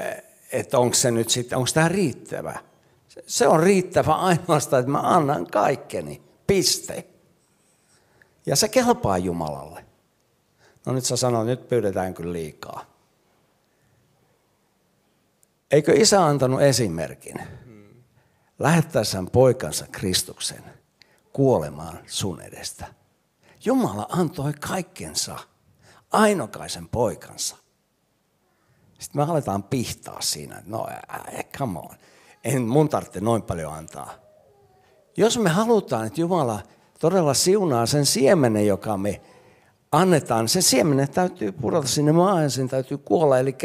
eh, 0.00 0.22
että 0.52 0.78
onko 0.78 0.94
se 0.94 1.10
nyt 1.10 1.30
sitten, 1.30 1.58
onko 1.58 1.70
tämä 1.74 1.88
riittävä. 1.88 2.58
Se 3.26 3.48
on 3.48 3.62
riittävä 3.62 4.12
ainoastaan, 4.28 4.80
että 4.80 4.92
mä 4.92 5.00
annan 5.00 5.46
kaikkeni, 5.46 6.22
piste. 6.46 7.06
Ja 8.46 8.56
se 8.56 8.68
kelpaa 8.68 9.18
Jumalalle. 9.18 9.84
No 10.86 10.92
nyt 10.92 11.04
sä 11.04 11.16
sanoit, 11.16 11.46
nyt 11.46 11.68
pyydetään 11.68 12.14
kyllä 12.14 12.32
liikaa. 12.32 12.84
Eikö 15.70 15.92
isä 15.94 16.24
antanut 16.24 16.62
esimerkin? 16.62 17.40
Lähettäessään 18.58 19.30
poikansa 19.30 19.86
Kristuksen 19.92 20.64
kuolemaan 21.32 21.98
sun 22.06 22.40
edestä. 22.40 22.86
Jumala 23.64 24.06
antoi 24.10 24.52
kaikkensa 24.52 25.36
ainokaisen 26.12 26.88
poikansa. 26.88 27.56
Sitten 28.98 29.22
me 29.22 29.30
aletaan 29.30 29.62
pihtaa 29.62 30.20
siinä, 30.20 30.58
että 30.58 30.70
no 30.70 30.86
come 31.58 31.78
on, 31.78 31.96
en 32.44 32.62
mun 32.62 32.88
tarvitse 32.88 33.20
noin 33.20 33.42
paljon 33.42 33.74
antaa. 33.74 34.14
Jos 35.16 35.38
me 35.38 35.50
halutaan, 35.50 36.06
että 36.06 36.20
Jumala 36.20 36.60
todella 37.00 37.34
siunaa 37.34 37.86
sen 37.86 38.06
siemenen, 38.06 38.66
joka 38.66 38.96
me 38.96 39.20
annetaan, 39.92 40.48
se 40.48 40.60
siemenen 40.60 41.10
täytyy 41.10 41.52
pudota 41.52 41.88
sinne 41.88 42.12
maahan, 42.12 42.50
sen 42.50 42.68
täytyy 42.68 42.98
kuolla. 42.98 43.38
Eli 43.38 43.56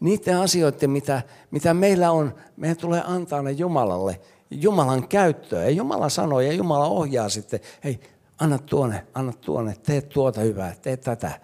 niiden 0.00 0.38
asioiden, 0.38 0.90
mitä, 0.90 1.22
mitä 1.50 1.74
meillä 1.74 2.10
on, 2.10 2.34
meidän 2.56 2.76
tulee 2.76 3.02
antaa 3.06 3.42
ne 3.42 3.50
Jumalalle, 3.50 4.20
Jumalan 4.50 5.08
käyttöön. 5.08 5.64
Ja 5.64 5.70
Jumala 5.70 6.08
sanoo 6.08 6.40
ja 6.40 6.52
Jumala 6.52 6.86
ohjaa 6.86 7.28
sitten, 7.28 7.60
hei, 7.84 8.00
anna 8.38 8.58
tuonne, 8.58 9.06
anna 9.14 9.32
tuonne, 9.32 9.76
tee 9.82 10.00
tuota 10.00 10.40
hyvää, 10.40 10.76
tee 10.82 10.96
tätä. 10.96 11.40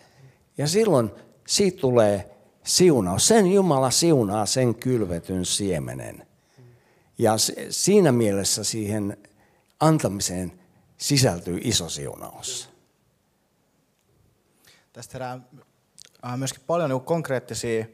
Ja 0.58 0.68
silloin 0.68 1.10
siitä 1.46 1.80
tulee 1.80 2.30
siunaus. 2.64 3.28
Sen 3.28 3.52
Jumala 3.52 3.90
siunaa 3.90 4.46
sen 4.46 4.74
kylvetyn 4.74 5.44
siemenen. 5.44 6.26
Ja 7.18 7.34
siinä 7.70 8.12
mielessä 8.12 8.64
siihen 8.64 9.16
antamiseen 9.80 10.52
sisältyy 10.96 11.60
iso 11.64 11.88
siunaus. 11.88 12.68
Tästä 14.92 15.12
herää 15.12 15.40
äh, 16.26 16.38
myöskin 16.38 16.62
paljon 16.66 16.90
niin 16.90 17.00
konkreettisia, 17.00 17.86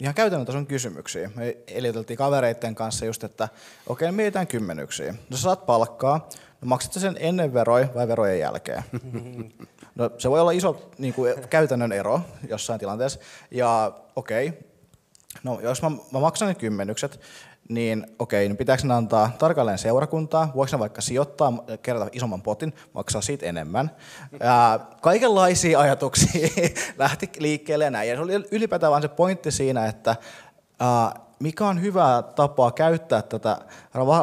ihan 0.00 0.14
käytännön 0.14 0.46
tason 0.46 0.66
kysymyksiä. 0.66 1.30
Me 1.34 1.56
eliteltiin 1.66 2.16
kavereiden 2.16 2.74
kanssa 2.74 3.04
just, 3.06 3.24
että 3.24 3.48
okei, 3.86 4.06
okay, 4.06 4.16
mietitään 4.16 4.46
kymmenyksiä. 4.46 5.14
No 5.30 5.36
sä 5.36 5.42
saat 5.42 5.66
palkkaa, 5.66 6.28
no 6.60 6.66
maksat 6.66 6.92
sen 6.92 7.16
ennen 7.20 7.54
veroja 7.54 7.88
vai 7.94 8.08
verojen 8.08 8.40
jälkeen? 8.40 8.82
No, 9.94 10.10
se 10.18 10.30
voi 10.30 10.40
olla 10.40 10.50
iso 10.50 10.90
niin 10.98 11.14
kuin, 11.14 11.34
käytännön 11.50 11.92
ero 11.92 12.20
jossain 12.48 12.80
tilanteessa. 12.80 13.20
Ja 13.50 13.92
okei, 14.16 14.48
okay, 14.48 14.60
No 15.42 15.60
jos 15.60 15.82
mä, 15.82 15.90
mä 15.90 16.20
maksan 16.20 16.48
ne 16.48 16.54
kymmenykset, 16.54 17.20
niin 17.68 18.06
okei, 18.18 18.48
niin 18.48 18.56
pitääkö 18.56 18.86
ne 18.86 18.94
antaa 18.94 19.30
tarkalleen 19.38 19.78
seurakuntaa? 19.78 20.52
Voiko 20.54 20.72
ne 20.72 20.78
vaikka 20.78 21.00
sijoittaa, 21.00 21.52
kerätä 21.82 22.10
isomman 22.12 22.42
potin, 22.42 22.74
maksaa 22.92 23.22
siitä 23.22 23.46
enemmän? 23.46 23.90
Ja 24.40 24.80
kaikenlaisia 25.00 25.80
ajatuksia 25.80 26.48
lähti 26.98 27.30
liikkeelle 27.38 27.84
ja 27.84 27.90
näin. 27.90 28.08
Ja 28.08 28.16
se 28.16 28.22
oli 28.22 28.32
ylipäätään 28.50 28.90
vaan 28.90 29.02
se 29.02 29.08
pointti 29.08 29.50
siinä, 29.50 29.86
että 29.86 30.16
ää, 30.80 31.14
mikä 31.38 31.66
on 31.66 31.82
hyvä 31.82 32.22
tapa 32.36 32.72
käyttää 32.72 33.22
tätä 33.22 33.58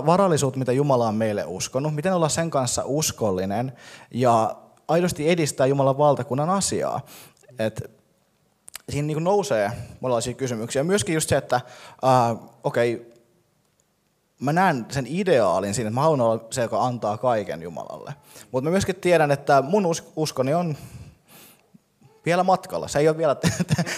varallisuutta, 0.05 0.59
mitä 0.59 0.71
Jumala 0.71 1.07
on 1.07 1.15
meille 1.15 1.45
uskonut, 1.45 1.95
miten 1.95 2.13
olla 2.13 2.29
sen 2.29 2.49
kanssa 2.49 2.81
uskollinen 2.85 3.73
ja 4.11 4.55
aidosti 4.87 5.29
edistää 5.29 5.67
Jumalan 5.67 5.97
valtakunnan 5.97 6.49
asiaa. 6.49 7.01
Et 7.59 7.91
siinä 8.89 9.05
niin 9.05 9.23
nousee 9.23 9.71
monenlaisia 9.99 10.33
kysymyksiä. 10.33 10.83
Myöskin 10.83 11.13
just 11.13 11.29
se, 11.29 11.37
että 11.37 11.61
okei, 12.63 12.95
okay, 12.95 13.14
mä 14.39 14.53
näen 14.53 14.85
sen 14.91 15.05
ideaalin 15.07 15.73
siinä, 15.73 15.87
että 15.87 15.95
mä 15.95 16.01
haluan 16.01 16.21
olla 16.21 16.45
se, 16.49 16.61
joka 16.61 16.85
antaa 16.85 17.17
kaiken 17.17 17.61
Jumalalle. 17.61 18.13
Mutta 18.51 18.63
mä 18.65 18.71
myöskin 18.71 18.95
tiedän, 18.95 19.31
että 19.31 19.61
mun 19.61 19.85
uskoni 20.15 20.53
on 20.53 20.77
vielä 22.25 22.43
matkalla. 22.43 22.87
Se 22.87 22.99
ei 22.99 23.07
ole 23.07 23.17
vielä 23.17 23.35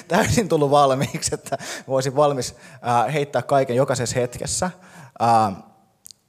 täysin 0.07 0.49
tullut 0.49 0.71
valmiiksi, 0.71 1.35
että 1.35 1.57
voisin 1.87 2.15
valmis 2.15 2.55
heittää 3.13 3.41
kaiken 3.41 3.75
jokaisessa 3.75 4.19
hetkessä. 4.19 4.71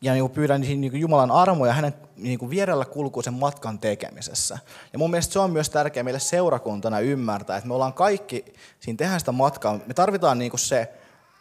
Ja 0.02 0.12
niin 0.12 0.30
pyydän 0.30 0.60
niin 0.60 1.00
Jumalan 1.00 1.30
armoja 1.30 1.72
hänen 1.72 1.94
niin 2.16 2.50
vierellä 2.50 2.84
kulkuu 2.84 3.22
sen 3.22 3.34
matkan 3.34 3.78
tekemisessä. 3.78 4.58
Ja 4.92 4.98
mun 4.98 5.10
mielestä 5.10 5.32
se 5.32 5.38
on 5.38 5.50
myös 5.50 5.70
tärkeää 5.70 6.04
meille 6.04 6.20
seurakuntana 6.20 7.00
ymmärtää, 7.00 7.56
että 7.56 7.68
me 7.68 7.74
ollaan 7.74 7.92
kaikki 7.92 8.44
siinä 8.80 8.96
tehdään 8.96 9.20
sitä 9.20 9.32
matkaa. 9.32 9.78
Me 9.86 9.94
tarvitaan 9.94 10.38
niin 10.38 10.58
se 10.58 10.92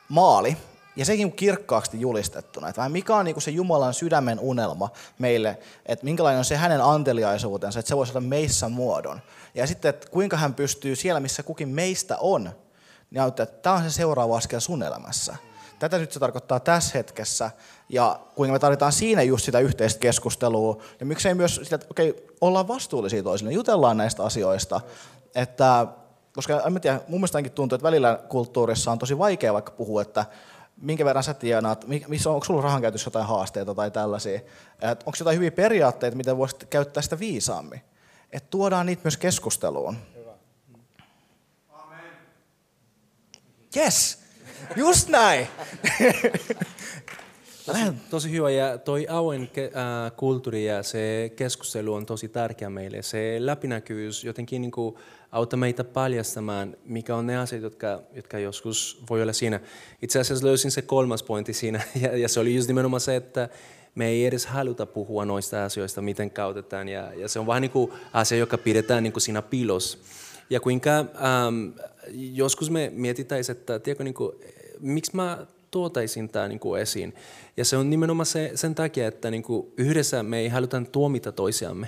maali, 0.09 0.57
ja 0.97 1.05
sekin 1.05 1.31
kirkkaaksi 1.31 2.01
julistettuna, 2.01 2.69
että 2.69 2.89
mikä 2.89 3.15
on 3.15 3.25
niin 3.25 3.41
se 3.41 3.51
Jumalan 3.51 3.93
sydämen 3.93 4.39
unelma 4.39 4.89
meille, 5.19 5.59
että 5.85 6.05
minkälainen 6.05 6.39
on 6.39 6.45
se 6.45 6.55
hänen 6.55 6.81
anteliaisuutensa, 6.81 7.79
että 7.79 7.89
se 7.89 7.97
voisi 7.97 8.11
olla 8.11 8.21
meissä 8.21 8.69
muodon. 8.69 9.21
Ja 9.55 9.67
sitten, 9.67 9.89
että 9.89 10.07
kuinka 10.09 10.37
hän 10.37 10.53
pystyy 10.53 10.95
siellä, 10.95 11.19
missä 11.19 11.43
kukin 11.43 11.69
meistä 11.69 12.17
on, 12.19 12.51
niin 13.11 13.27
että 13.27 13.45
tämä 13.45 13.75
on 13.75 13.83
se 13.83 13.89
seuraava 13.89 14.37
askel 14.37 14.59
sun 14.59 14.83
elämässä. 14.83 15.35
Tätä 15.79 15.97
nyt 15.97 16.11
se 16.11 16.19
tarkoittaa 16.19 16.59
tässä 16.59 16.91
hetkessä, 16.93 17.51
ja 17.89 18.19
kuinka 18.35 18.53
me 18.53 18.59
tarvitaan 18.59 18.91
siinä 18.91 19.21
just 19.21 19.45
sitä 19.45 19.59
yhteistä 19.59 19.99
keskustelua, 19.99 20.81
ja 20.99 21.05
miksei 21.05 21.33
myös 21.33 21.55
sitä, 21.63 21.75
että 21.75 21.87
okei, 21.89 22.27
ollaan 22.41 22.67
vastuullisia 22.67 23.23
toisille, 23.23 23.51
jutellaan 23.51 23.97
näistä 23.97 24.23
asioista, 24.23 24.81
että 25.35 25.87
koska 26.33 26.61
en 26.65 26.81
tiedä, 26.81 27.01
mun 27.07 27.19
mielestä 27.19 27.41
tuntuu, 27.55 27.75
että 27.75 27.87
välillä 27.87 28.19
kulttuurissa 28.29 28.91
on 28.91 28.99
tosi 28.99 29.17
vaikea 29.17 29.53
vaikka 29.53 29.71
puhua, 29.71 30.01
että 30.01 30.25
minkä 30.82 31.05
verran 31.05 31.23
sä 31.23 31.34
tienaat, 31.34 31.86
missä 32.07 32.30
on, 32.30 32.34
onko 32.34 32.45
sulla 32.45 32.61
rahan 32.61 32.82
käytössä 32.82 33.07
jotain 33.07 33.25
haasteita 33.25 33.75
tai 33.75 33.91
tällaisia, 33.91 34.36
että 34.82 35.03
onko 35.05 35.17
jotain 35.19 35.36
hyviä 35.36 35.51
periaatteita, 35.51 36.17
miten 36.17 36.38
voisit 36.38 36.65
käyttää 36.69 37.03
sitä 37.03 37.19
viisaammin. 37.19 37.82
Että 38.32 38.49
tuodaan 38.49 38.86
niitä 38.86 39.01
myös 39.03 39.17
keskusteluun. 39.17 39.97
Hyvä. 40.15 40.34
Amen. 41.69 41.99
Yes, 43.78 44.19
just 44.75 45.09
näin. 45.09 45.47
Tosi, 47.67 47.80
tosi 48.09 48.32
hyvä 48.32 48.49
ja 48.49 48.78
toi 48.78 49.07
avoin 49.09 49.41
äh, 49.41 50.11
kulttuuri 50.17 50.65
ja 50.65 50.84
se 50.84 51.32
keskustelu 51.36 51.93
on 51.93 52.05
tosi 52.05 52.30
tärkeä 52.30 52.69
meille. 52.69 53.01
Se 53.01 53.38
läpinäkyvyys 53.39 54.23
jotenkin 54.23 54.61
niin 54.61 54.71
kuin 54.71 54.95
auttaa 55.32 55.57
meitä 55.57 55.84
paljastamaan, 55.84 56.78
mikä 56.86 57.15
on 57.15 57.28
ne 57.28 57.38
asiat, 57.38 57.61
jotka, 57.61 58.01
jotka 58.13 58.39
joskus 58.39 59.03
voi 59.09 59.21
olla 59.21 59.34
siinä. 59.34 59.59
Itse 60.01 60.19
asiassa 60.19 60.45
löysin 60.45 60.71
se 60.71 60.82
kolmas 60.82 61.23
pointti 61.23 61.53
siinä 61.53 61.82
ja, 62.01 62.17
ja 62.17 62.30
se 62.30 62.39
oli 62.39 62.55
just 62.55 62.67
nimenomaan 62.67 63.01
se, 63.01 63.15
että 63.15 63.49
me 63.95 64.07
ei 64.07 64.25
edes 64.25 64.45
haluta 64.45 64.86
puhua 64.86 65.25
noista 65.25 65.65
asioista, 65.65 66.01
miten 66.01 66.32
kautetaan 66.32 66.88
ja, 66.89 67.13
ja 67.13 67.28
se 67.28 67.39
on 67.39 67.47
vähän 67.47 67.61
niin 67.61 67.71
kuin 67.71 67.93
asia, 68.13 68.38
joka 68.38 68.57
pidetään 68.57 69.03
niin 69.03 69.13
kuin 69.13 69.21
siinä 69.21 69.41
pilos. 69.41 70.01
Ja 70.49 70.59
kuinka 70.59 70.97
ähm, 70.99 71.69
joskus 72.13 72.69
me 72.69 72.91
mietitään, 72.93 73.41
että 73.51 73.80
tiedätkö, 73.80 74.03
niin 74.03 74.13
kuin, 74.13 74.36
miksi 74.80 75.15
mä 75.15 75.47
tuotaisin 75.71 76.30
tämä 76.30 76.47
niin 76.47 76.59
kuin 76.59 76.82
esiin. 76.82 77.13
Ja 77.57 77.65
se 77.65 77.78
on 77.78 77.89
nimenomaan 77.89 78.25
se, 78.25 78.51
sen 78.55 78.75
takia, 78.75 79.07
että 79.07 79.32
niin 79.32 79.43
kuin 79.43 79.67
yhdessä 79.78 80.23
me 80.23 80.39
ei 80.39 80.47
haluta 80.47 80.82
tuomita 80.91 81.32
toisiamme, 81.32 81.88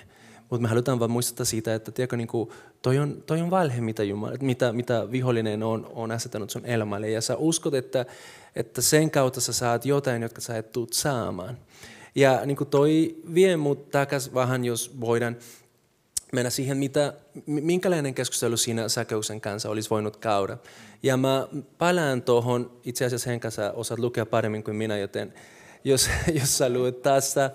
mutta 0.49 0.61
me 0.61 0.67
halutaan 0.67 0.99
vain 0.99 1.11
muistuttaa 1.11 1.45
siitä, 1.45 1.75
että 1.75 1.91
tiedätkö, 1.91 2.17
niin 2.17 2.27
kuin, 2.27 2.49
toi, 2.81 2.99
on, 2.99 3.23
toi 3.25 3.41
on 3.41 3.49
valhe, 3.49 3.81
mitä, 3.81 4.03
Jumala, 4.03 4.33
mitä, 4.41 4.73
mitä 4.73 5.11
vihollinen 5.11 5.63
on, 5.63 5.91
on 5.95 6.11
asettanut 6.11 6.49
sun 6.49 6.65
elämälle. 6.65 7.09
Ja 7.09 7.21
sä 7.21 7.37
uskot, 7.37 7.73
että, 7.73 8.05
että 8.55 8.81
sen 8.81 9.11
kautta 9.11 9.41
sä 9.41 9.53
saat 9.53 9.85
jotain, 9.85 10.21
jotka 10.21 10.41
sä 10.41 10.57
et 10.57 10.71
tuut 10.71 10.93
saamaan. 10.93 11.57
Ja 12.15 12.45
niin 12.45 12.57
kuin 12.57 12.69
toi 12.69 13.15
vie 13.33 13.57
mut 13.57 13.91
takas 13.91 14.33
vähän, 14.33 14.65
jos 14.65 14.99
voidaan 14.99 15.37
mennä 16.33 16.49
siihen, 16.49 16.77
mitä, 16.77 17.13
minkälainen 17.45 18.13
keskustelu 18.13 18.57
siinä 18.57 18.89
Säkeuksen 18.89 19.41
kanssa 19.41 19.69
olisi 19.69 19.89
voinut 19.89 20.17
käydä. 20.17 20.57
Ja 21.03 21.17
mä 21.17 21.47
palaan 21.77 22.21
tuohon, 22.21 22.79
itse 22.83 23.05
asiassa 23.05 23.29
Henka 23.29 23.49
sä 23.49 23.71
osaat 23.71 23.99
lukea 23.99 24.25
paremmin 24.25 24.63
kuin 24.63 24.75
minä, 24.75 24.97
joten 24.97 25.33
jos, 25.83 26.09
jos 26.39 26.57
sä 26.57 26.69
luet 26.69 27.01
tästä, 27.01 27.51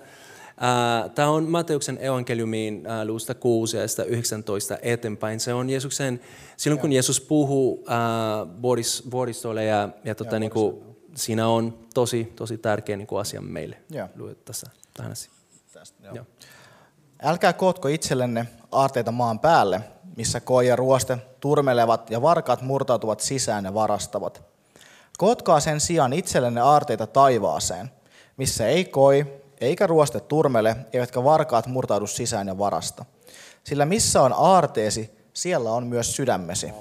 Tämä 1.15 1.29
on 1.29 1.49
Mateuksen 1.49 1.97
evankeliumiin 2.01 2.83
luusta 3.05 3.33
6 3.33 3.77
ja 3.77 3.83
19 4.05 4.77
eteenpäin. 4.81 5.39
Se 5.39 5.53
on 5.53 5.69
Jeesuksen, 5.69 6.19
silloin 6.57 6.79
kun 6.79 6.93
Jeesus 6.93 7.21
puhuu 7.21 7.73
uh, 7.73 8.61
vuoristolle 9.11 9.65
ja, 9.65 9.89
ja, 10.03 10.15
tota, 10.15 10.35
ja 10.35 10.39
niin 10.39 10.51
kuin, 10.51 10.83
siinä 11.15 11.47
on 11.47 11.77
tosi, 11.93 12.33
tosi 12.35 12.57
tärkeä 12.57 12.97
niin 12.97 13.07
kuin 13.07 13.21
asia 13.21 13.41
meille. 13.41 13.77
Luet 14.15 14.45
tässä 14.45 14.67
tähän 14.93 15.13
Tästä, 15.73 16.07
joo. 16.13 16.25
Älkää 17.23 17.53
kootko 17.53 17.87
itsellenne 17.87 18.47
aarteita 18.71 19.11
maan 19.11 19.39
päälle, 19.39 19.81
missä 20.17 20.39
koi 20.39 20.67
ja 20.67 20.75
ruoste 20.75 21.17
turmelevat 21.39 22.09
ja 22.09 22.21
varkaat 22.21 22.61
murtautuvat 22.61 23.19
sisään 23.19 23.65
ja 23.65 23.73
varastavat. 23.73 24.43
Kootkaa 25.17 25.59
sen 25.59 25.79
sijaan 25.79 26.13
itsellenne 26.13 26.61
aarteita 26.61 27.07
taivaaseen, 27.07 27.91
missä 28.37 28.67
ei 28.67 28.85
koi 28.85 29.41
eikä 29.65 29.87
ruoste 29.87 30.19
turmele, 30.19 30.75
eivätkä 30.93 31.23
varkaat 31.23 31.67
murtaudu 31.67 32.07
sisään 32.07 32.47
ja 32.47 32.57
varasta. 32.57 33.05
Sillä 33.63 33.85
missä 33.85 34.21
on 34.21 34.33
aarteesi, 34.37 35.11
siellä 35.33 35.71
on 35.71 35.87
myös 35.87 36.15
sydämesi. 36.15 36.73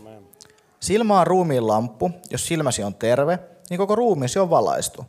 Silmä 0.81 1.21
on 1.21 1.27
ruumiin 1.27 1.67
lamppu, 1.67 2.11
jos 2.31 2.47
silmäsi 2.47 2.83
on 2.83 2.95
terve, 2.95 3.39
niin 3.71 3.79
koko 3.79 3.95
ruumiisi 3.95 4.39
on 4.39 4.51
valaistu. 4.51 5.07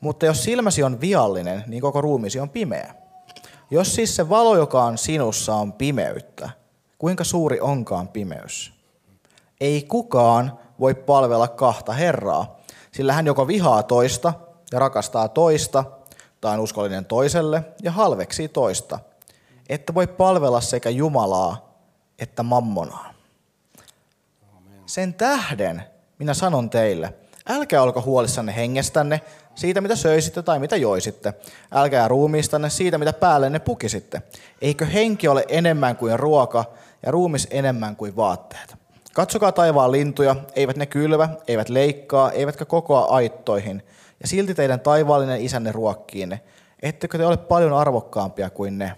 Mutta 0.00 0.26
jos 0.26 0.44
silmäsi 0.44 0.82
on 0.82 1.00
viallinen, 1.00 1.64
niin 1.66 1.80
koko 1.80 2.00
ruumiisi 2.00 2.40
on 2.40 2.50
pimeä. 2.50 2.94
Jos 3.70 3.94
siis 3.94 4.16
se 4.16 4.28
valo, 4.28 4.56
joka 4.56 4.84
on 4.84 4.98
sinussa, 4.98 5.54
on 5.54 5.72
pimeyttä, 5.72 6.50
kuinka 6.98 7.24
suuri 7.24 7.60
onkaan 7.60 8.08
pimeys? 8.08 8.72
Ei 9.60 9.82
kukaan 9.82 10.58
voi 10.80 10.94
palvella 10.94 11.48
kahta 11.48 11.92
Herraa, 11.92 12.60
sillä 12.92 13.12
hän 13.12 13.26
joko 13.26 13.46
vihaa 13.46 13.82
toista 13.82 14.32
ja 14.72 14.78
rakastaa 14.78 15.28
toista, 15.28 15.84
tai 16.46 16.54
on 16.54 16.60
uskollinen 16.60 17.04
toiselle 17.04 17.64
ja 17.82 17.92
halveksii 17.92 18.48
toista, 18.48 18.98
että 19.68 19.94
voi 19.94 20.06
palvella 20.06 20.60
sekä 20.60 20.90
Jumalaa 20.90 21.74
että 22.18 22.42
mammonaa. 22.42 23.14
Sen 24.86 25.14
tähden 25.14 25.82
minä 26.18 26.34
sanon 26.34 26.70
teille, 26.70 27.14
älkää 27.48 27.82
olko 27.82 28.02
huolissanne 28.02 28.56
hengestänne, 28.56 29.20
siitä 29.54 29.80
mitä 29.80 29.96
söisitte 29.96 30.42
tai 30.42 30.58
mitä 30.58 30.76
joisitte. 30.76 31.34
Älkää 31.72 32.08
ruumiistanne 32.08 32.70
siitä, 32.70 32.98
mitä 32.98 33.12
päällenne 33.12 33.58
pukisitte. 33.58 34.22
Eikö 34.62 34.86
henki 34.86 35.28
ole 35.28 35.44
enemmän 35.48 35.96
kuin 35.96 36.18
ruoka 36.18 36.64
ja 37.06 37.12
ruumis 37.12 37.48
enemmän 37.50 37.96
kuin 37.96 38.16
vaatteet? 38.16 38.76
Katsokaa 39.12 39.52
taivaan 39.52 39.92
lintuja, 39.92 40.36
eivät 40.56 40.76
ne 40.76 40.86
kylvä, 40.86 41.28
eivät 41.48 41.68
leikkaa, 41.68 42.30
eivätkä 42.30 42.64
kokoa 42.64 43.04
aittoihin– 43.04 43.82
ja 44.20 44.28
silti 44.28 44.54
teidän 44.54 44.80
taivaallinen 44.80 45.40
isänne 45.40 45.72
ruokkii 45.72 46.26
ne. 46.26 46.40
Ettekö 46.82 47.18
te 47.18 47.26
ole 47.26 47.36
paljon 47.36 47.72
arvokkaampia 47.72 48.50
kuin 48.50 48.78
ne? 48.78 48.92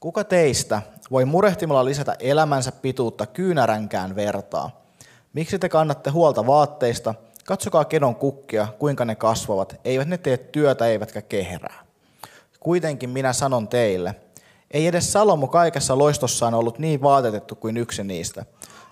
Kuka 0.00 0.24
teistä 0.24 0.82
voi 1.10 1.24
murehtimalla 1.24 1.84
lisätä 1.84 2.16
elämänsä 2.20 2.72
pituutta 2.72 3.26
kyynäränkään 3.26 4.16
vertaa? 4.16 4.82
Miksi 5.32 5.58
te 5.58 5.68
kannatte 5.68 6.10
huolta 6.10 6.46
vaatteista? 6.46 7.14
Katsokaa 7.46 7.84
kedon 7.84 8.16
kukkia, 8.16 8.68
kuinka 8.78 9.04
ne 9.04 9.14
kasvavat. 9.14 9.80
Eivät 9.84 10.08
ne 10.08 10.18
tee 10.18 10.36
työtä 10.36 10.86
eivätkä 10.86 11.22
kehrää. 11.22 11.84
Kuitenkin 12.60 13.10
minä 13.10 13.32
sanon 13.32 13.68
teille, 13.68 14.14
ei 14.70 14.86
edes 14.86 15.12
Salomo 15.12 15.46
kaikessa 15.46 15.98
loistossaan 15.98 16.54
ollut 16.54 16.78
niin 16.78 17.02
vaatetettu 17.02 17.54
kuin 17.54 17.76
yksi 17.76 18.04
niistä. 18.04 18.44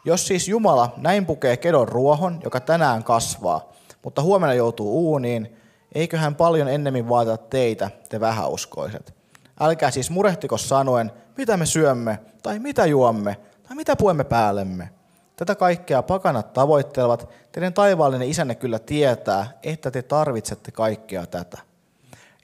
Jos 0.05 0.27
siis 0.27 0.49
Jumala 0.49 0.93
näin 0.97 1.27
pukee 1.27 1.57
kedon 1.57 1.89
ruohon, 1.89 2.41
joka 2.45 2.61
tänään 2.61 3.05
kasvaa, 3.05 3.73
mutta 4.07 4.23
huomenna 4.23 4.55
joutuu 4.55 5.11
uuniin, 5.11 5.57
eikö 5.95 6.19
hän 6.19 6.35
paljon 6.35 6.69
ennemmin 6.69 7.09
vaatita 7.09 7.37
teitä, 7.37 7.91
te 8.09 8.21
vähäuskoiset. 8.21 9.15
Älkää 9.61 9.91
siis 9.91 10.11
murehtiko 10.11 10.59
sanoen, 10.59 11.13
mitä 11.37 11.57
me 11.57 11.67
syömme, 11.67 12.19
tai 12.43 12.59
mitä 12.59 12.87
juomme, 12.87 13.37
tai 13.69 13.77
mitä 13.77 13.97
puemme 13.97 14.25
päällemme. 14.25 14.91
Tätä 15.37 15.55
kaikkea 15.55 16.03
pakanat 16.03 16.53
tavoittelevat. 16.53 17.29
Teidän 17.53 17.73
taivaallinen 17.73 18.29
isänne 18.29 18.55
kyllä 18.55 18.79
tietää, 18.79 19.59
että 19.63 19.91
te 19.91 20.03
tarvitsette 20.03 20.71
kaikkea 20.71 21.27
tätä. 21.27 21.59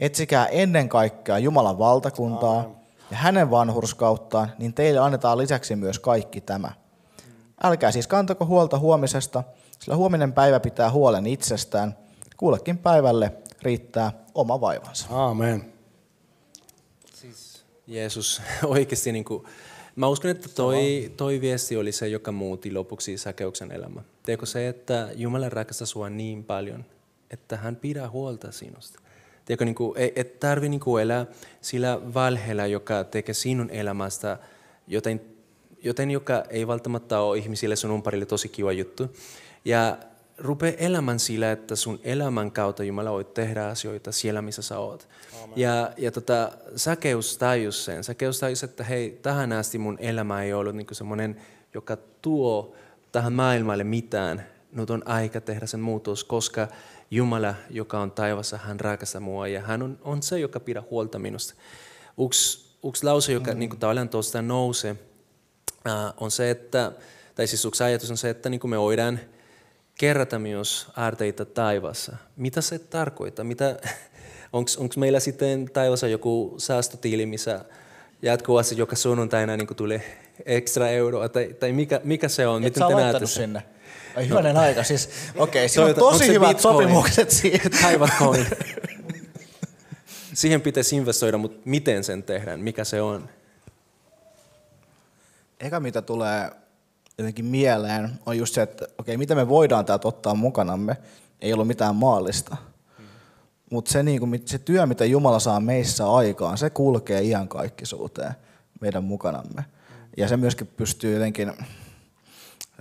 Etsikää 0.00 0.46
ennen 0.46 0.88
kaikkea 0.88 1.38
Jumalan 1.38 1.78
valtakuntaa 1.78 2.70
ja 3.10 3.16
hänen 3.16 3.50
vanhurskauttaan, 3.50 4.52
niin 4.58 4.74
teille 4.74 5.00
annetaan 5.00 5.38
lisäksi 5.38 5.76
myös 5.76 5.98
kaikki 5.98 6.40
tämä. 6.40 6.72
Älkää 7.62 7.92
siis 7.92 8.06
kantako 8.06 8.46
huolta 8.46 8.78
huomisesta, 8.78 9.44
sillä 9.83 9.97
huominen 9.97 10.33
päivä 10.33 10.61
pitää 10.61 10.91
huolen 10.91 11.26
itsestään. 11.26 11.97
Kuullekin 12.37 12.78
päivälle 12.78 13.33
riittää 13.62 14.12
oma 14.35 14.61
vaivansa. 14.61 15.07
Aamen. 15.11 15.72
Siis 17.14 17.64
Jeesus 17.87 18.43
oikeasti, 18.64 19.12
niin 19.12 19.24
kuin, 19.24 19.45
mä 19.97 20.09
uskon, 20.09 20.30
että 20.30 20.49
toi, 20.49 21.12
toi 21.16 21.41
viesti 21.41 21.76
oli 21.76 21.93
se, 21.93 22.09
joka 22.09 22.33
muutti 22.33 22.72
lopuksi 22.72 23.18
säkeuksen 23.18 23.72
elämä. 23.72 24.03
Teekö 24.22 24.47
se, 24.47 24.68
että 24.68 25.09
Jumala 25.14 25.49
rakastaa 25.49 25.87
sua 25.87 26.11
niin 26.11 26.45
paljon, 26.45 26.85
että 27.30 27.57
hän 27.57 27.76
pidää 27.76 28.11
huolta 28.11 28.53
sinusta. 28.53 29.01
Tiedätkö, 29.45 29.64
niin 29.64 29.74
kuin, 29.74 29.95
et 30.16 30.41
tarvi 30.41 30.68
niin 30.68 30.80
kuin 30.80 31.03
elää 31.03 31.26
sillä 31.61 32.14
valheella, 32.14 32.66
joka 32.66 33.05
tekee 33.05 33.35
sinun 33.35 33.70
elämästä 33.70 34.39
joten, 34.87 35.20
joten 35.83 36.11
joka 36.11 36.45
ei 36.51 36.66
välttämättä 36.66 37.20
ole 37.20 37.39
ihmisille 37.39 37.76
sun 37.76 37.95
ympärille 37.95 38.26
tosi 38.26 38.49
kiva 38.49 38.72
juttu. 38.72 39.11
Ja 39.64 39.98
rupea 40.38 40.72
elämän 40.78 41.18
sillä, 41.18 41.52
että 41.52 41.76
sun 41.76 42.00
elämän 42.04 42.50
kautta 42.50 42.84
Jumala 42.84 43.10
voi 43.10 43.24
tehdä 43.24 43.66
asioita 43.66 44.12
siellä, 44.12 44.42
missä 44.42 44.62
sä 44.62 44.78
oot. 44.78 45.08
Amen. 45.44 45.58
Ja, 45.58 45.92
ja 45.96 46.10
tota, 46.10 46.52
säkeus 46.76 47.38
tajus 47.38 47.84
sen. 47.84 48.04
Säkeus 48.04 48.40
tajus, 48.40 48.62
että 48.62 48.84
hei, 48.84 49.18
tähän 49.22 49.52
asti 49.52 49.78
mun 49.78 49.98
elämä 50.00 50.42
ei 50.42 50.52
ollut 50.52 50.76
niin 50.76 50.86
semmoinen, 50.92 51.36
joka 51.74 51.96
tuo 52.22 52.74
tähän 53.12 53.32
maailmalle 53.32 53.84
mitään. 53.84 54.46
Nyt 54.72 54.90
on 54.90 55.02
aika 55.08 55.40
tehdä 55.40 55.66
sen 55.66 55.80
muutos, 55.80 56.24
koska 56.24 56.68
Jumala, 57.10 57.54
joka 57.70 58.00
on 58.00 58.10
taivassa, 58.10 58.56
hän 58.56 58.80
rakastaa 58.80 59.20
mua 59.20 59.48
ja 59.48 59.60
hän 59.60 59.82
on, 59.82 59.98
on 60.02 60.22
se, 60.22 60.38
joka 60.38 60.60
pidä 60.60 60.82
huolta 60.90 61.18
minusta. 61.18 61.54
Yksi, 62.26 62.76
yksi 62.88 63.04
lause, 63.04 63.32
joka 63.32 63.52
mm. 63.52 63.58
niin 63.58 63.70
kuin, 63.70 63.80
tavallaan 63.80 64.08
tuosta 64.08 64.42
nousee, 64.42 64.96
äh, 65.88 66.14
on 66.16 66.30
se, 66.30 66.50
että, 66.50 66.92
tai 67.34 67.46
siis 67.46 67.64
yksi 67.64 67.84
ajatus 67.84 68.10
on 68.10 68.16
se, 68.16 68.30
että 68.30 68.48
niin 68.48 68.60
kuin 68.60 68.70
me 68.70 68.78
voidaan 68.80 69.20
kerätä 70.03 70.38
myös 70.38 70.86
aarteita 70.96 71.44
taivassa. 71.44 72.16
Mitä 72.36 72.61
se 72.61 72.78
tarkoittaa? 72.78 73.44
Mitä, 73.44 73.76
onko 74.53 74.94
meillä 74.96 75.20
sitten 75.20 75.70
taivassa 75.72 76.09
joku 76.09 76.55
säästötiili, 76.59 77.26
missä 77.26 77.64
jatkuvasti 78.22 78.76
joka 78.76 78.96
sunnuntaina 78.96 79.57
niin 79.57 79.76
tulee 79.76 80.18
ekstra 80.46 80.88
euroa, 80.88 81.28
tai, 81.28 81.55
tai 81.61 81.72
mikä, 81.72 82.00
mikä 82.05 82.28
se 82.28 82.46
on? 82.46 82.64
Et 82.64 82.74
Miten 82.74 82.88
te 82.88 82.94
näette 82.94 83.26
sinne? 83.26 83.62
Ai 84.16 84.28
hyvänen 84.28 84.55
no. 84.55 84.61
aika, 84.61 84.82
siis 84.82 85.09
okei, 85.36 85.61
okay, 85.61 85.68
siinä 85.68 85.86
on 85.86 85.94
tosi 85.94 86.28
hyvät 86.28 86.48
Bitcoin? 86.48 86.74
sopimukset 86.74 87.30
siihen. 87.40 87.70
Siihen 90.34 90.61
pitäisi 90.61 90.96
investoida, 90.96 91.38
mutta 91.38 91.61
miten 91.64 92.05
sen 92.05 92.22
tehdään, 92.22 92.61
mikä 92.61 92.84
se 92.84 93.03
on? 93.03 93.28
Eka 95.61 95.80
mitä 95.80 96.03
tulee 96.03 96.50
jotenkin 97.22 97.44
mieleen 97.44 98.10
on 98.26 98.38
just 98.38 98.54
se, 98.54 98.62
että 98.62 98.86
okei, 98.98 99.16
mitä 99.16 99.34
me 99.34 99.48
voidaan 99.48 99.84
täältä 99.84 100.08
ottaa 100.08 100.34
mukanamme, 100.34 100.96
ei 101.40 101.52
ollut 101.52 101.66
mitään 101.66 101.96
maallista. 101.96 102.56
Mutta 103.70 103.92
se, 103.92 104.02
niinku, 104.02 104.28
se 104.44 104.58
työ, 104.58 104.86
mitä 104.86 105.04
Jumala 105.04 105.38
saa 105.38 105.60
meissä 105.60 106.10
aikaan, 106.10 106.58
se 106.58 106.70
kulkee 106.70 107.22
iankaikkisuuteen 107.22 108.32
meidän 108.80 109.04
mukanamme. 109.04 109.60
Mm. 109.60 109.96
Ja 110.16 110.28
se 110.28 110.36
myöskin 110.36 110.66
pystyy 110.66 111.14
jotenkin, 111.14 111.52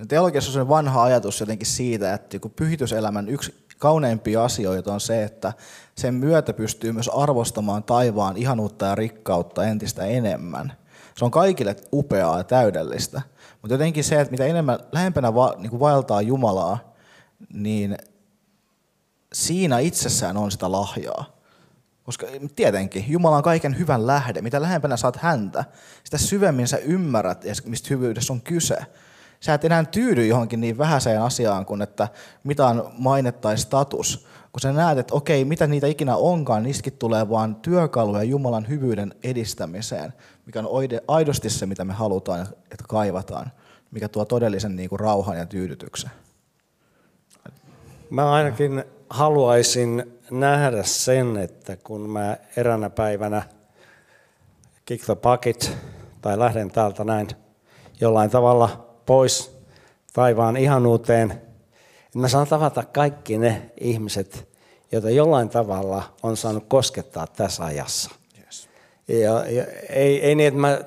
teologiassa 0.08 0.62
on 0.62 0.70
vanha 0.70 1.04
ajatus 1.04 1.40
jotenkin 1.40 1.68
siitä, 1.68 2.14
että 2.14 2.38
pyhityselämän 2.56 3.30
yksi 3.30 3.66
kauneimpia 3.82 4.44
asioita 4.44 4.94
on 4.94 5.02
se, 5.02 5.24
että 5.24 5.54
sen 5.96 6.14
myötä 6.14 6.54
pystyy 6.54 6.92
myös 6.92 7.10
arvostamaan 7.10 7.84
taivaan 7.84 8.38
ihanuutta 8.38 8.86
ja 8.86 8.96
rikkautta 8.96 9.64
entistä 9.64 10.06
enemmän. 10.06 10.74
Se 11.18 11.26
on 11.26 11.32
kaikille 11.32 11.76
upeaa 11.94 12.38
ja 12.38 12.44
täydellistä. 12.44 13.22
Mutta 13.62 13.74
jotenkin 13.74 14.04
se, 14.04 14.22
että 14.22 14.32
mitä 14.32 14.46
enemmän 14.46 14.80
lähempänä 14.92 15.36
va, 15.36 15.56
niin 15.58 15.70
kuin 15.70 15.80
vaeltaa 15.80 16.22
Jumalaa, 16.22 16.94
niin 17.54 17.98
siinä 19.34 19.80
itsessään 19.80 20.38
on 20.38 20.52
sitä 20.52 20.72
lahjaa. 20.72 21.42
Koska 22.04 22.28
tietenkin 22.56 23.06
Jumala 23.08 23.38
on 23.38 23.44
kaiken 23.44 23.80
hyvän 23.80 24.08
lähde. 24.08 24.42
Mitä 24.42 24.62
lähempänä 24.62 24.98
saat 24.98 25.16
häntä, 25.16 25.66
sitä 26.04 26.18
syvemmin 26.18 26.68
sä 26.68 26.78
ymmärrät, 26.78 27.44
mistä 27.66 27.88
hyvyydessä 27.90 28.34
on 28.34 28.42
kyse. 28.42 28.78
Sä 29.40 29.54
et 29.54 29.66
enää 29.66 29.86
tyydy 29.86 30.28
johonkin 30.28 30.62
niin 30.62 30.78
vähäiseen 30.78 31.22
asiaan 31.22 31.66
kuin, 31.66 31.82
että 31.82 32.08
mitä 32.44 32.68
on 32.68 32.92
maine 32.98 33.32
tai 33.32 33.58
status. 33.58 34.28
Kun 34.52 34.62
sä 34.62 34.74
näet, 34.74 34.98
että 34.98 35.16
okei, 35.16 35.46
mitä 35.46 35.68
niitä 35.68 35.88
ikinä 35.88 36.16
onkaan, 36.16 36.64
niistäkin 36.64 36.94
tulee 36.94 37.30
vaan 37.30 37.56
työkaluja 37.56 38.24
Jumalan 38.24 38.68
hyvyyden 38.70 39.14
edistämiseen, 39.24 40.14
mikä 40.52 40.60
on 40.60 40.90
aidosti 41.08 41.50
se, 41.50 41.66
mitä 41.66 41.86
me 41.86 41.94
halutaan, 41.94 42.42
että 42.42 42.84
kaivataan, 42.88 43.52
mikä 43.92 44.10
tuo 44.10 44.26
todellisen 44.26 44.76
niin 44.76 44.90
kuin, 44.90 45.00
rauhan 45.00 45.38
ja 45.38 45.46
tyydytyksen. 45.46 46.12
Mä 48.10 48.32
ainakin 48.32 48.84
haluaisin 49.10 50.20
nähdä 50.32 50.84
sen, 50.84 51.38
että 51.38 51.78
kun 51.78 52.10
mä 52.10 52.38
eränä 52.58 52.90
päivänä 52.90 53.44
kick 54.86 55.06
the 55.06 55.16
bucket, 55.16 55.78
tai 56.22 56.40
lähden 56.40 56.72
täältä 56.72 57.04
näin 57.04 57.28
jollain 58.02 58.30
tavalla 58.30 58.96
pois 59.06 59.58
taivaan 60.14 60.58
ihanuuteen, 60.58 61.42
mä 62.16 62.28
saan 62.28 62.48
tavata 62.48 62.84
kaikki 62.84 63.38
ne 63.38 63.72
ihmiset, 63.80 64.50
joita 64.92 65.10
jollain 65.10 65.50
tavalla 65.50 66.04
on 66.24 66.38
saanut 66.38 66.66
koskettaa 66.68 67.28
tässä 67.28 67.66
ajassa. 67.66 68.21
Ja, 69.20 69.46
ja 69.50 69.66
ei, 69.90 70.22
ei 70.22 70.36
niin, 70.36 70.48
että 70.48 70.60
mä 70.60 70.80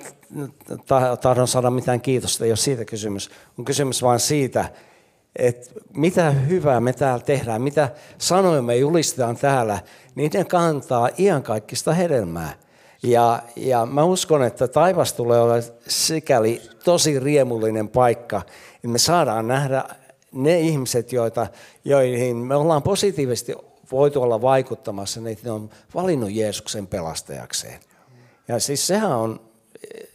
tahdon 1.21 1.49
saada 1.49 1.71
mitään 1.71 2.01
kiitosta, 2.01 2.45
ei 2.45 2.51
ole 2.51 2.57
siitä 2.57 2.85
kysymys. 2.85 3.31
On 3.59 3.65
kysymys 3.65 4.03
vain 4.03 4.21
siitä, 4.21 4.65
että 5.37 5.71
mitä 5.97 6.31
hyvää 6.31 6.81
me 6.81 6.93
täällä 6.93 7.25
tehdään, 7.25 7.63
mitä 7.63 7.89
sanoja 8.19 8.63
me 8.63 8.77
julistetaan 8.77 9.37
täällä, 9.37 9.79
niin 10.15 10.31
ne 10.35 10.45
kantaa 10.45 11.09
iankaikkista 11.19 11.93
hedelmää. 11.93 12.53
Ja, 13.03 13.43
ja 13.57 13.87
mä 13.87 14.05
uskon, 14.05 14.43
että 14.43 14.69
taivas 14.69 15.13
tulee 15.13 15.41
olla 15.41 15.55
sikäli 15.89 16.63
tosi 16.85 17.21
riemullinen 17.21 17.89
paikka, 17.89 18.43
että 18.75 18.89
me 18.89 18.99
saadaan 18.99 19.49
nähdä 19.49 19.85
ne 20.33 20.61
ihmiset, 20.61 21.13
joita, 21.13 21.47
joihin 21.85 22.37
me 22.37 22.55
ollaan 22.55 22.83
positiivisesti 22.83 23.55
voitu 23.93 24.23
olla 24.23 24.43
vaikuttamassa, 24.43 25.21
niin 25.21 25.39
ne 25.45 25.51
on 25.51 25.71
valinnut 25.95 26.31
Jeesuksen 26.33 26.87
pelastajakseen. 26.87 27.81
Ja 28.49 28.59
siis 28.61 28.87
sehän 28.87 29.13
on 29.13 29.41
eh, 29.95 30.09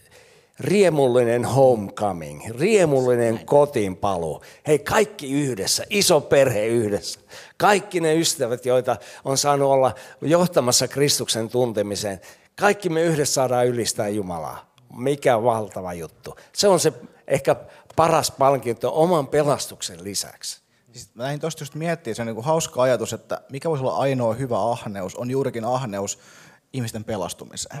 riemullinen 0.60 1.44
homecoming, 1.44 2.50
riemullinen 2.50 3.46
kotiinpaluu. 3.46 4.42
Hei, 4.66 4.78
kaikki 4.78 5.32
yhdessä, 5.32 5.84
iso 5.90 6.20
perhe 6.20 6.66
yhdessä. 6.66 7.20
Kaikki 7.56 8.00
ne 8.00 8.16
ystävät, 8.16 8.66
joita 8.66 8.96
on 9.24 9.38
saanut 9.38 9.70
olla 9.70 9.94
johtamassa 10.20 10.88
Kristuksen 10.88 11.48
tuntemiseen. 11.48 12.20
Kaikki 12.60 12.88
me 12.88 13.02
yhdessä 13.02 13.34
saadaan 13.34 13.66
ylistää 13.66 14.08
Jumalaa. 14.08 14.70
Mikä 14.96 15.42
valtava 15.42 15.94
juttu. 15.94 16.36
Se 16.52 16.68
on 16.68 16.80
se 16.80 16.92
ehkä 17.28 17.56
paras 17.96 18.30
palkinto 18.30 19.00
oman 19.02 19.26
pelastuksen 19.26 20.04
lisäksi. 20.04 20.60
Siis 20.92 21.10
mä 21.14 21.22
lähdin 21.22 21.40
tuosta 21.40 21.62
just 21.62 21.74
miettimään, 21.74 22.16
se 22.16 22.22
on 22.22 22.28
niin 22.28 22.44
hauska 22.44 22.82
ajatus, 22.82 23.12
että 23.12 23.40
mikä 23.50 23.70
voisi 23.70 23.84
olla 23.84 23.96
ainoa 23.96 24.34
hyvä 24.34 24.70
ahneus, 24.70 25.16
on 25.16 25.30
juurikin 25.30 25.64
ahneus 25.64 26.18
ihmisten 26.72 27.04
pelastumiseen. 27.04 27.80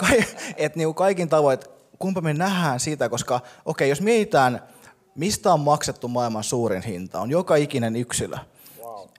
että 0.56 0.78
niin 0.78 0.94
kaikin 0.94 1.28
tavoin, 1.28 1.58
kumpa 1.98 2.20
me 2.20 2.34
nähdään 2.34 2.80
siitä, 2.80 3.08
koska 3.08 3.34
okei, 3.34 3.50
okay, 3.64 3.88
jos 3.88 4.00
mietitään, 4.00 4.62
mistä 5.14 5.52
on 5.52 5.60
maksettu 5.60 6.08
maailman 6.08 6.44
suurin 6.44 6.82
hinta, 6.82 7.20
on 7.20 7.30
joka 7.30 7.56
ikinen 7.56 7.96
yksilö. 7.96 8.36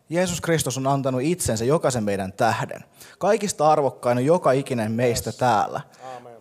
Jeesus 0.10 0.42
Kristus 0.42 0.78
on 0.78 0.88
antanut 0.88 1.22
itsensä 1.22 1.66
jokaisen 1.66 2.04
meidän 2.04 2.34
tähden. 2.34 2.84
Kaikista 3.20 3.72
arvokkain 3.72 4.18
on 4.18 4.26
joka 4.26 4.52
ikinen 4.52 4.92
meistä 4.92 5.30
yes. 5.30 5.38
täällä. 5.38 5.82
Amen. 6.18 6.34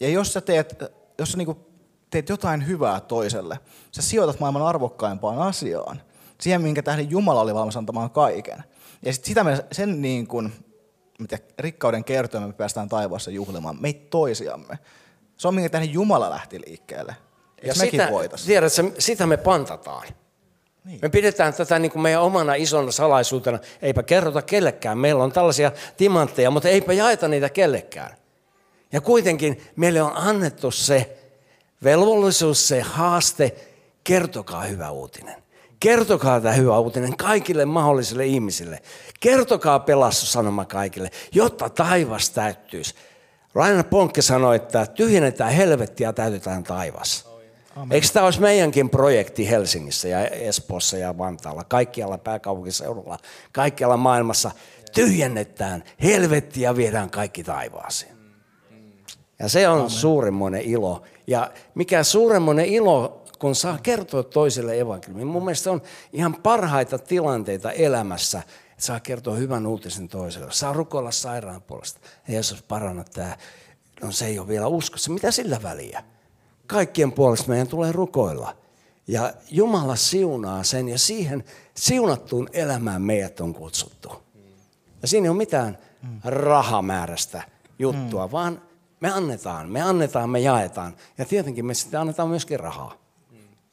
Ja 0.00 0.08
jos 0.08 0.32
sä 0.32 0.40
teet, 0.40 0.82
jos 1.18 1.32
sä 1.32 1.38
niinku 1.38 1.66
teet 2.10 2.28
jotain 2.28 2.66
hyvää 2.66 3.00
toiselle, 3.00 3.58
sä 3.92 4.02
sijoitat 4.02 4.40
maailman 4.40 4.62
arvokkaimpaan 4.62 5.38
asiaan. 5.38 6.02
Siihen, 6.40 6.62
minkä 6.62 6.82
tähden 6.82 7.10
Jumala 7.10 7.40
oli 7.40 7.54
valmis 7.54 7.76
antamaan 7.76 8.10
kaiken. 8.10 8.64
Ja 9.02 9.12
sit 9.12 9.24
sitä 9.24 9.44
me, 9.44 9.64
sen 9.72 10.02
niin 10.02 10.26
kuin, 10.26 10.52
mitä, 11.18 11.38
rikkauden 11.58 12.04
kertoa 12.04 12.40
me 12.40 12.52
päästään 12.52 12.88
taivaassa 12.88 13.30
juhlimaan 13.30 13.76
meitä 13.80 14.06
toisiamme. 14.10 14.78
Se 15.36 15.48
on 15.48 15.54
minkä 15.54 15.68
tähden 15.68 15.92
Jumala 15.92 16.30
lähti 16.30 16.60
liikkeelle. 16.66 17.16
ja 17.62 17.74
sitä, 17.74 18.08
tiedätkö, 18.46 18.90
sitä 18.98 19.26
me 19.26 19.36
pantataan. 19.36 20.06
Niin. 20.84 20.98
Me 21.02 21.08
pidetään 21.08 21.54
tätä 21.54 21.78
niin 21.78 21.92
kuin 21.92 22.02
meidän 22.02 22.22
omana 22.22 22.54
isona 22.54 22.92
salaisuutena. 22.92 23.58
Eipä 23.82 24.02
kerrota 24.02 24.42
kellekään. 24.42 24.98
Meillä 24.98 25.24
on 25.24 25.32
tällaisia 25.32 25.72
timantteja, 25.96 26.50
mutta 26.50 26.68
eipä 26.68 26.92
jaeta 26.92 27.28
niitä 27.28 27.48
kellekään. 27.48 28.16
Ja 28.92 29.00
kuitenkin 29.00 29.62
meille 29.76 30.02
on 30.02 30.12
annettu 30.16 30.70
se 30.70 31.18
velvollisuus, 31.84 32.68
se 32.68 32.80
haaste 32.80 33.54
kertokaa 34.04 34.64
hyvä 34.64 34.90
uutinen. 34.90 35.42
Kertokaa 35.80 36.40
tämä 36.40 36.54
hyvä 36.54 36.78
uutinen 36.78 37.16
kaikille 37.16 37.64
mahdollisille 37.64 38.26
ihmisille. 38.26 38.82
Kertokaa 39.20 39.78
pelastussanoma 39.78 40.64
kaikille, 40.64 41.10
jotta 41.32 41.70
taivas 41.70 42.30
täyttyisi. 42.30 42.94
Rainer 43.54 43.84
Ponkki 43.84 44.22
sanoi, 44.22 44.56
että 44.56 44.86
tyhjennetään 44.86 45.52
helvetti 45.52 46.02
ja 46.02 46.12
täytetään 46.12 46.64
taivas. 46.64 47.28
Amen. 47.76 47.94
Eikö 47.94 48.06
tämä 48.12 48.24
olisi 48.24 48.40
meidänkin 48.40 48.90
projekti 48.90 49.50
Helsingissä 49.50 50.08
ja 50.08 50.26
Espoossa 50.26 50.96
ja 50.96 51.18
Vantaalla, 51.18 51.64
kaikkialla 51.64 52.18
pääkaupunkiseudulla, 52.18 53.18
kaikkialla 53.52 53.96
maailmassa. 53.96 54.50
Tyhjennetään 54.94 55.84
helvetti 56.02 56.60
ja 56.60 56.76
viedään 56.76 57.10
kaikki 57.10 57.44
taivaaseen. 57.44 58.16
Ja 59.38 59.48
se 59.48 59.68
on 59.68 59.78
Amen. 59.78 59.90
suuremmoinen 59.90 60.62
ilo. 60.62 61.02
Ja 61.26 61.50
mikä 61.74 62.02
suuremmoinen 62.02 62.66
ilo, 62.66 63.24
kun 63.38 63.54
saa 63.54 63.78
kertoa 63.82 64.22
toiselle 64.22 64.80
evankeliumin. 64.80 65.26
Mun 65.26 65.44
mielestä 65.44 65.70
on 65.70 65.82
ihan 66.12 66.34
parhaita 66.42 66.98
tilanteita 66.98 67.72
elämässä, 67.72 68.38
että 68.38 68.84
saa 68.84 69.00
kertoa 69.00 69.34
hyvän 69.34 69.66
uutisen 69.66 70.08
toiselle. 70.08 70.52
Saa 70.52 70.72
rukoilla 70.72 71.10
sairaan 71.10 71.62
puolesta. 71.62 72.00
Jeesus 72.28 72.62
paranna 72.62 73.04
tämä. 73.04 73.36
No 74.02 74.12
se 74.12 74.26
ei 74.26 74.38
ole 74.38 74.48
vielä 74.48 74.66
uskossa. 74.66 75.10
Mitä 75.10 75.30
sillä 75.30 75.62
väliä? 75.62 76.04
Kaikkien 76.66 77.12
puolesta 77.12 77.48
meidän 77.48 77.68
tulee 77.68 77.92
rukoilla. 77.92 78.56
Ja 79.08 79.32
Jumala 79.50 79.96
siunaa 79.96 80.62
sen 80.62 80.88
ja 80.88 80.98
siihen 80.98 81.44
siunattuun 81.74 82.48
elämään 82.52 83.02
meidät 83.02 83.40
on 83.40 83.54
kutsuttu. 83.54 84.12
Ja 85.02 85.08
siinä 85.08 85.24
ei 85.24 85.30
ole 85.30 85.36
mitään 85.36 85.78
rahamäärästä 86.24 87.42
juttua, 87.78 88.26
mm. 88.26 88.32
vaan 88.32 88.62
me 89.00 89.10
annetaan, 89.12 89.68
me 89.68 89.82
annetaan, 89.82 90.30
me 90.30 90.40
jaetaan. 90.40 90.96
Ja 91.18 91.24
tietenkin 91.24 91.66
me 91.66 91.74
sitten 91.74 92.00
annetaan 92.00 92.28
myöskin 92.28 92.60
rahaa. 92.60 93.05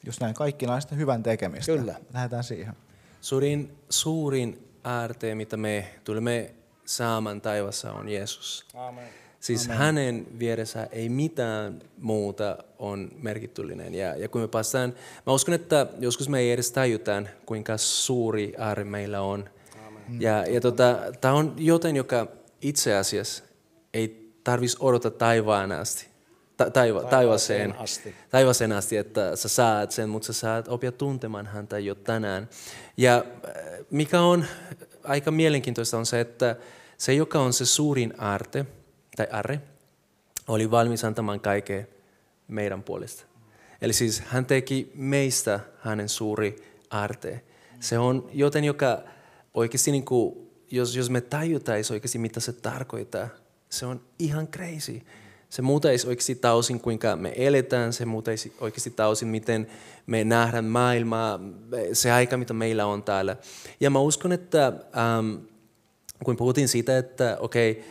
Just 0.04 0.22
näin, 0.22 0.34
kaikki 0.34 0.66
naista 0.66 0.96
hyvän 0.96 1.24
tekemistä. 1.24 1.72
Kyllä. 1.72 1.96
Lähdetään 2.14 2.44
siihen. 2.44 2.74
Suurin, 3.22 3.78
suurin 3.90 4.68
aarte, 4.84 5.36
mitä 5.36 5.58
me 5.58 5.88
tulemme 6.04 6.54
saamaan 6.86 7.42
taivassa, 7.42 7.94
on 7.94 8.10
Jeesus. 8.10 8.66
Amen. 8.74 9.08
Siis 9.40 9.66
Amen. 9.66 9.78
hänen 9.78 10.28
vieressä 10.40 10.88
ei 10.92 11.10
mitään 11.10 11.82
muuta 11.98 12.58
on 12.80 13.12
merkityllinen. 13.22 13.96
Ja, 13.96 14.16
ja 14.16 14.30
kun 14.30 14.42
me 14.42 14.48
päästään, 14.48 14.96
mä 15.26 15.34
uskon, 15.34 15.54
että 15.54 15.88
joskus 16.00 16.30
me 16.30 16.40
ei 16.40 16.52
edes 16.52 16.72
tajutaan, 16.72 17.30
kuinka 17.46 17.78
suuri 17.78 18.54
aare 18.58 18.84
meillä 18.84 19.22
on. 19.22 19.50
Amen. 19.88 20.22
Ja, 20.22 20.46
ja 20.46 20.62
tota, 20.62 21.00
tämä 21.22 21.34
on 21.34 21.54
joten, 21.58 21.96
joka 21.96 22.28
itse 22.62 22.96
asiassa 22.96 23.44
ei 23.94 24.34
tarvitsisi 24.44 24.78
odottaa 24.84 25.12
taivaan 25.12 25.72
asti. 25.72 26.13
Ta, 26.58 26.70
taiva, 26.70 27.04
taivaaseen, 27.04 27.76
asti. 27.78 28.16
taivaaseen 28.30 28.72
asti, 28.72 28.98
että 28.98 29.36
sä 29.36 29.50
saat 29.50 29.92
sen, 29.92 30.10
mutta 30.10 30.26
sä 30.26 30.34
saat 30.34 30.68
oppia 30.68 30.92
tuntemaan 30.92 31.46
häntä 31.46 31.80
jo 31.80 31.96
tänään. 31.96 32.50
Ja 32.98 33.16
äh, 33.18 33.54
mikä 33.92 34.22
on 34.22 34.46
aika 35.04 35.32
mielenkiintoista 35.32 35.98
on 35.98 36.06
se, 36.06 36.20
että 36.20 36.56
se, 36.98 37.14
joka 37.14 37.40
on 37.40 37.54
se 37.54 37.66
suurin 37.66 38.20
arte, 38.22 38.66
tai 39.16 39.28
arre, 39.32 39.62
oli 40.48 40.72
valmis 40.72 41.04
antamaan 41.04 41.40
kaiken 41.40 41.88
meidän 42.48 42.84
puolesta. 42.84 43.24
Eli 43.82 43.94
siis 43.94 44.20
hän 44.20 44.46
teki 44.46 44.92
meistä 44.96 45.60
hänen 45.80 46.10
suuri 46.10 46.56
arte. 46.90 47.44
Se 47.80 48.00
on 48.00 48.30
joten, 48.34 48.64
joka 48.64 49.04
oikeasti, 49.54 49.92
niin 49.92 50.06
kuin, 50.06 50.50
jos, 50.72 50.96
jos 50.96 51.10
me 51.10 51.22
tajutaisiin 51.22 51.96
oikeasti, 51.96 52.18
mitä 52.18 52.40
se 52.40 52.54
tarkoittaa, 52.54 53.28
se 53.70 53.86
on 53.86 54.02
ihan 54.20 54.48
crazy. 54.48 55.02
Se 55.54 55.62
muutaisi 55.62 56.08
oikeasti 56.08 56.36
tausin, 56.36 56.80
kuinka 56.80 57.16
me 57.16 57.34
eletään, 57.36 57.94
se 57.94 58.06
muutaisi 58.06 58.54
oikeasti 58.60 58.90
tausin, 58.90 59.28
miten 59.28 59.68
me 60.06 60.24
nähdään 60.24 60.66
maailmaa, 60.66 61.40
se 61.94 62.12
aika, 62.12 62.38
mitä 62.38 62.54
meillä 62.54 62.86
on 62.86 63.04
täällä. 63.04 63.36
Ja 63.80 63.90
mä 63.90 64.00
uskon, 64.00 64.32
että 64.32 64.66
ähm, 64.68 65.36
kun 66.24 66.38
puhuttiin 66.38 66.68
siitä, 66.68 66.98
että 66.98 67.38
okei, 67.40 67.72
okay, 67.72 67.84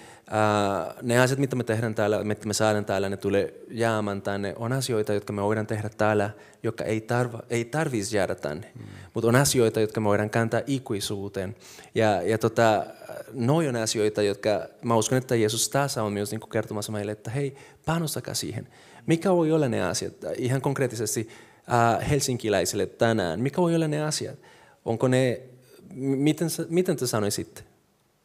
ne 1.03 1.21
asiat, 1.21 1.39
mitä 1.39 1.57
me 1.57 1.65
tehdään 1.65 1.95
täällä, 1.95 2.25
mitä 2.25 2.47
me 2.47 2.55
saadaan 2.55 2.85
täällä, 2.85 3.09
ne 3.09 3.17
tulee 3.17 3.55
jäämään 3.71 4.23
tänne. 4.23 4.55
On 4.57 4.73
asioita, 4.73 5.13
jotka 5.13 5.33
me 5.33 5.43
voidaan 5.43 5.67
tehdä 5.67 5.89
täällä, 5.89 6.31
jotka 6.63 6.85
ei, 6.85 7.01
tarva, 7.01 7.43
ei 7.51 7.65
tarvitsisi 7.65 8.17
jäädä 8.17 8.35
tänne. 8.35 8.73
Mm. 8.75 8.85
Mutta 9.15 9.29
on 9.29 9.37
asioita, 9.37 9.81
jotka 9.81 10.01
me 10.01 10.09
voidaan 10.09 10.31
kääntää 10.31 10.63
ikuisuuteen. 10.67 11.57
Ja, 11.95 12.23
ja 12.23 12.39
tota, 12.39 12.87
noi 13.33 13.69
on 13.69 13.77
asioita, 13.77 14.23
jotka 14.23 14.51
mä 14.83 14.97
uskon, 14.97 15.19
että 15.19 15.37
Jeesus 15.37 15.69
tässä 15.69 16.03
on 16.03 16.13
myös 16.13 16.31
niin 16.31 16.41
kertomassa 16.53 16.93
meille, 16.93 17.13
että 17.13 17.31
hei, 17.31 17.57
panostakaa 17.87 18.35
siihen. 18.35 18.69
Mikä 19.07 19.33
voi 19.33 19.53
olla 19.53 19.69
ne 19.69 19.83
asiat? 19.83 20.15
Ihan 20.37 20.61
konkreettisesti 20.61 21.29
äh, 21.73 22.11
helsinkiläisille 22.11 22.87
tänään. 22.87 23.41
Mikä 23.41 23.63
voi 23.63 23.75
olla 23.75 23.89
ne 23.89 24.05
asiat? 24.05 24.39
Onko 24.85 25.09
ne, 25.09 25.41
miten, 25.95 26.49
miten 26.69 26.97
te 26.97 27.07
sanoisitte? 27.07 27.63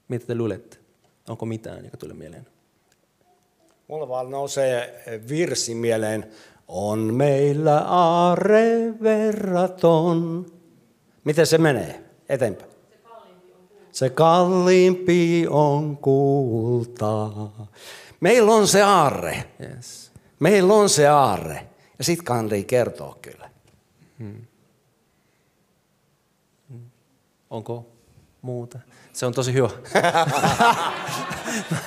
Mitä 0.07 0.25
te 0.25 0.35
luulette? 0.35 0.86
Onko 1.29 1.45
mitään, 1.45 1.85
joka 1.85 1.97
tulee 1.97 2.15
mieleen? 2.15 2.47
Mulla 3.87 4.07
vaan 4.07 4.31
nousee 4.31 5.03
virsi 5.29 5.75
mieleen. 5.75 6.31
On 6.67 7.13
meillä 7.13 7.77
aare 7.79 8.93
verraton. 9.03 10.45
Miten 11.23 11.47
se 11.47 11.57
menee? 11.57 12.03
Eteenpäin. 12.29 12.71
Se 13.91 14.09
kalliimpi 14.09 15.45
on 15.49 15.97
kultaa. 15.97 17.67
Meillä 18.19 18.51
on 18.55 18.67
se 18.67 18.81
aarre. 18.81 19.43
Yes. 19.61 20.11
Meillä 20.39 20.73
on 20.73 20.89
se 20.89 21.07
aarre. 21.07 21.67
Ja 21.97 22.03
sit 22.03 22.21
kantii 22.21 22.63
kertoo 22.63 23.17
kyllä. 23.21 23.49
Hmm. 24.19 24.41
Hmm. 26.69 26.89
Onko 27.49 27.85
muuta? 28.41 28.79
Se 29.17 29.25
on 29.25 29.33
tosi 29.33 29.53
hyvä. 29.53 29.69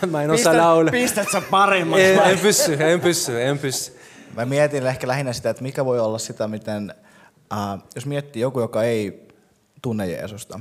mä 0.11 0.23
en 0.23 0.31
osaa 0.31 0.57
laulaa. 0.57 0.91
Pistät 0.91 1.31
sä 1.33 1.41
paremmaksi? 1.41 2.05
En, 2.05 2.19
en 2.19 2.39
pysty, 2.39 2.77
en 2.81 3.01
pysty, 3.01 3.43
en 3.43 3.59
pysty. 3.59 3.99
Mä 4.37 4.45
mietin 4.45 4.87
ehkä 4.87 5.09
lähinnä 5.09 5.33
sitä, 5.33 5.51
että 5.51 5.63
mikä 5.63 5.85
voi 5.85 6.01
olla 6.01 6.19
sitä, 6.19 6.49
miten, 6.49 6.95
äh, 7.53 7.79
jos 7.95 8.07
miettii 8.07 8.43
joku, 8.43 8.61
joka 8.61 8.83
ei 8.83 9.29
tunne 9.83 10.07
Jeesusta, 10.07 10.61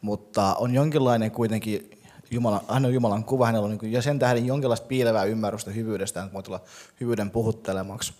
mutta 0.00 0.54
on 0.54 0.74
jonkinlainen 0.74 1.30
kuitenkin 1.30 1.90
Jumala, 2.30 2.64
hän 2.68 2.84
on 2.84 2.94
Jumalan 2.94 3.24
kuva, 3.24 3.46
hänellä 3.46 3.64
on 3.64 3.78
niin 3.82 3.92
ja 3.92 4.02
sen 4.02 4.18
tähden 4.18 4.46
jonkinlaista 4.46 4.86
piilevää 4.86 5.24
ymmärrystä 5.24 5.70
hyvyydestä, 5.70 6.22
että 6.22 6.34
voi 6.34 6.42
tulla 6.42 6.60
hyvyyden 7.00 7.30
puhuttelemaksi. 7.30 8.12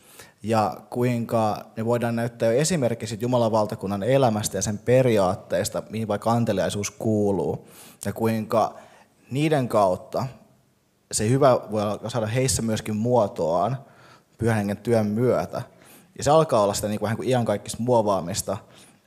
Ja 0.42 0.76
kuinka 0.90 1.64
me 1.76 1.84
voidaan 1.84 2.16
näyttää 2.16 2.52
jo 2.52 2.58
esimerkki 2.58 3.06
Jumalan 3.20 3.52
valtakunnan 3.52 4.02
elämästä 4.02 4.58
ja 4.58 4.62
sen 4.62 4.78
periaatteista, 4.78 5.82
mihin 5.90 6.08
vaikka 6.08 6.30
anteliaisuus 6.30 6.90
kuuluu. 6.90 7.68
Ja 8.04 8.12
kuinka 8.12 8.74
niiden 9.30 9.68
kautta 9.68 10.26
se 11.12 11.28
hyvä 11.28 11.60
voi 11.70 12.10
saada 12.10 12.26
heissä 12.26 12.62
myöskin 12.62 12.96
muotoaan 12.96 13.76
pyhän 14.38 14.56
hengen 14.56 14.76
työn 14.76 15.06
myötä. 15.06 15.62
Ja 16.18 16.24
se 16.24 16.30
alkaa 16.30 16.62
olla 16.62 16.74
sitä 16.74 16.88
niin 16.88 16.98
kuin, 16.98 17.06
vähän 17.06 17.16
kuin 17.16 17.28
iankaikkista 17.28 17.82
muovaamista, 17.82 18.56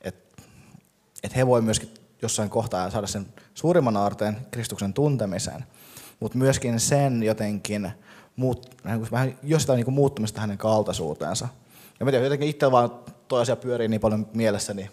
että, 0.00 0.42
että 1.22 1.36
he 1.36 1.46
voi 1.46 1.62
myöskin 1.62 1.94
jossain 2.22 2.50
kohtaa 2.50 2.90
saada 2.90 3.06
sen 3.06 3.26
suurimman 3.54 3.96
aarteen 3.96 4.36
Kristuksen 4.50 4.94
tuntemisen, 4.94 5.64
mutta 6.20 6.38
myöskin 6.38 6.80
sen 6.80 7.22
jotenkin 7.22 7.92
muut, 8.36 8.76
vähän 9.12 9.38
jostain 9.42 9.76
niin 9.76 9.84
kuin 9.84 9.94
muuttumista 9.94 10.40
hänen 10.40 10.58
kaltaisuuteensa. 10.58 11.48
Ja 12.00 12.04
mä 12.04 12.10
tiedän, 12.10 12.24
jotenkin 12.24 12.48
itse 12.48 12.70
vaan 12.70 12.90
toi 13.28 13.42
asia 13.42 13.56
pyörii 13.56 13.88
niin 13.88 14.00
paljon 14.00 14.26
mielessä, 14.34 14.74
niin 14.74 14.90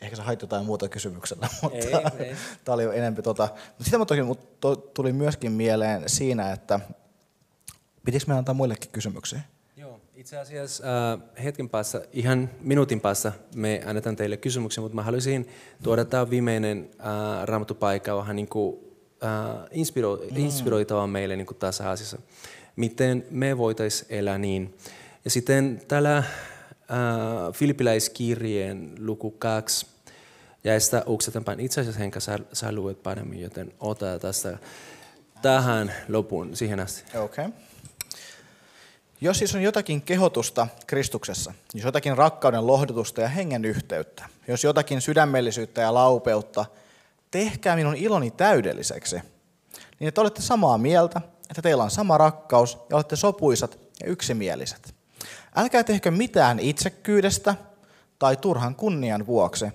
ehkä 0.00 0.16
se 0.16 0.22
haitti 0.22 0.44
jotain 0.44 0.66
muuta 0.66 0.88
kysymyksellä, 0.88 1.48
mutta 1.62 1.78
ei, 1.78 2.26
ei. 2.26 2.36
tämä 2.64 2.74
oli 2.74 2.84
enemmän 2.84 3.22
tota. 3.22 3.48
Mutta 3.68 3.84
sitä 3.84 3.98
toki 3.98 4.20
tuli 4.94 5.12
myöskin 5.12 5.52
mieleen 5.52 6.02
siinä, 6.06 6.52
että 6.52 6.80
pitikö 8.04 8.24
me 8.28 8.34
antaa 8.34 8.54
muillekin 8.54 8.90
kysymyksiä? 8.90 9.40
Itse 10.20 10.38
asiassa 10.38 10.84
äh, 11.12 11.44
hetken 11.44 11.68
päässä, 11.68 12.02
ihan 12.12 12.50
minuutin 12.60 13.00
päässä 13.00 13.32
me 13.54 13.82
annetaan 13.86 14.16
teille 14.16 14.36
kysymyksiä, 14.36 14.82
mutta 14.82 14.94
mä 14.94 15.02
haluaisin 15.02 15.48
tuoda 15.82 16.04
tämä 16.04 16.30
viimeinen 16.30 16.90
äh, 17.00 17.44
raamattupaikka 17.44 18.16
vähän 18.16 18.36
niin 18.36 18.48
kuin, 18.48 18.76
äh, 19.24 19.66
inspiro, 19.70 20.16
mm. 20.16 20.36
inspiroitava 20.36 21.06
meille 21.06 21.36
niin 21.36 21.46
kuin 21.46 21.58
tässä 21.58 21.90
asiassa. 21.90 22.18
Miten 22.80 23.26
me 23.30 23.58
voitaisiin 23.58 24.06
elää 24.10 24.38
niin. 24.38 24.74
Ja 25.24 25.30
sitten 25.30 25.82
täällä 25.88 26.16
äh, 26.16 26.24
Filippiläiskirjeen 27.52 28.92
luku 28.98 29.30
2, 29.30 29.86
ja 30.64 30.80
sitä 30.80 31.02
uksetanpäin. 31.06 31.60
Itse 31.60 31.80
asiassa 31.80 31.98
Henka, 31.98 32.20
sä, 32.20 32.38
sä 32.52 32.72
luet 32.72 33.02
paremmin, 33.02 33.40
joten 33.40 33.72
ota 33.80 34.18
tästä 34.18 34.58
tähän 35.42 35.92
lopun, 36.08 36.56
siihen 36.56 36.80
asti. 36.80 37.18
Okay. 37.18 37.48
Jos 39.20 39.38
siis 39.38 39.54
on 39.54 39.62
jotakin 39.62 40.02
kehotusta 40.02 40.66
Kristuksessa, 40.86 41.54
jos 41.74 41.84
jotakin 41.84 42.16
rakkauden 42.16 42.66
lohdutusta 42.66 43.20
ja 43.20 43.28
hengen 43.28 43.64
yhteyttä, 43.64 44.24
jos 44.48 44.64
jotakin 44.64 45.00
sydämellisyyttä 45.00 45.80
ja 45.80 45.94
laupeutta, 45.94 46.64
tehkää 47.30 47.76
minun 47.76 47.96
iloni 47.96 48.30
täydelliseksi, 48.30 49.16
niin 49.98 50.08
että 50.08 50.20
olette 50.20 50.42
samaa 50.42 50.78
mieltä, 50.78 51.20
että 51.50 51.62
teillä 51.62 51.84
on 51.84 51.90
sama 51.90 52.18
rakkaus 52.18 52.78
ja 52.90 52.96
olette 52.96 53.16
sopuisat 53.16 53.78
ja 54.02 54.06
yksimieliset. 54.10 54.94
Älkää 55.56 55.84
tehkö 55.84 56.10
mitään 56.10 56.58
itsekkyydestä 56.58 57.54
tai 58.18 58.36
turhan 58.36 58.74
kunnian 58.74 59.26
vuoksi, 59.26 59.66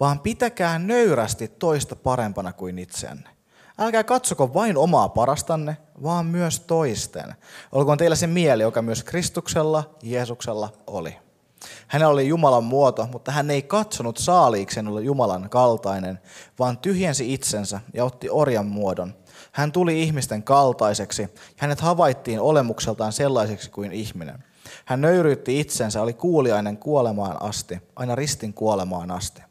vaan 0.00 0.20
pitäkää 0.20 0.78
nöyrästi 0.78 1.48
toista 1.48 1.96
parempana 1.96 2.52
kuin 2.52 2.78
itseänne. 2.78 3.30
Älkää 3.78 4.04
katsoko 4.04 4.54
vain 4.54 4.76
omaa 4.76 5.08
parastanne, 5.08 5.76
vaan 6.02 6.26
myös 6.26 6.60
toisten. 6.60 7.34
Olkoon 7.72 7.98
teillä 7.98 8.16
se 8.16 8.26
mieli, 8.26 8.62
joka 8.62 8.82
myös 8.82 9.04
Kristuksella, 9.04 9.94
Jeesuksella 10.02 10.72
oli. 10.86 11.16
Hänellä 11.86 12.12
oli 12.12 12.28
Jumalan 12.28 12.64
muoto, 12.64 13.08
mutta 13.12 13.32
hän 13.32 13.50
ei 13.50 13.62
katsonut 13.62 14.16
saaliikseen 14.16 14.88
olla 14.88 15.00
Jumalan 15.00 15.50
kaltainen, 15.50 16.20
vaan 16.58 16.78
tyhjensi 16.78 17.34
itsensä 17.34 17.80
ja 17.94 18.04
otti 18.04 18.30
orjan 18.30 18.66
muodon. 18.66 19.14
Hän 19.52 19.72
tuli 19.72 20.02
ihmisten 20.02 20.42
kaltaiseksi, 20.42 21.22
ja 21.22 21.28
hänet 21.56 21.80
havaittiin 21.80 22.40
olemukseltaan 22.40 23.12
sellaiseksi 23.12 23.70
kuin 23.70 23.92
ihminen. 23.92 24.44
Hän 24.84 25.00
nöyryytti 25.00 25.60
itsensä, 25.60 26.02
oli 26.02 26.12
kuuliainen 26.12 26.76
kuolemaan 26.76 27.42
asti, 27.42 27.78
aina 27.96 28.14
ristin 28.14 28.54
kuolemaan 28.54 29.10
asti. 29.10 29.42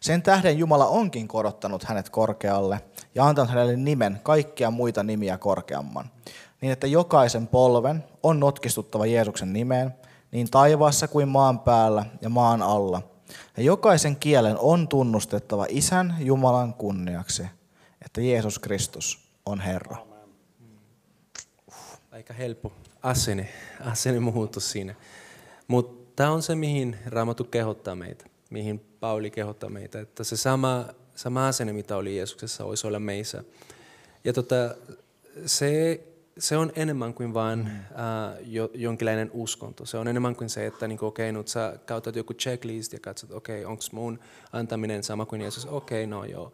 Sen 0.00 0.22
tähden 0.22 0.58
Jumala 0.58 0.86
onkin 0.86 1.28
korottanut 1.28 1.84
hänet 1.84 2.10
korkealle 2.10 2.80
ja 3.14 3.26
antanut 3.26 3.50
hänelle 3.50 3.76
nimen 3.76 4.20
kaikkia 4.22 4.70
muita 4.70 5.02
nimiä 5.02 5.38
korkeamman, 5.38 6.10
niin 6.60 6.72
että 6.72 6.86
jokaisen 6.86 7.46
polven 7.46 8.04
on 8.22 8.40
notkistuttava 8.40 9.06
Jeesuksen 9.06 9.52
nimeen, 9.52 9.94
niin 10.30 10.50
taivaassa 10.50 11.08
kuin 11.08 11.28
maan 11.28 11.60
päällä 11.60 12.04
ja 12.20 12.28
maan 12.28 12.62
alla. 12.62 13.02
Ja 13.56 13.62
jokaisen 13.62 14.16
kielen 14.16 14.58
on 14.58 14.88
tunnustettava 14.88 15.66
Isän 15.68 16.16
Jumalan 16.18 16.74
kunniaksi, 16.74 17.46
että 18.04 18.20
Jeesus 18.20 18.58
Kristus 18.58 19.27
on 19.48 19.60
Herra. 19.60 19.96
Aika 22.10 22.34
helppo 22.34 22.72
asenne, 23.02 23.48
asenne 23.80 24.20
muutos 24.20 24.70
siinä. 24.70 24.94
Mutta 25.68 26.12
tämä 26.16 26.30
on 26.30 26.42
se, 26.42 26.54
mihin 26.54 26.96
Raamattu 27.06 27.44
kehottaa 27.44 27.94
meitä, 27.94 28.24
mihin 28.50 28.80
Pauli 29.00 29.30
kehottaa 29.30 29.70
meitä, 29.70 30.00
että 30.00 30.24
se 30.24 30.36
sama, 30.36 30.84
sama 31.14 31.48
asenne, 31.48 31.72
mitä 31.72 31.96
oli 31.96 32.16
Jeesuksessa, 32.16 32.64
olisi 32.64 32.86
olla 32.86 32.98
meissä. 32.98 33.44
Ja 34.24 34.32
tota, 34.32 34.74
se 35.46 36.00
se 36.38 36.56
on 36.56 36.72
enemmän 36.76 37.14
kuin 37.14 37.34
vain 37.34 37.60
uh, 37.60 38.46
jo, 38.46 38.70
jonkinlainen 38.74 39.30
uskonto. 39.32 39.86
Se 39.86 39.98
on 39.98 40.08
enemmän 40.08 40.36
kuin 40.36 40.50
se, 40.50 40.66
että 40.66 40.88
niin 40.88 41.04
okei, 41.04 41.30
okay, 41.30 41.40
nyt 41.40 41.48
sä 41.48 41.78
käytät 41.86 42.16
joku 42.16 42.34
checklist 42.34 42.92
ja 42.92 43.00
katsot, 43.00 43.32
okei, 43.32 43.60
okay, 43.60 43.70
onko 43.70 43.82
mun 43.92 44.18
antaminen 44.52 45.02
sama 45.02 45.26
kuin 45.26 45.40
Jeesus? 45.40 45.66
Okei, 45.66 46.04
okay, 46.04 46.10
no 46.10 46.24
joo. 46.24 46.52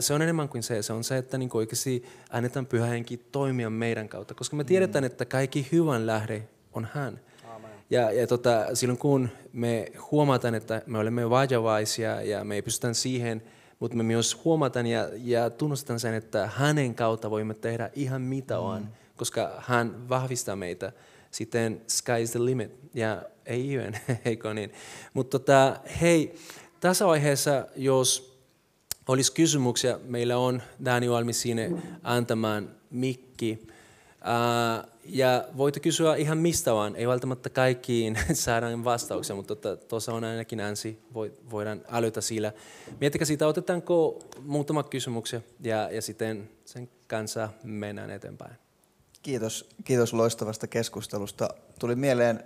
Se 0.00 0.14
on 0.14 0.22
enemmän 0.22 0.48
kuin 0.48 0.62
se. 0.62 0.82
Se 0.82 0.92
on 0.92 1.04
se, 1.04 1.16
että 1.16 1.38
niin 1.38 1.50
oikeasti 1.54 2.04
annetaan 2.30 2.66
pyhä 2.66 2.86
henki 2.86 3.16
toimia 3.16 3.70
meidän 3.70 4.08
kautta, 4.08 4.34
koska 4.34 4.56
me 4.56 4.64
tiedetään, 4.64 5.04
mm. 5.04 5.06
että 5.06 5.24
kaikki 5.24 5.68
hyvän 5.72 6.06
lähde 6.06 6.48
on 6.72 6.88
hän. 6.92 7.20
Amen. 7.56 7.70
Ja, 7.90 8.12
ja 8.12 8.26
tota, 8.26 8.74
silloin 8.74 8.98
kun 8.98 9.28
me 9.52 9.92
huomataan, 10.10 10.54
että 10.54 10.82
me 10.86 10.98
olemme 10.98 11.30
vajavaisia 11.30 12.22
ja 12.22 12.44
me 12.44 12.54
ei 12.54 12.62
pystytä 12.62 12.92
siihen, 12.92 13.42
mutta 13.78 13.96
me 13.96 14.02
myös 14.02 14.44
huomataan 14.44 14.86
ja, 14.86 15.08
ja 15.14 15.50
tunnustetaan 15.50 16.00
sen, 16.00 16.14
että 16.14 16.50
hänen 16.54 16.94
kautta 16.94 17.30
voimme 17.30 17.54
tehdä 17.54 17.90
ihan 17.94 18.22
mitä 18.22 18.54
mm. 18.54 18.64
on 18.64 18.88
koska 19.20 19.50
hän 19.58 20.08
vahvistaa 20.08 20.56
meitä. 20.56 20.92
Sitten 21.30 21.82
sky 21.88 22.22
is 22.22 22.30
the 22.30 22.44
limit, 22.44 22.72
ja 22.94 23.22
ei 23.46 23.74
yön, 23.74 23.98
eikö 24.24 24.54
niin? 24.54 24.72
Mutta 25.14 25.38
tota, 25.38 25.76
hei, 26.00 26.34
tässä 26.80 27.06
vaiheessa, 27.06 27.66
jos 27.76 28.29
olisi 29.08 29.32
kysymyksiä, 29.32 29.98
meillä 30.04 30.38
on 30.38 30.62
Dani 30.84 31.10
valmis 31.10 31.42
sinne 31.42 31.72
antamaan 32.02 32.70
mikki. 32.90 33.66
Uh, 34.20 34.90
ja 35.04 35.44
voitte 35.56 35.80
kysyä 35.80 36.16
ihan 36.16 36.38
mistä 36.38 36.74
vaan, 36.74 36.96
ei 36.96 37.08
välttämättä 37.08 37.50
kaikkiin 37.50 38.18
saadaan 38.32 38.84
vastauksia, 38.84 39.36
mutta 39.36 39.76
tuossa 39.76 40.14
on 40.14 40.24
ainakin 40.24 40.60
ensi, 40.60 40.98
voidaan 41.50 41.82
älytä 41.88 42.20
sillä. 42.20 42.52
Miettikää 43.00 43.26
siitä, 43.26 43.46
otetaanko 43.46 44.18
muutama 44.42 44.82
kysymyksiä 44.82 45.40
ja, 45.60 45.90
ja 45.90 46.02
sitten 46.02 46.50
sen 46.64 46.88
kanssa 47.06 47.48
mennään 47.62 48.10
eteenpäin. 48.10 48.54
Kiitos, 49.22 49.68
kiitos 49.84 50.12
loistavasta 50.12 50.66
keskustelusta. 50.66 51.48
Tuli 51.78 51.94
mieleen, 51.96 52.44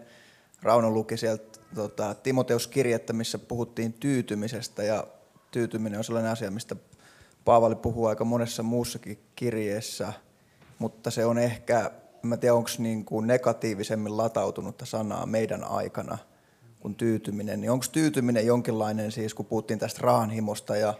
Rauno 0.63 0.91
luki 0.91 1.17
sieltä 1.17 1.59
tota, 1.75 2.15
Timoteus-kirjettä, 2.15 3.13
missä 3.13 3.39
puhuttiin 3.39 3.93
tyytymisestä 3.93 4.83
ja 4.83 5.07
tyytyminen 5.55 5.99
on 5.99 6.05
sellainen 6.05 6.33
asia, 6.33 6.51
mistä 6.51 6.77
Paavali 7.45 7.75
puhuu 7.75 8.07
aika 8.07 8.25
monessa 8.25 8.63
muussakin 8.63 9.19
kirjeessä, 9.37 10.13
mutta 10.79 11.11
se 11.11 11.27
on 11.27 11.39
ehkä, 11.39 11.91
en 12.33 12.41
tiedä 12.41 12.55
onko 12.55 12.71
niin 12.79 13.05
kuin 13.05 13.27
negatiivisemmin 13.27 14.17
latautunutta 14.17 14.87
sanaa 14.87 15.27
meidän 15.27 15.65
aikana 15.65 16.19
kuin 16.81 16.95
tyytyminen, 16.95 17.61
niin 17.61 17.71
onko 17.71 17.87
tyytyminen 17.93 18.47
jonkinlainen, 18.47 19.13
siis 19.13 19.35
kun 19.35 19.47
puhuttiin 19.47 19.79
tästä 19.79 20.01
rahanhimosta 20.03 20.77
ja 20.77 20.95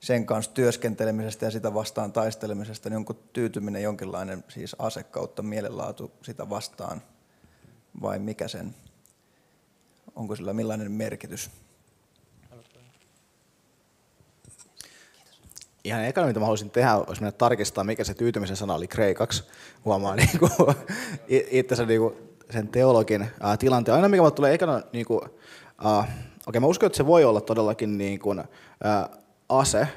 sen 0.00 0.26
kanssa 0.26 0.52
työskentelemisestä 0.52 1.46
ja 1.46 1.50
sitä 1.50 1.74
vastaan 1.74 2.12
taistelemisesta, 2.12 2.90
niin 2.90 2.96
onko 2.96 3.12
tyytyminen 3.12 3.82
jonkinlainen 3.82 4.44
siis 4.48 4.76
ase 4.78 5.02
kautta 5.02 5.42
mielenlaatu 5.42 6.12
sitä 6.22 6.50
vastaan 6.50 7.02
vai 8.02 8.18
mikä 8.18 8.48
sen, 8.48 8.74
onko 10.14 10.36
sillä 10.36 10.52
millainen 10.52 10.92
merkitys? 10.92 11.50
Ihan 15.84 16.04
ekana, 16.04 16.26
mitä 16.26 16.40
mä 16.40 16.46
haluaisin 16.46 16.70
tehdä, 16.70 16.94
olisi 16.94 17.22
mennä 17.22 17.32
tarkistaa, 17.32 17.84
mikä 17.84 18.04
se 18.04 18.14
tyytymisen 18.14 18.56
sana 18.56 18.74
oli 18.74 18.88
kreikaksi. 18.88 19.44
Huomaa 19.84 20.16
niin 20.22 20.38
kuin, 20.38 20.52
itse 21.28 21.86
niin 21.86 22.00
kuin, 22.00 22.14
sen 22.50 22.68
teologin 22.68 23.26
ää, 23.40 23.56
tilanteen. 23.56 23.94
Aina 23.94 24.08
mikä 24.08 24.30
tulee 24.30 24.54
ekana, 24.54 24.82
niin 24.92 25.06
kuin, 25.06 25.20
ää, 25.84 26.12
okei 26.46 26.60
mä 26.60 26.66
uskon, 26.66 26.86
että 26.86 26.96
se 26.96 27.06
voi 27.06 27.24
olla 27.24 27.40
todellakin 27.40 27.98
niin 27.98 28.18
kuin, 28.18 28.44
ää, 28.84 29.08
ase, 29.48 29.88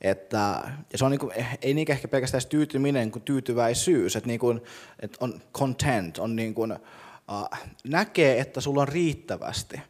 että, 0.00 0.62
ja 0.92 0.98
se 0.98 1.04
on 1.04 1.10
niin 1.10 1.20
kuin, 1.20 1.32
ei 1.62 1.74
niinkään 1.74 1.96
ehkä 1.96 2.08
pelkästään 2.08 2.42
tyytyminen 2.48 3.10
kuin 3.10 3.22
tyytyväisyys, 3.22 4.16
että, 4.16 4.26
niin 4.26 4.40
kuin, 4.40 4.62
että 5.00 5.18
on 5.20 5.40
content, 5.54 6.18
on 6.18 6.36
niin 6.36 6.54
kuin, 6.54 6.72
uh, 6.72 7.58
näkee, 7.88 8.40
että 8.40 8.60
sulla 8.60 8.82
on 8.82 8.88
riittävästi. 8.88 9.80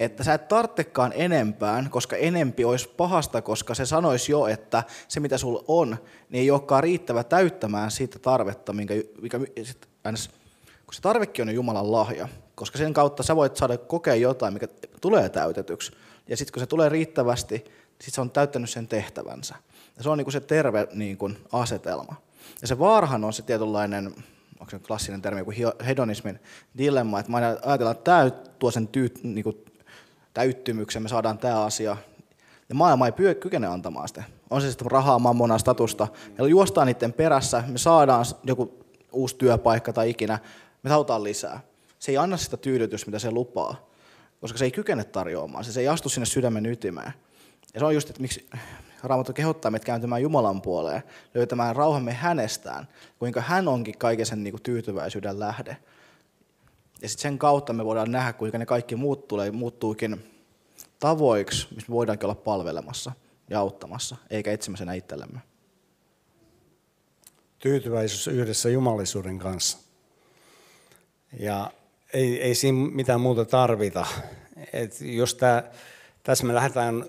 Että 0.00 0.24
sä 0.24 0.34
et 0.34 0.48
tarvitsekaan 0.48 1.12
enempään, 1.14 1.90
koska 1.90 2.16
enempi 2.16 2.64
olisi 2.64 2.88
pahasta, 2.88 3.42
koska 3.42 3.74
se 3.74 3.86
sanoisi 3.86 4.32
jo, 4.32 4.46
että 4.46 4.82
se 5.08 5.20
mitä 5.20 5.38
sulla 5.38 5.64
on, 5.68 5.96
niin 6.28 6.42
ei 6.42 6.50
olekaan 6.50 6.82
riittävä 6.82 7.24
täyttämään 7.24 7.90
siitä 7.90 8.18
tarvetta, 8.18 8.72
minkä, 8.72 8.94
mikä, 9.20 9.38
kun 9.38 10.94
se 10.94 11.00
tarvekin 11.00 11.48
on 11.48 11.54
Jumalan 11.54 11.92
lahja, 11.92 12.28
koska 12.54 12.78
sen 12.78 12.92
kautta 12.92 13.22
sä 13.22 13.36
voit 13.36 13.56
saada 13.56 13.78
kokea 13.78 14.14
jotain, 14.14 14.54
mikä 14.54 14.68
tulee 15.00 15.28
täytetyksi. 15.28 15.92
Ja 16.28 16.36
sitten 16.36 16.52
kun 16.52 16.60
se 16.60 16.66
tulee 16.66 16.88
riittävästi, 16.88 17.56
sitten 17.56 18.14
se 18.14 18.20
on 18.20 18.30
täyttänyt 18.30 18.70
sen 18.70 18.88
tehtävänsä. 18.88 19.54
Ja 19.96 20.02
se 20.02 20.10
on 20.10 20.18
niin 20.18 20.24
kuin 20.24 20.32
se 20.32 20.40
terve 20.40 20.88
niin 20.92 21.16
kuin 21.16 21.38
asetelma. 21.52 22.14
Ja 22.62 22.68
se 22.68 22.78
vaarahan 22.78 23.24
on 23.24 23.32
se 23.32 23.42
tietynlainen, 23.42 24.06
onko 24.60 24.70
se 24.70 24.78
klassinen 24.78 25.22
termi, 25.22 25.44
kuin 25.44 25.56
hedonismin 25.86 26.40
dilemma, 26.78 27.20
että 27.20 27.32
me 27.32 27.38
ajatellaan, 27.38 27.96
että 27.96 28.04
tämä 28.04 28.30
tuo 28.58 28.70
sen 28.70 28.88
tyyt, 28.88 29.20
niin 29.22 29.44
kuin 29.44 29.64
täyttymyksen, 30.34 31.02
me 31.02 31.08
saadaan 31.08 31.38
tämä 31.38 31.64
asia, 31.64 31.96
ja 32.68 32.74
maailma 32.74 33.06
ei 33.06 33.34
kykene 33.40 33.66
antamaan 33.66 34.08
sitä. 34.08 34.24
On 34.50 34.60
se 34.60 34.70
sitten 34.70 34.90
rahaa, 34.90 35.18
mammonaa, 35.18 35.58
statusta, 35.58 36.08
ja 36.38 36.46
juostaan 36.46 36.86
niiden 36.86 37.12
perässä, 37.12 37.64
me 37.66 37.78
saadaan 37.78 38.24
joku 38.44 38.84
uusi 39.12 39.36
työpaikka 39.36 39.92
tai 39.92 40.10
ikinä, 40.10 40.38
me 40.82 40.90
halutaan 40.90 41.24
lisää. 41.24 41.60
Se 41.98 42.12
ei 42.12 42.18
anna 42.18 42.36
sitä 42.36 42.56
tyydytystä, 42.56 43.06
mitä 43.06 43.18
se 43.18 43.30
lupaa, 43.30 43.90
koska 44.40 44.58
se 44.58 44.64
ei 44.64 44.70
kykene 44.70 45.04
tarjoamaan, 45.04 45.64
se, 45.64 45.72
se 45.72 45.80
ei 45.80 45.88
astu 45.88 46.08
sinne 46.08 46.26
sydämen 46.26 46.66
ytimeen. 46.66 47.12
Ja 47.74 47.80
se 47.80 47.86
on 47.86 47.94
just, 47.94 48.10
että 48.10 48.22
miksi 48.22 48.48
Raamattu 49.02 49.32
kehottaa 49.32 49.70
meitä 49.70 49.86
kääntymään 49.86 50.22
Jumalan 50.22 50.62
puoleen, 50.62 51.02
löytämään 51.34 51.76
rauhamme 51.76 52.12
hänestään, 52.12 52.88
kuinka 53.18 53.40
hän 53.40 53.68
onkin 53.68 53.98
kaiken 53.98 54.26
sen 54.26 54.44
niin 54.44 54.52
kuin, 54.52 54.62
tyytyväisyyden 54.62 55.40
lähde. 55.40 55.76
Ja 57.02 57.08
sitten 57.08 57.22
sen 57.22 57.38
kautta 57.38 57.72
me 57.72 57.84
voidaan 57.84 58.12
nähdä, 58.12 58.32
kuinka 58.32 58.58
ne 58.58 58.66
kaikki 58.66 58.96
muut 58.96 59.28
tulee, 59.28 59.50
muuttuukin 59.50 60.30
tavoiksi, 60.98 61.66
missä 61.74 61.90
me 61.90 61.94
voidaankin 61.94 62.26
olla 62.26 62.34
palvelemassa 62.34 63.12
ja 63.50 63.60
auttamassa, 63.60 64.16
eikä 64.30 64.52
etsimässä 64.52 64.92
itsellemme. 64.92 65.40
Tyytyväisyys 67.58 68.26
yhdessä 68.26 68.68
jumalisuuden 68.68 69.38
kanssa. 69.38 69.78
Ja 71.38 71.70
ei, 72.12 72.42
ei 72.42 72.54
siinä 72.54 72.78
mitään 72.78 73.20
muuta 73.20 73.44
tarvita. 73.44 74.06
Et 74.72 75.00
jos 75.00 75.34
tää, 75.34 75.70
tässä 76.22 76.46
me 76.46 76.54
lähdetään 76.54 77.04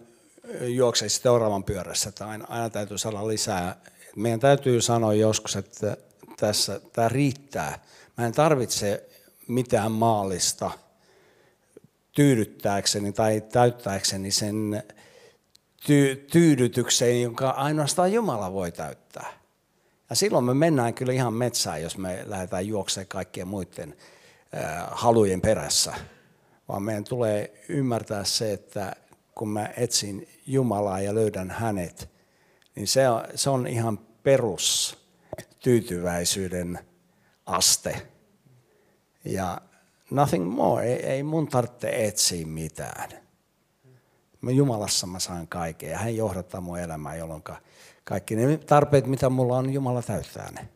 juoksee 0.62 1.10
seuraavan 1.10 1.64
pyörässä, 1.64 2.10
että 2.10 2.28
aina, 2.28 2.46
aina 2.50 2.70
täytyy 2.70 2.98
saada 2.98 3.28
lisää. 3.28 3.76
Meidän 4.16 4.40
täytyy 4.40 4.82
sanoa 4.82 5.14
joskus, 5.14 5.56
että 5.56 5.98
tässä 6.38 6.82
tämä 6.94 7.10
riittää. 7.10 7.80
Mä 8.18 8.26
en 8.26 8.32
tarvitse 8.32 9.10
mitään 9.54 9.92
maallista 9.92 10.72
tyydyttääkseni 12.12 13.12
tai 13.14 13.42
täyttääkseni 13.42 14.32
sen 14.32 14.84
ty- 15.82 16.16
tyydytyksen, 16.32 17.22
jonka 17.22 17.50
ainoastaan 17.50 18.14
Jumala 18.14 18.54
voi 18.54 18.72
täyttää. 18.72 19.34
Ja 20.10 20.16
silloin 20.16 20.46
me 20.46 20.54
mennään 20.54 20.94
kyllä 20.94 21.14
ihan 21.14 21.34
metsään, 21.34 21.82
jos 21.82 21.98
me 21.98 22.24
lähdetään 22.26 22.68
juoksemaan 22.68 23.08
kaikkien 23.08 23.48
muiden 23.48 23.98
äh, 24.56 24.88
halujen 24.92 25.42
perässä 25.42 25.94
vaan 26.72 26.84
meidän 26.84 27.04
tulee 27.04 27.64
ymmärtää 27.70 28.24
se, 28.24 28.54
että 28.54 28.96
kun 29.36 29.50
mä 29.50 29.70
etsin 29.78 30.28
Jumalaa 30.48 31.02
ja 31.02 31.16
löydän 31.16 31.52
hänet, 31.52 32.10
niin 32.76 32.88
se 32.88 33.10
on, 33.10 33.24
se 33.36 33.50
on 33.50 33.68
ihan 33.68 34.00
perus 34.24 34.98
tyytyväisyyden 35.60 36.80
aste. 37.46 38.08
Ja 39.26 39.62
nothing 40.12 40.46
more, 40.46 40.86
ei, 40.86 41.06
ei 41.06 41.24
mun 41.24 41.48
tarvitse 41.48 42.06
etsiä 42.06 42.46
mitään. 42.46 43.10
Mä 44.42 44.52
Jumalassa 44.52 45.08
mä 45.08 45.20
saan 45.20 45.48
kaiken 45.48 45.90
ja 45.90 45.98
hän 45.98 46.16
johdattaa 46.16 46.62
mun 46.62 46.80
elämää, 46.80 47.16
jolloin 47.16 47.44
kaikki 48.04 48.36
ne 48.36 48.58
tarpeet, 48.58 49.08
mitä 49.08 49.30
mulla 49.30 49.58
on, 49.58 49.74
Jumala 49.74 50.02
täyttää 50.02 50.52
ne. 50.52 50.70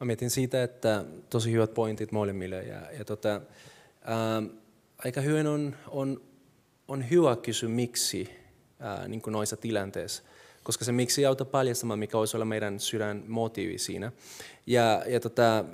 Mä 0.00 0.04
mietin 0.04 0.30
siitä, 0.30 0.62
että 0.62 1.04
tosi 1.30 1.52
hyvät 1.52 1.74
pointit 1.74 2.12
molemmille. 2.12 2.62
Ja, 2.62 2.90
ja 2.98 3.04
tota, 3.04 3.40
ää, 4.04 4.42
aika 5.04 5.20
hyvin 5.20 5.46
on, 5.46 5.76
on, 5.88 6.20
on 6.88 7.10
hyvä 7.10 7.36
kysyä 7.36 7.68
miksi 7.68 8.30
ää, 8.80 9.08
niin 9.08 9.22
kuin 9.22 9.32
noissa 9.32 9.56
tilanteissa 9.56 10.22
koska 10.62 10.84
se 10.84 10.92
miksi 10.92 11.26
auta 11.26 11.44
paljastamaan, 11.44 11.98
mikä 11.98 12.18
olisi 12.18 12.36
olla 12.36 12.44
meidän 12.44 12.80
sydän 12.80 13.24
motiivi 13.26 13.78
siinä. 13.78 14.12
Ja, 14.66 15.02
ja 15.06 15.20
tota, 15.20 15.64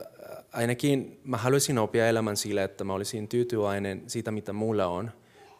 ainakin 0.57 1.21
mä 1.25 1.37
haluaisin 1.37 1.79
oppia 1.79 2.09
elämän 2.09 2.37
sille, 2.37 2.65
että 2.65 2.85
mä 2.85 2.95
olisin 2.95 3.29
tyytyväinen 3.29 4.03
siitä, 4.07 4.31
mitä 4.31 4.53
mulla 4.53 4.87
on, 4.87 5.11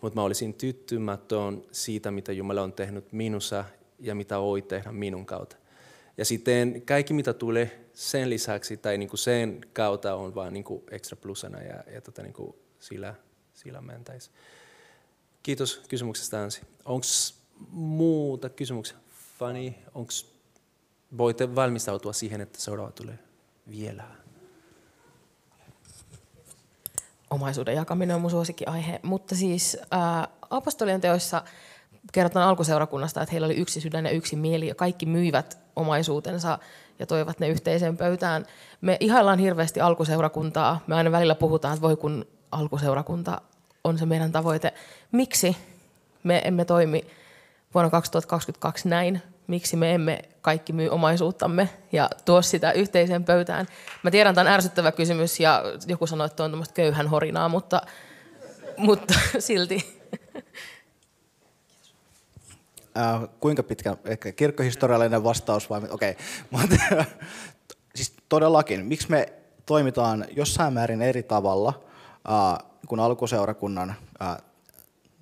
mutta 0.01 0.21
mä 0.21 0.25
olisin 0.25 0.55
tyytymätön 0.55 1.63
siitä, 1.73 2.11
mitä 2.11 2.33
Jumala 2.33 2.63
on 2.63 2.73
tehnyt 2.73 3.13
minussa 3.13 3.65
ja 3.99 4.15
mitä 4.15 4.41
voi 4.41 4.63
tehdä 4.63 4.93
minun 4.93 5.27
kautta. 5.27 5.57
Ja 6.19 6.25
sitten 6.25 6.83
kaikki, 6.87 7.15
mitä 7.15 7.33
tulee 7.33 7.89
sen 7.95 8.31
lisäksi 8.31 8.77
tai 8.77 8.99
niin 8.99 9.09
kuin 9.09 9.19
sen 9.19 9.61
kautta 9.73 10.15
on 10.15 10.35
vaan 10.35 10.53
niin 10.53 10.65
kuin 10.65 10.83
ekstra 10.91 11.17
plusana 11.17 11.63
ja, 11.63 11.85
ja 11.93 12.01
tota 12.01 12.23
niin 12.23 12.33
kuin 12.33 12.57
sillä, 12.81 13.15
sillä 13.55 13.81
mentäisi. 13.81 14.31
Kiitos 15.43 15.83
kysymyksestä 15.89 16.43
Ansi. 16.43 16.61
Onko 16.85 17.07
muuta 17.71 18.49
kysymyksiä? 18.49 18.97
Fani, 19.39 19.79
onko 19.95 20.13
voitte 21.19 21.55
valmistautua 21.55 22.13
siihen, 22.13 22.41
että 22.41 22.61
seuraava 22.61 22.93
tulee 22.93 23.19
vielä? 23.71 24.26
Omaisuuden 27.31 27.75
jakaminen 27.75 28.17
on 28.17 28.23
mun 28.23 28.31
suosikkiaihe, 28.31 29.01
mutta 29.03 29.35
siis 29.35 29.79
ää, 29.91 30.29
apostolien 30.51 31.01
teoissa 31.01 31.43
kerrotaan 32.13 32.49
alkuseurakunnasta, 32.49 33.23
että 33.23 33.33
heillä 33.33 33.45
oli 33.45 33.57
yksi 33.57 33.81
sydän 33.81 34.05
ja 34.05 34.11
yksi 34.11 34.37
mieli 34.37 34.69
ja 34.69 34.75
kaikki 34.75 35.07
myivät 35.07 35.59
omaisuutensa 35.77 36.59
ja 36.99 37.07
toivat 37.07 37.41
ne 37.41 37.49
yhteiseen 37.49 37.97
pöytään. 37.97 38.47
Me 38.81 38.97
ihaillaan 39.01 39.39
hirveästi 39.39 39.81
alkuseurakuntaa. 39.81 40.81
Me 40.87 40.95
aina 40.95 41.13
välillä 41.13 41.35
puhutaan, 41.35 41.75
että 41.75 41.83
voi 41.83 41.97
kun 41.97 42.27
alkuseurakunta 42.53 43.41
on 43.85 43.99
se 43.99 44.07
meidän 44.07 44.33
tavoite. 44.33 44.75
Miksi 45.13 45.57
me 46.23 46.43
emme 46.45 46.65
toimi 46.65 47.07
vuonna 47.75 47.91
2022 47.91 48.89
näin? 48.89 49.23
Miksi 49.47 49.77
me 49.77 49.95
emme 49.95 50.23
kaikki 50.47 50.73
myy 50.73 50.89
omaisuuttamme 50.89 51.69
ja 51.93 52.11
tuo 52.25 52.43
sitä 52.43 52.73
yhteiseen 52.73 53.25
pöytään? 53.25 53.67
Mä 54.03 54.11
tiedän, 54.11 54.31
että 54.31 54.41
on 54.41 54.47
ärsyttävä 54.47 54.93
kysymys 54.93 55.41
ja 55.41 55.63
joku 55.87 56.07
sanoi, 56.07 56.27
että 56.27 56.45
on 56.45 56.51
tämmöistä 56.51 56.75
köyhän 56.75 57.09
horinaa, 57.09 57.49
mutta, 57.49 57.83
mutta 58.77 59.15
silti. 59.39 60.03
Äh, 62.99 63.29
kuinka 63.41 63.63
pitkä, 63.63 63.97
ehkä 64.05 64.33
kirkkohistoriallinen 64.33 65.25
vastaus 65.25 65.71
vai, 65.71 65.81
okei, 65.91 66.17
okay. 66.65 67.05
siis 67.95 68.13
todellakin, 68.29 68.87
miksi 68.87 69.11
me 69.11 69.33
toimitaan 69.67 70.25
jossain 70.37 70.73
määrin 70.73 71.03
eri 71.03 71.23
tavalla 71.23 71.83
äh, 72.31 72.67
kuin 72.89 73.01
alkuseurakunnan 73.01 73.95
äh, 74.23 74.37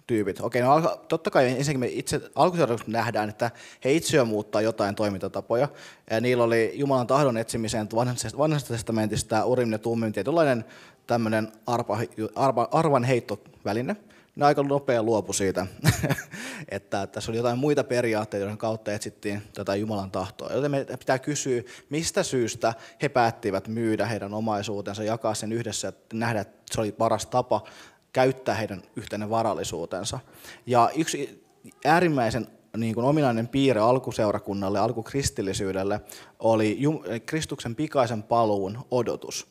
tyypit. 0.06 0.40
Okei, 0.40 0.62
no 0.62 1.02
totta 1.08 1.30
kai 1.30 1.46
ensinnäkin 1.46 1.80
me 1.80 1.86
itse 1.86 2.20
alkuseurakunnassa 2.34 2.92
nähdään, 2.92 3.28
että 3.28 3.50
he 3.84 3.92
itse 3.92 4.16
jo 4.16 4.24
muuttaa 4.24 4.60
jotain 4.60 4.94
toimintatapoja. 4.94 5.68
Ja 6.10 6.20
niillä 6.20 6.44
oli 6.44 6.72
Jumalan 6.74 7.06
tahdon 7.06 7.36
etsimiseen 7.36 7.88
vanhasta, 7.94 8.38
vanhasta 8.38 8.74
testamentista 8.74 9.44
urim 9.44 9.72
ja 9.72 9.78
tummim 9.78 10.12
tietynlainen 10.12 10.64
tämmöinen 11.06 11.52
arpa, 11.66 11.98
arpa, 12.34 12.68
arvan 12.72 13.04
heittoväline– 13.04 13.96
ne 14.36 14.46
aika 14.46 14.62
nopea 14.62 15.02
luopu 15.02 15.32
siitä, 15.32 15.66
että 16.68 17.06
tässä 17.06 17.30
oli 17.30 17.36
jotain 17.36 17.58
muita 17.58 17.84
periaatteita, 17.84 18.42
joiden 18.42 18.58
kautta 18.58 18.92
etsittiin 18.92 19.42
tätä 19.54 19.74
Jumalan 19.74 20.10
tahtoa. 20.10 20.52
Joten 20.52 20.70
me 20.70 20.86
pitää 20.98 21.18
kysyä, 21.18 21.62
mistä 21.90 22.22
syystä 22.22 22.74
he 23.02 23.08
päättivät 23.08 23.68
myydä 23.68 24.06
heidän 24.06 24.34
omaisuutensa, 24.34 25.04
jakaa 25.04 25.34
sen 25.34 25.52
yhdessä, 25.52 25.88
että 25.88 26.16
nähdä, 26.16 26.40
että 26.40 26.74
se 26.74 26.80
oli 26.80 26.92
paras 26.92 27.26
tapa 27.26 27.64
käyttää 28.14 28.54
heidän 28.54 28.82
yhteinen 28.96 29.30
varallisuutensa. 29.30 30.18
Ja 30.66 30.90
yksi 30.96 31.44
äärimmäisen 31.84 32.46
niin 32.76 32.94
kuin 32.94 33.06
ominainen 33.06 33.48
piirre 33.48 33.80
alkuseurakunnalle, 33.80 34.78
alkukristillisyydelle 34.78 36.00
oli 36.38 36.78
Kristuksen 37.26 37.74
pikaisen 37.74 38.22
paluun 38.22 38.78
odotus, 38.90 39.46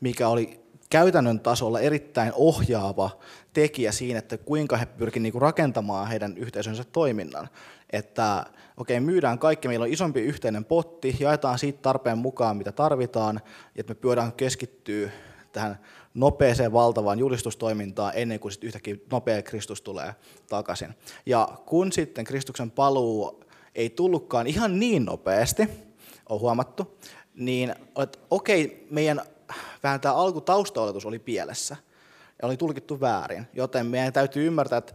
mikä 0.00 0.28
oli 0.28 0.60
käytännön 0.90 1.40
tasolla 1.40 1.80
erittäin 1.80 2.32
ohjaava 2.34 3.10
tekijä 3.52 3.92
siinä, 3.92 4.18
että 4.18 4.38
kuinka 4.38 4.76
he 4.76 4.86
pyrkivät 4.86 5.22
niinku 5.22 5.40
rakentamaan 5.40 6.08
heidän 6.08 6.38
yhteisönsä 6.38 6.84
toiminnan. 6.84 7.48
Että 7.92 8.46
okei, 8.76 8.96
okay, 8.96 9.06
myydään 9.06 9.38
kaikki, 9.38 9.68
meillä 9.68 9.84
on 9.84 9.92
isompi 9.92 10.20
yhteinen 10.20 10.64
potti, 10.64 11.16
jaetaan 11.20 11.58
siitä 11.58 11.78
tarpeen 11.82 12.18
mukaan, 12.18 12.56
mitä 12.56 12.72
tarvitaan, 12.72 13.40
ja 13.44 13.80
että 13.80 13.90
me 13.90 13.94
pyydään 13.94 14.32
keskittyä 14.32 15.10
tähän 15.52 15.78
nopeeseen 16.14 16.72
valtavaan 16.72 17.18
julistustoimintaan 17.18 18.12
ennen 18.16 18.40
kuin 18.40 18.52
sitten 18.52 18.66
yhtäkkiä 18.66 18.96
nopea 19.10 19.42
Kristus 19.42 19.82
tulee 19.82 20.14
takaisin. 20.48 20.94
Ja 21.26 21.48
kun 21.66 21.92
sitten 21.92 22.24
Kristuksen 22.24 22.70
paluu 22.70 23.44
ei 23.74 23.90
tullutkaan 23.90 24.46
ihan 24.46 24.80
niin 24.80 25.04
nopeasti, 25.04 25.68
on 26.28 26.40
huomattu, 26.40 26.98
niin 27.34 27.74
että 28.02 28.18
okei, 28.30 28.86
meidän 28.90 29.20
vähän 29.82 30.00
tämä 30.00 30.14
alkutaustaoletus 30.14 31.06
oli 31.06 31.18
pielessä 31.18 31.76
ja 32.42 32.48
oli 32.48 32.56
tulkittu 32.56 33.00
väärin, 33.00 33.46
joten 33.52 33.86
meidän 33.86 34.12
täytyy 34.12 34.46
ymmärtää, 34.46 34.78
että 34.78 34.94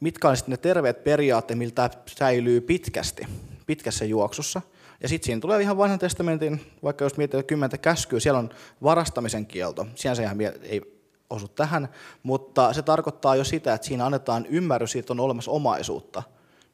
mitkä 0.00 0.28
ovat 0.28 0.48
ne 0.48 0.56
terveet 0.56 1.04
periaatteet, 1.04 1.58
miltä 1.58 1.90
säilyy 2.18 2.60
pitkästi, 2.60 3.26
pitkässä 3.66 4.04
juoksussa. 4.04 4.62
Ja 5.02 5.08
sitten 5.08 5.26
siinä 5.26 5.40
tulee 5.40 5.62
ihan 5.62 5.78
vanhan 5.78 5.98
testamentin, 5.98 6.60
vaikka 6.82 7.04
jos 7.04 7.16
mietitään 7.16 7.44
kymmentä 7.44 7.78
käskyä, 7.78 8.20
siellä 8.20 8.38
on 8.38 8.50
varastamisen 8.82 9.46
kielto. 9.46 9.86
Sinänsä 9.94 10.22
ihan 10.22 10.40
ei 10.62 10.98
osu 11.30 11.48
tähän, 11.48 11.88
mutta 12.22 12.72
se 12.72 12.82
tarkoittaa 12.82 13.36
jo 13.36 13.44
sitä, 13.44 13.74
että 13.74 13.86
siinä 13.86 14.06
annetaan 14.06 14.46
ymmärrys 14.46 14.92
siitä, 14.92 15.04
että 15.04 15.12
on 15.12 15.20
olemassa 15.20 15.50
omaisuutta, 15.50 16.22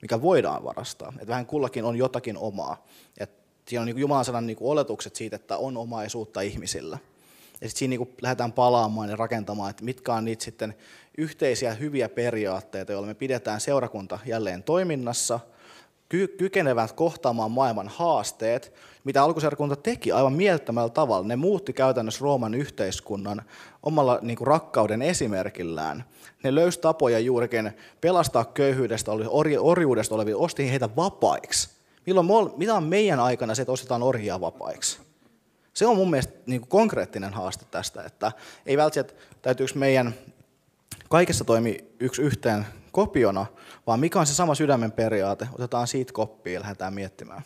mikä 0.02 0.22
voidaan 0.22 0.64
varastaa. 0.64 1.12
Että 1.14 1.26
vähän 1.26 1.46
kullakin 1.46 1.84
on 1.84 1.96
jotakin 1.96 2.36
omaa. 2.36 2.86
Et 3.18 3.30
siinä 3.68 3.80
on 3.80 3.86
niin 3.86 3.98
Jumalan 3.98 4.24
sanan 4.24 4.46
niin 4.46 4.56
oletukset 4.60 5.16
siitä, 5.16 5.36
että 5.36 5.56
on 5.56 5.76
omaisuutta 5.76 6.40
ihmisillä. 6.40 6.98
Ja 7.60 7.68
sitten 7.68 7.78
siinä 7.78 7.96
niin 7.96 8.16
lähdetään 8.22 8.52
palaamaan 8.52 9.10
ja 9.10 9.16
rakentamaan, 9.16 9.70
että 9.70 9.84
mitkä 9.84 10.14
on 10.14 10.24
niitä 10.24 10.44
sitten 10.44 10.74
yhteisiä 11.18 11.74
hyviä 11.74 12.08
periaatteita, 12.08 12.92
joilla 12.92 13.06
me 13.06 13.14
pidetään 13.14 13.60
seurakunta 13.60 14.18
jälleen 14.26 14.62
toiminnassa, 14.62 15.40
ky- 16.14 16.28
kykenevät 16.28 16.92
kohtaamaan 16.92 17.50
maailman 17.50 17.88
haasteet, 17.88 18.72
mitä 19.04 19.22
alkuseurakunta 19.22 19.76
teki 19.76 20.12
aivan 20.12 20.32
mieltämällä 20.32 20.90
tavalla. 20.90 21.26
Ne 21.26 21.36
muutti 21.36 21.72
käytännössä 21.72 22.22
Rooman 22.22 22.54
yhteiskunnan 22.54 23.42
omalla 23.82 24.18
niin 24.22 24.36
kuin 24.36 24.46
rakkauden 24.46 25.02
esimerkillään. 25.02 26.04
Ne 26.42 26.54
löysi 26.54 26.80
tapoja 26.80 27.18
juurikin 27.18 27.72
pelastaa 28.00 28.44
köyhyydestä, 28.44 29.12
orjuudesta 29.60 30.14
olevia, 30.14 30.36
osti 30.36 30.70
heitä 30.70 30.96
vapaiksi. 30.96 31.70
Milloin, 32.06 32.52
mitä 32.56 32.74
on 32.74 32.84
meidän 32.84 33.20
aikana 33.20 33.54
se, 33.54 33.62
että 33.62 33.72
ostetaan 33.72 34.02
orjia 34.02 34.40
vapaiksi? 34.40 34.98
Se 35.72 35.86
on 35.86 35.96
mun 35.96 36.10
mielestä 36.10 36.34
niin 36.46 36.60
kuin 36.60 36.68
konkreettinen 36.68 37.32
haaste 37.32 37.64
tästä, 37.70 38.02
että 38.02 38.32
ei 38.66 38.76
välttämättä 38.76 39.14
täytyykö 39.42 39.72
meidän 39.74 40.14
kaikessa 41.08 41.44
toimi 41.44 41.84
yksi 42.00 42.22
yhteen 42.22 42.66
kopiona, 42.92 43.46
vaan 43.86 44.00
mikä 44.00 44.20
on 44.20 44.26
se 44.26 44.34
sama 44.34 44.54
sydämen 44.54 44.92
periaate, 44.92 45.48
otetaan 45.52 45.86
siitä 45.86 46.12
koppia 46.12 46.52
ja 46.52 46.60
lähdetään 46.60 46.94
miettimään. 46.94 47.42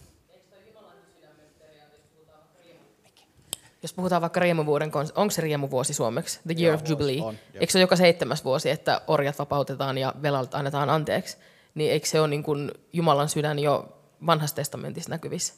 Jos 3.83 3.93
puhutaan 3.93 4.23
vaikka 4.23 4.41
riemuvuoden, 4.41 4.93
onko 5.15 5.31
se 5.31 5.43
riemuvuosi 5.43 5.95
suomeksi? 5.95 6.41
The 6.47 6.55
Year 6.59 6.73
Joo, 6.73 6.75
of 6.75 6.89
Jubilee. 6.89 7.23
On, 7.23 7.35
eikö 7.55 7.73
se 7.73 7.79
ole 7.79 7.83
joka 7.83 7.97
seitsemäs 7.97 8.45
vuosi, 8.45 8.71
että 8.71 9.01
orjat 9.07 9.39
vapautetaan 9.39 9.99
ja 9.99 10.15
velalta 10.23 10.59
annetaan 10.59 10.91
anteeksi? 10.91 11.37
Niin 11.75 11.93
eikö 11.93 12.07
se 12.07 12.21
ole 12.21 12.29
niin 12.29 12.43
kuin 12.43 12.71
Jumalan 12.93 13.29
sydän 13.29 13.59
jo 13.59 13.99
vanhassa 14.27 14.57
testamentissa 14.57 15.11
näkyvissä? 15.11 15.55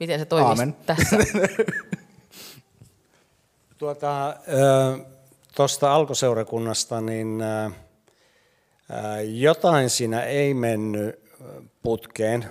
Miten 0.00 0.18
se 0.18 0.24
toimii 0.24 0.48
Aamen. 0.48 0.76
tässä? 0.86 1.16
tuota, 3.78 4.36
Tuosta 5.56 5.94
alkuseurakunnasta, 5.94 7.00
niin 7.00 7.42
jotain 9.34 9.90
siinä 9.90 10.22
ei 10.22 10.54
mennyt 10.54 11.20
putkeen, 11.82 12.46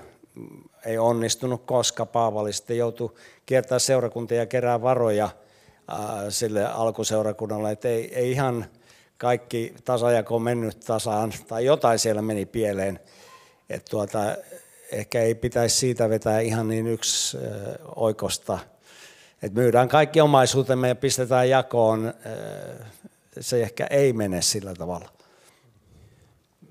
ei 0.86 0.98
onnistunut, 0.98 1.66
koska 1.66 2.06
Paavali 2.06 2.54
sitten 2.54 2.78
joutui 2.78 3.16
kiertämään 3.46 3.80
seurakuntia 3.80 4.38
ja 4.38 4.46
kerää 4.46 4.82
varoja 4.82 5.30
sille 6.30 6.66
alkuseurakunnalle, 6.66 7.72
että 7.72 7.88
ei, 7.88 8.16
ei 8.16 8.32
ihan 8.32 8.66
kaikki 9.18 9.74
tasajako 9.86 10.40
mennyt 10.40 10.80
tasaan, 10.80 11.34
tai 11.48 11.66
jotain 11.66 12.00
siellä 12.00 12.22
meni 12.22 12.46
pieleen. 12.46 13.00
Että 13.70 13.90
tuota, 13.90 14.20
ehkä 14.92 15.22
ei 15.22 15.36
pitäisi 15.36 15.78
siitä 15.78 16.10
vetää 16.10 16.40
ihan 16.40 16.68
niin 16.68 16.88
yksi 16.88 17.38
oikosta. 17.96 18.60
Että 19.42 19.60
myydään 19.60 19.88
kaikki 19.88 20.22
omaisuutemme 20.22 20.88
ja 20.88 20.96
pistetään 20.96 21.50
jakoon. 21.50 22.14
Se 23.40 23.62
ehkä 23.62 23.88
ei 23.90 24.14
mene 24.14 24.42
sillä 24.42 24.74
tavalla. 24.74 25.10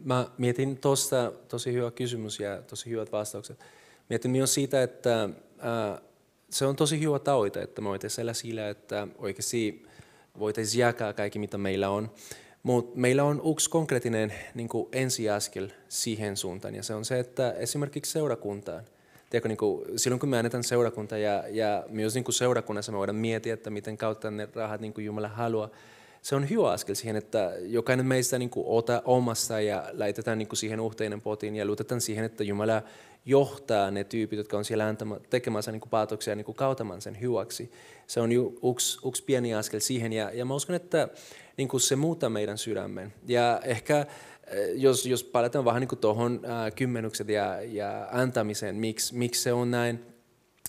Mä 0.04 0.28
mietin 0.38 0.78
tuosta 0.78 1.32
tosi 1.48 1.72
hyvä 1.72 1.90
kysymys 1.90 2.40
ja 2.40 2.62
tosi 2.62 2.90
hyvät 2.90 3.12
vastaukset. 3.12 3.58
Mietin 4.08 4.30
myös 4.30 4.54
siitä, 4.54 4.82
että 4.82 5.28
ää, 5.58 6.00
se 6.50 6.66
on 6.66 6.76
tosi 6.76 7.00
hyvä 7.00 7.18
tavoite, 7.18 7.62
että 7.62 7.82
me 7.82 7.88
voitaisiin 7.88 8.34
sillä, 8.34 8.68
että 8.68 9.08
oikeasti 9.18 9.86
voitaisiin 10.38 10.80
jakaa 10.80 11.12
kaikki, 11.12 11.38
mitä 11.38 11.58
meillä 11.58 11.90
on. 11.90 12.10
Mutta 12.62 12.98
meillä 12.98 13.24
on 13.24 13.42
yksi 13.52 13.70
konkreettinen 13.70 14.34
niin 14.54 14.68
ensiaskel 14.92 15.68
siihen 15.88 16.36
suuntaan, 16.36 16.74
ja 16.74 16.82
se 16.82 16.94
on 16.94 17.04
se, 17.04 17.18
että 17.18 17.52
esimerkiksi 17.52 18.12
seurakuntaan. 18.12 18.84
Tiedätkö, 19.30 19.48
niin 19.48 19.58
kuin, 19.58 19.84
silloin 19.98 20.20
kun 20.20 20.28
me 20.28 20.38
annetaan 20.38 20.64
seurakunta 20.64 21.18
ja, 21.18 21.44
ja 21.48 21.84
myös 21.88 22.14
niin 22.14 22.24
kuin 22.24 22.34
seurakunnassa 22.34 22.92
me 22.92 22.98
voidaan 22.98 23.16
miettiä, 23.16 23.54
että 23.54 23.70
miten 23.70 23.96
kautta 23.96 24.30
ne 24.30 24.48
rahat 24.54 24.80
niin 24.80 24.94
kuin 24.94 25.04
Jumala 25.04 25.28
haluaa, 25.28 25.70
se 26.22 26.36
on 26.36 26.50
hyvä 26.50 26.70
askel 26.70 26.94
siihen, 26.94 27.16
että 27.16 27.52
jokainen 27.60 28.06
meistä 28.06 28.38
niin 28.38 28.50
kuin 28.50 28.66
ota 28.68 29.02
omassa 29.04 29.60
ja 29.60 29.84
laitetaan 29.92 30.38
niin 30.38 30.48
kuin 30.48 30.56
siihen 30.56 30.80
yhteinen 30.80 31.20
potiin 31.20 31.56
ja 31.56 31.64
luotetaan 31.64 32.00
siihen, 32.00 32.24
että 32.24 32.44
Jumala 32.44 32.82
johtaa 33.26 33.90
ne 33.90 34.04
tyypit, 34.04 34.36
jotka 34.36 34.58
on 34.58 34.64
siellä 34.64 34.94
tekemässä 35.30 35.72
niin 35.72 35.82
päätöksiä 35.90 36.34
niin 36.34 36.54
kautamaan 36.54 37.00
sen 37.00 37.20
hyväksi. 37.20 37.72
Se 38.06 38.20
on 38.20 38.30
yksi, 38.72 38.98
yksi 39.08 39.24
pieni 39.24 39.54
askel 39.54 39.80
siihen 39.80 40.12
ja, 40.12 40.30
ja 40.30 40.44
mä 40.44 40.54
uskon, 40.54 40.76
että 40.76 41.08
niin 41.56 41.68
kuin 41.68 41.80
se 41.80 41.96
muuttaa 41.96 42.30
meidän 42.30 42.58
sydämen. 42.58 43.14
Ja 43.26 43.60
ehkä 43.64 44.06
eh, 44.46 44.68
jos, 44.74 45.06
jos 45.06 45.24
palataan 45.24 45.64
vähän 45.64 45.80
niin 45.80 45.98
tuohon 45.98 46.40
äh, 46.44 46.74
kymmenykset 46.74 47.28
ja, 47.28 47.62
ja 47.62 48.08
antamiseen, 48.12 48.76
miksi, 48.76 49.14
miksi 49.14 49.42
se 49.42 49.52
on 49.52 49.70
näin, 49.70 50.04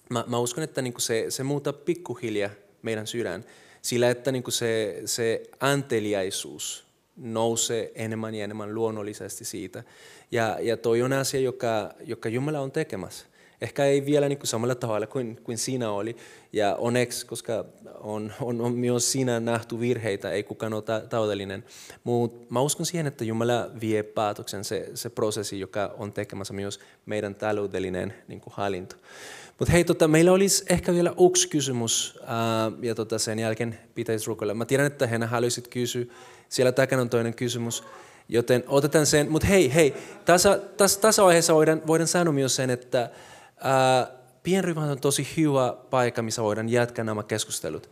mä, 0.10 0.24
mä 0.28 0.40
uskon, 0.40 0.64
että 0.64 0.82
niin 0.82 0.94
kuin 0.94 1.02
se, 1.02 1.26
se 1.30 1.44
muuttaa 1.44 1.74
pikkuhiljaa 1.74 2.50
meidän 2.82 3.08
sydän. 3.08 3.46
Sillä 3.82 4.10
että 4.10 4.32
niin 4.32 4.44
kuin 4.44 4.54
se, 4.54 5.02
se 5.06 5.42
anteliaisuus 5.60 6.84
nousee 7.18 7.92
enemmän 7.96 8.36
ja 8.36 8.44
enemmän 8.44 8.76
luonnollisesti 8.76 9.46
siitä. 9.46 9.84
Ja, 10.32 10.58
ja 10.62 10.78
toi 10.78 11.02
on 11.02 11.14
asia, 11.14 11.40
joka, 11.40 11.94
joka 12.06 12.30
Jumala 12.30 12.60
on 12.60 12.72
tekemässä. 12.72 13.26
Ehkä 13.62 13.86
ei 13.86 14.06
vielä 14.06 14.30
niin 14.30 14.38
kuin 14.38 14.48
samalla 14.48 14.76
tavalla 14.76 15.08
kuin, 15.08 15.40
kuin 15.44 15.58
siinä 15.58 15.92
oli. 15.92 16.16
Ja 16.54 16.76
onneksi, 16.76 17.26
koska 17.26 17.66
on, 18.00 18.34
on, 18.42 18.62
on 18.62 18.74
myös 18.74 19.12
siinä 19.12 19.40
nähty 19.40 19.80
virheitä, 19.80 20.32
ei 20.32 20.44
kukaan 20.44 20.74
ole 20.74 20.84
täydellinen. 21.10 21.66
Mutta 22.04 22.46
mä 22.50 22.62
uskon 22.62 22.86
siihen, 22.86 23.08
että 23.08 23.24
Jumala 23.24 23.70
vie 23.82 24.04
päätöksen 24.04 24.64
se, 24.64 24.90
se 24.94 25.10
prosessi, 25.10 25.60
joka 25.60 25.96
on 25.98 26.14
tekemässä 26.14 26.54
myös 26.54 26.80
meidän 27.06 27.36
taloudellinen 27.36 28.14
niin 28.28 28.42
kuin 28.42 28.54
hallinto. 28.54 28.96
Mutta 29.60 29.72
hei, 29.72 29.84
tota, 29.84 30.08
meillä 30.08 30.32
olisi 30.32 30.66
ehkä 30.70 30.94
vielä 30.94 31.14
yksi 31.30 31.50
kysymys, 31.50 32.20
ää, 32.26 32.72
ja 32.82 32.96
tota, 32.96 33.20
sen 33.20 33.40
jälkeen 33.40 33.80
pitäisi 33.96 34.28
rukoilla. 34.28 34.54
Mä 34.54 34.66
tiedän, 34.66 34.88
että 34.88 35.08
hän 35.08 35.24
haluaisit 35.24 35.68
kysyä. 35.68 36.06
Siellä 36.50 36.72
takana 36.72 37.02
on 37.02 37.10
toinen 37.10 37.34
kysymys. 37.34 37.84
Joten 38.30 38.64
otetaan 38.68 39.06
sen, 39.06 39.32
mutta 39.32 39.48
hei, 39.48 39.74
hei, 39.74 39.94
tässä, 40.26 40.60
tässä, 40.78 41.02
tässä 41.02 41.24
vaiheessa 41.24 41.56
voidaan, 41.56 41.82
voidaan 41.88 42.08
sanoa 42.08 42.34
myös 42.34 42.56
sen, 42.56 42.70
että 42.70 43.10
ää, 43.58 44.08
pienryhmä 44.44 44.84
on 44.84 45.00
tosi 45.00 45.28
hyvä 45.38 45.74
paikka, 45.90 46.22
missä 46.22 46.44
voidaan 46.44 46.70
jatkaa 46.70 47.06
nämä 47.06 47.24
keskustelut. 47.24 47.90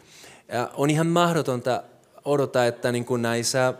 Ja 0.47 0.71
on 0.73 0.89
ihan 0.89 1.07
mahdotonta 1.07 1.83
odottaa, 2.27 2.65
että 2.65 2.91
niin 2.91 3.05
kuin 3.05 3.21
näissä 3.21 3.73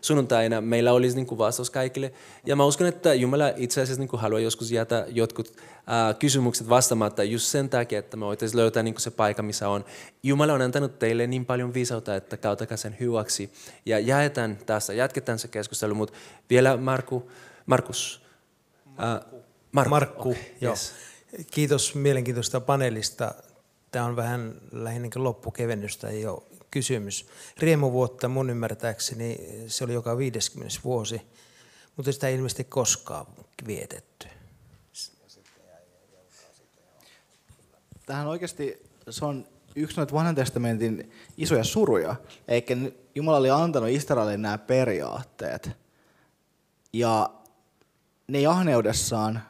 sunnuntaina 0.00 0.60
meillä 0.60 0.92
olisi 0.92 1.16
niin 1.16 1.26
kuin 1.26 1.38
vastaus 1.38 1.70
kaikille. 1.70 2.12
Ja 2.46 2.56
mä 2.56 2.64
uskon, 2.64 2.86
että 2.86 3.14
Jumala 3.14 3.52
itse 3.56 3.80
asiassa 3.80 4.00
niin 4.00 4.08
kuin 4.08 4.20
haluaa 4.20 4.40
joskus 4.40 4.70
jättää 4.70 5.04
jotkut 5.08 5.56
äh, 5.56 6.18
kysymykset 6.18 6.68
vastaamatta 6.68 7.24
just 7.24 7.46
sen 7.46 7.68
takia, 7.68 7.98
että 7.98 8.16
me 8.16 8.26
voitaisiin 8.26 8.58
löytää 8.60 8.82
niin 8.82 8.94
kuin 8.94 9.02
se 9.02 9.10
paikka, 9.10 9.42
missä 9.42 9.68
on. 9.68 9.84
Jumala 10.22 10.52
on 10.52 10.62
antanut 10.62 10.98
teille 10.98 11.26
niin 11.26 11.46
paljon 11.46 11.74
viisautta, 11.74 12.16
että 12.16 12.36
kautakaa 12.36 12.76
sen 12.76 12.96
hyväksi. 13.00 13.52
Ja 13.86 13.98
jaetaan 13.98 14.58
tästä, 14.66 14.92
jatketaan 14.92 15.38
se 15.38 15.48
keskustelu. 15.48 15.94
Mutta 15.94 16.14
vielä 16.50 16.76
Marku, 16.76 17.30
Markus. 17.66 18.22
Markku. 18.84 19.36
Äh, 19.36 19.42
Markku, 19.72 19.90
Markku 19.90 20.30
okay, 20.30 20.42
joo. 20.60 20.72
Yes. 20.72 20.92
Kiitos 21.50 21.94
mielenkiintoista 21.94 22.60
paneelista. 22.60 23.34
Tämä 23.90 24.04
on 24.04 24.16
vähän 24.16 24.54
lähinnä 24.72 25.08
loppukevennystä 25.16 26.10
jo 26.10 26.47
kysymys. 26.70 27.26
Riemuvuotta 27.58 28.28
mun 28.28 28.50
ymmärtääkseni 28.50 29.38
se 29.66 29.84
oli 29.84 29.92
joka 29.92 30.18
50 30.18 30.78
vuosi, 30.84 31.20
mutta 31.96 32.12
sitä 32.12 32.28
ei 32.28 32.34
ilmeisesti 32.34 32.64
koskaan 32.64 33.26
vietetty. 33.66 34.28
Tähän 38.06 38.26
oikeasti 38.26 38.82
se 39.10 39.24
on 39.24 39.46
yksi 39.76 39.96
noita 39.96 40.14
vanhan 40.14 40.34
testamentin 40.34 41.12
isoja 41.36 41.64
suruja. 41.64 42.16
Eikä 42.48 42.76
Jumala 43.14 43.36
oli 43.36 43.50
antanut 43.50 43.88
Israelille 43.88 44.36
nämä 44.36 44.58
periaatteet. 44.58 45.70
Ja 46.92 47.30
ne 48.28 48.38
ei 48.38 48.46
ahneudessaan 48.46 49.42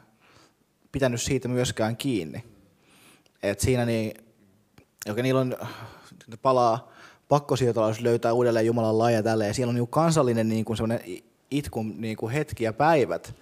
pitänyt 0.91 1.21
siitä 1.21 1.47
myöskään 1.47 1.97
kiinni. 1.97 2.43
Et 3.43 3.59
siinä 3.59 3.85
niin, 3.85 4.13
niillä 5.23 5.41
on, 5.41 5.57
palaa 6.41 6.91
pakkosiirtolaisuus 7.29 8.03
löytää 8.03 8.33
uudelleen 8.33 8.65
Jumalan 8.65 8.97
laja 8.97 9.23
tälle 9.23 9.47
ja 9.47 9.53
siellä 9.53 9.69
on 9.69 9.75
niin 9.75 9.87
kansallinen 9.87 10.49
niin 10.49 10.65
kuin 10.65 10.79
itkun 11.51 12.01
niin 12.01 12.17
kuin 12.17 12.33
hetki 12.33 12.63
ja 12.63 12.73
päivät, 12.73 13.35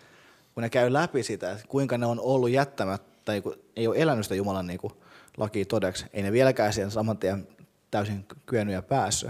kun 0.54 0.64
ne 0.64 0.70
käy 0.70 0.94
läpi 0.94 1.24
sitä, 1.24 1.60
kuinka 1.68 1.98
ne 1.98 2.06
on 2.06 2.20
ollut 2.20 2.50
jättämättä, 2.50 3.32
niin 3.32 3.44
kuin, 3.44 3.56
ei 3.76 3.88
ole 3.88 3.98
elänyt 3.98 4.26
sitä 4.26 4.36
Jumalan 4.36 4.68
niin 4.68 4.80
kuin, 4.80 4.94
lakia 5.38 5.66
todeksi. 5.66 6.06
Ei 6.14 6.24
ne 6.24 6.32
vieläkään 6.32 6.74
siihen 6.74 6.92
saman 6.92 7.18
tien 7.18 7.48
täysin 7.92 8.26
kyennyt 8.46 8.74
ja 8.74 8.82
päässyt. 8.82 9.30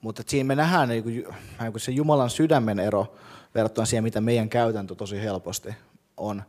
Mutta 0.00 0.22
siinä 0.26 0.46
me 0.46 0.54
nähdään 0.54 0.88
niin 0.88 1.04
niin 1.04 1.72
kuin 1.72 1.80
se 1.80 1.92
Jumalan 1.92 2.30
sydämen 2.30 2.78
ero 2.78 3.14
verrattuna 3.54 3.86
siihen, 3.86 4.04
mitä 4.04 4.20
meidän 4.20 4.48
käytäntö 4.48 4.94
tosi 4.94 5.20
helposti 5.20 5.68
on. 6.16 6.42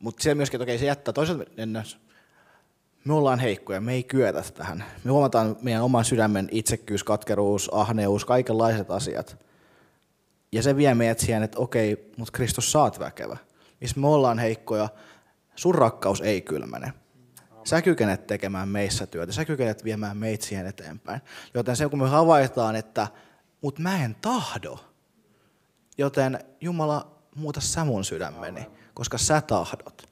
Mutta 0.00 0.22
siellä 0.22 0.36
myöskin, 0.36 0.58
että 0.58 0.62
okei, 0.62 0.78
se 0.78 0.86
jättää 0.86 1.12
toisaalta 1.12 1.44
me 3.04 3.14
ollaan 3.14 3.38
heikkoja, 3.38 3.80
me 3.80 3.92
ei 3.92 4.02
kyetä 4.02 4.42
tähän. 4.54 4.84
Me 5.04 5.10
huomataan 5.10 5.56
meidän 5.62 5.82
oman 5.82 6.04
sydämen 6.04 6.48
itsekkyys, 6.50 7.04
katkeruus, 7.04 7.70
ahneus, 7.72 8.24
kaikenlaiset 8.24 8.90
asiat. 8.90 9.38
Ja 10.52 10.62
se 10.62 10.76
vie 10.76 10.94
meidät 10.94 11.18
siihen, 11.18 11.42
että 11.42 11.58
okei, 11.58 12.12
mutta 12.16 12.32
Kristus 12.32 12.72
saat 12.72 12.98
väkevä. 12.98 13.36
Missä 13.80 14.00
me 14.00 14.08
ollaan 14.08 14.38
heikkoja, 14.38 14.88
sun 15.56 15.74
rakkaus 15.74 16.20
ei 16.20 16.40
kylmäne. 16.40 16.92
Sä 17.64 17.82
kykenet 17.82 18.26
tekemään 18.26 18.68
meissä 18.68 19.06
työtä, 19.06 19.32
sä 19.32 19.44
kykenet 19.44 19.84
viemään 19.84 20.16
meitä 20.16 20.46
siihen 20.46 20.66
eteenpäin. 20.66 21.20
Joten 21.54 21.76
se, 21.76 21.88
kun 21.88 21.98
me 21.98 22.08
havaitaan, 22.08 22.76
että 22.76 23.08
mut 23.62 23.78
mä 23.78 24.04
en 24.04 24.16
tahdo, 24.20 24.78
joten 25.98 26.38
Jumala, 26.60 27.12
muuta 27.34 27.60
sä 27.60 27.84
mun 27.84 28.04
sydämeni, 28.04 28.66
koska 28.94 29.18
sä 29.18 29.40
tahdot. 29.40 30.11